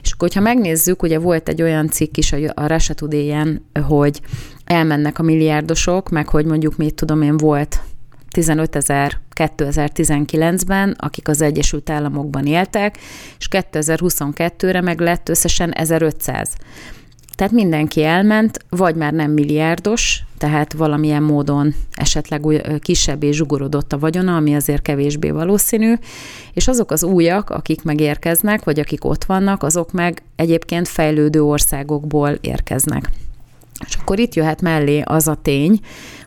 És 0.02 0.12
akkor, 0.12 0.28
hogyha 0.28 0.40
megnézzük, 0.40 1.02
ugye 1.02 1.18
volt 1.18 1.48
egy 1.48 1.62
olyan 1.62 1.88
cikk 1.88 2.16
is 2.16 2.32
a, 2.32 2.36
a 2.54 2.66
Russia 2.66 2.94
today 2.94 3.34
hogy 3.86 4.20
elmennek 4.64 5.18
a 5.18 5.22
milliárdosok, 5.22 6.08
meg 6.08 6.28
hogy 6.28 6.44
mondjuk 6.44 6.76
mit 6.76 6.94
tudom 6.94 7.22
én 7.22 7.36
volt 7.36 7.80
15 8.30 8.76
ezer 8.76 9.20
2019-ben, 9.34 10.96
akik 10.98 11.28
az 11.28 11.40
Egyesült 11.40 11.90
Államokban 11.90 12.46
éltek, 12.46 12.98
és 13.38 13.48
2022-re 13.50 14.80
meg 14.80 15.00
lett 15.00 15.28
összesen 15.28 15.72
1500. 15.72 16.54
Tehát 17.34 17.52
mindenki 17.52 18.04
elment, 18.04 18.58
vagy 18.68 18.94
már 18.94 19.12
nem 19.12 19.30
milliárdos, 19.30 20.24
tehát 20.42 20.72
valamilyen 20.72 21.22
módon 21.22 21.74
esetleg 21.94 22.46
új, 22.46 22.60
kisebb 22.78 23.22
és 23.22 23.36
zsugorodott 23.36 23.92
a 23.92 23.98
vagyona, 23.98 24.36
ami 24.36 24.54
azért 24.54 24.82
kevésbé 24.82 25.30
valószínű, 25.30 25.94
és 26.52 26.68
azok 26.68 26.90
az 26.90 27.02
újak, 27.02 27.50
akik 27.50 27.82
megérkeznek, 27.82 28.64
vagy 28.64 28.80
akik 28.80 29.04
ott 29.04 29.24
vannak, 29.24 29.62
azok 29.62 29.92
meg 29.92 30.22
egyébként 30.36 30.88
fejlődő 30.88 31.42
országokból 31.42 32.30
érkeznek. 32.40 33.10
És 33.86 33.94
akkor 33.94 34.18
itt 34.18 34.34
jöhet 34.34 34.60
mellé 34.60 35.00
az 35.04 35.28
a 35.28 35.38
tény, 35.42 35.80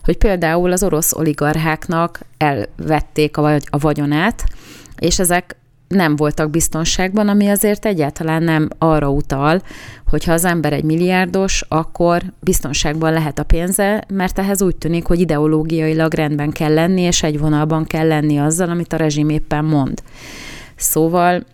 hogy 0.03 0.17
például 0.17 0.71
az 0.71 0.83
orosz 0.83 1.13
oligarcháknak 1.13 2.19
elvették 2.37 3.37
a, 3.37 3.53
a 3.53 3.77
vagyonát, 3.77 4.43
és 4.99 5.19
ezek 5.19 5.55
nem 5.87 6.15
voltak 6.15 6.49
biztonságban, 6.49 7.27
ami 7.27 7.49
azért 7.49 7.85
egyáltalán 7.85 8.43
nem 8.43 8.69
arra 8.77 9.09
utal, 9.09 9.61
hogy 10.15 10.23
ha 10.23 10.33
az 10.33 10.45
ember 10.45 10.73
egy 10.73 10.83
milliárdos, 10.83 11.65
akkor 11.67 12.21
biztonságban 12.39 13.13
lehet 13.13 13.39
a 13.39 13.43
pénze, 13.43 14.03
mert 14.07 14.39
ehhez 14.39 14.61
úgy 14.61 14.75
tűnik, 14.75 15.05
hogy 15.05 15.19
ideológiailag 15.19 16.13
rendben 16.13 16.51
kell 16.51 16.73
lenni, 16.73 17.01
és 17.01 17.23
egy 17.23 17.39
vonalban 17.39 17.85
kell 17.85 18.07
lenni 18.07 18.37
azzal, 18.37 18.69
amit 18.69 18.93
a 18.93 18.97
rezsim 18.97 19.29
éppen 19.29 19.65
mond. 19.65 20.03
Szóval 20.75 21.45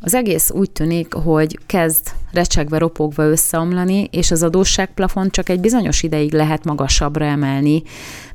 az 0.00 0.14
egész 0.14 0.50
úgy 0.50 0.70
tűnik, 0.70 1.14
hogy 1.14 1.58
kezd 1.66 2.06
recsegve, 2.32 2.78
ropogva 2.78 3.22
összeomlani, 3.22 4.08
és 4.10 4.30
az 4.30 4.42
adósságplafon 4.42 5.30
csak 5.30 5.48
egy 5.48 5.60
bizonyos 5.60 6.02
ideig 6.02 6.32
lehet 6.32 6.64
magasabbra 6.64 7.24
emelni, 7.24 7.82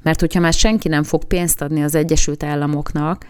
mert 0.02 0.20
hogyha 0.20 0.40
már 0.40 0.54
senki 0.54 0.88
nem 0.88 1.04
fog 1.04 1.24
pénzt 1.24 1.62
adni 1.62 1.84
az 1.84 1.96
Egyesült 1.96 2.44
Államoknak, 2.44 3.26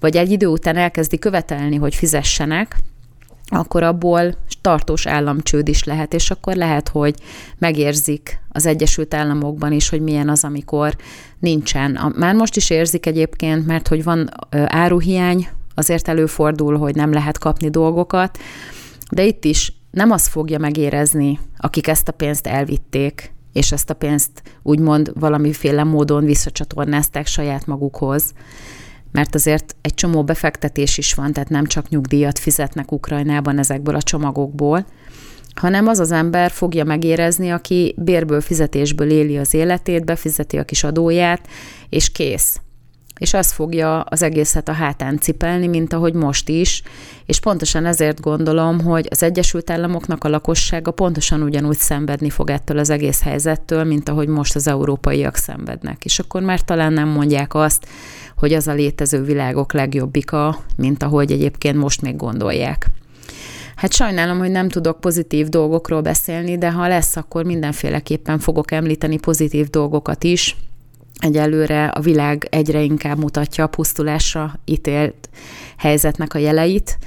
vagy 0.00 0.16
egy 0.16 0.30
idő 0.30 0.46
után 0.46 0.76
elkezdi 0.76 1.18
követelni, 1.18 1.76
hogy 1.76 1.94
fizessenek, 1.94 2.76
akkor 3.48 3.82
abból 3.82 4.34
tartós 4.60 5.06
államcsőd 5.06 5.68
is 5.68 5.84
lehet, 5.84 6.14
és 6.14 6.30
akkor 6.30 6.54
lehet, 6.54 6.88
hogy 6.88 7.14
megérzik 7.58 8.40
az 8.48 8.66
Egyesült 8.66 9.14
Államokban 9.14 9.72
is, 9.72 9.88
hogy 9.88 10.00
milyen 10.00 10.28
az, 10.28 10.44
amikor 10.44 10.96
nincsen. 11.38 12.12
Már 12.16 12.34
most 12.34 12.56
is 12.56 12.70
érzik 12.70 13.06
egyébként, 13.06 13.66
mert 13.66 13.88
hogy 13.88 14.04
van 14.04 14.30
áruhiány, 14.66 15.48
azért 15.74 16.08
előfordul, 16.08 16.76
hogy 16.76 16.94
nem 16.94 17.12
lehet 17.12 17.38
kapni 17.38 17.70
dolgokat, 17.70 18.38
de 19.10 19.24
itt 19.24 19.44
is 19.44 19.72
nem 19.90 20.10
az 20.10 20.26
fogja 20.26 20.58
megérezni, 20.58 21.38
akik 21.56 21.86
ezt 21.86 22.08
a 22.08 22.12
pénzt 22.12 22.46
elvitték, 22.46 23.32
és 23.52 23.72
ezt 23.72 23.90
a 23.90 23.94
pénzt 23.94 24.42
úgymond 24.62 25.12
valamiféle 25.14 25.84
módon 25.84 26.24
visszacsatornázták 26.24 27.26
saját 27.26 27.66
magukhoz, 27.66 28.32
mert 29.12 29.34
azért 29.34 29.76
egy 29.80 29.94
csomó 29.94 30.24
befektetés 30.24 30.98
is 30.98 31.14
van, 31.14 31.32
tehát 31.32 31.48
nem 31.48 31.66
csak 31.66 31.88
nyugdíjat 31.88 32.38
fizetnek 32.38 32.92
Ukrajnában 32.92 33.58
ezekből 33.58 33.94
a 33.94 34.02
csomagokból, 34.02 34.86
hanem 35.54 35.86
az 35.86 35.98
az 35.98 36.12
ember 36.12 36.50
fogja 36.50 36.84
megérezni, 36.84 37.50
aki 37.50 37.94
bérből, 37.98 38.40
fizetésből 38.40 39.10
éli 39.10 39.38
az 39.38 39.54
életét, 39.54 40.04
befizeti 40.04 40.58
a 40.58 40.64
kis 40.64 40.84
adóját, 40.84 41.48
és 41.88 42.12
kész 42.12 42.60
és 43.18 43.34
az 43.34 43.52
fogja 43.52 44.00
az 44.00 44.22
egészet 44.22 44.68
a 44.68 44.72
hátán 44.72 45.18
cipelni, 45.18 45.66
mint 45.66 45.92
ahogy 45.92 46.14
most 46.14 46.48
is, 46.48 46.82
és 47.26 47.40
pontosan 47.40 47.86
ezért 47.86 48.20
gondolom, 48.20 48.80
hogy 48.80 49.06
az 49.10 49.22
Egyesült 49.22 49.70
Államoknak 49.70 50.24
a 50.24 50.28
lakossága 50.28 50.90
pontosan 50.90 51.42
ugyanúgy 51.42 51.76
szenvedni 51.76 52.30
fog 52.30 52.50
ettől 52.50 52.78
az 52.78 52.90
egész 52.90 53.22
helyzettől, 53.22 53.84
mint 53.84 54.08
ahogy 54.08 54.28
most 54.28 54.54
az 54.54 54.66
európaiak 54.66 55.36
szenvednek. 55.36 56.04
És 56.04 56.18
akkor 56.18 56.42
már 56.42 56.60
talán 56.60 56.92
nem 56.92 57.08
mondják 57.08 57.54
azt, 57.54 57.86
hogy 58.38 58.52
az 58.52 58.68
a 58.68 58.72
létező 58.72 59.22
világok 59.22 59.72
legjobbika, 59.72 60.60
mint 60.76 61.02
ahogy 61.02 61.32
egyébként 61.32 61.76
most 61.76 62.02
még 62.02 62.16
gondolják. 62.16 62.86
Hát 63.76 63.92
sajnálom, 63.92 64.38
hogy 64.38 64.50
nem 64.50 64.68
tudok 64.68 65.00
pozitív 65.00 65.48
dolgokról 65.48 66.00
beszélni, 66.00 66.58
de 66.58 66.70
ha 66.70 66.88
lesz, 66.88 67.16
akkor 67.16 67.44
mindenféleképpen 67.44 68.38
fogok 68.38 68.70
említeni 68.70 69.18
pozitív 69.18 69.68
dolgokat 69.68 70.24
is, 70.24 70.56
egyelőre 71.18 71.86
a 71.86 72.00
világ 72.00 72.46
egyre 72.50 72.80
inkább 72.80 73.18
mutatja 73.18 73.64
a 73.64 73.68
pusztulásra 73.68 74.54
ítélt 74.64 75.28
helyzetnek 75.76 76.34
a 76.34 76.38
jeleit, 76.38 76.98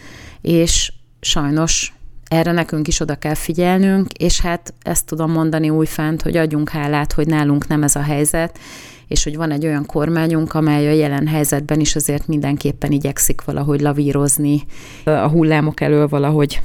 és 0.41 0.93
sajnos 1.21 1.93
erre 2.27 2.51
nekünk 2.51 2.87
is 2.87 2.99
oda 2.99 3.15
kell 3.15 3.35
figyelnünk, 3.35 4.11
és 4.11 4.41
hát 4.41 4.73
ezt 4.81 5.05
tudom 5.05 5.31
mondani 5.31 5.69
újfent, 5.69 6.21
hogy 6.21 6.37
adjunk 6.37 6.69
hálát, 6.69 7.13
hogy 7.13 7.27
nálunk 7.27 7.67
nem 7.67 7.83
ez 7.83 7.95
a 7.95 8.01
helyzet, 8.01 8.59
és 9.11 9.23
hogy 9.23 9.35
van 9.35 9.51
egy 9.51 9.65
olyan 9.65 9.85
kormányunk, 9.85 10.53
amely 10.53 10.87
a 10.87 10.91
jelen 10.91 11.27
helyzetben 11.27 11.79
is 11.79 11.95
azért 11.95 12.27
mindenképpen 12.27 12.91
igyekszik 12.91 13.43
valahogy 13.43 13.81
lavírozni 13.81 14.63
a 15.03 15.27
hullámok 15.27 15.81
elől 15.81 16.07
valahogy. 16.07 16.61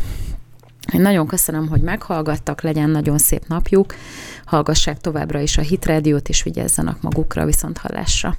Én 0.92 1.00
nagyon 1.00 1.26
köszönöm, 1.26 1.68
hogy 1.68 1.80
meghallgattak, 1.80 2.62
legyen 2.62 2.90
nagyon 2.90 3.18
szép 3.18 3.46
napjuk, 3.46 3.94
hallgassák 4.44 5.00
továbbra 5.00 5.40
is 5.40 5.58
a 5.58 5.62
Hit 5.62 5.84
Rádiót, 5.84 6.28
és 6.28 6.42
vigyázzanak 6.42 7.02
magukra 7.02 7.44
viszont 7.44 7.78
hallásra. 7.78 8.34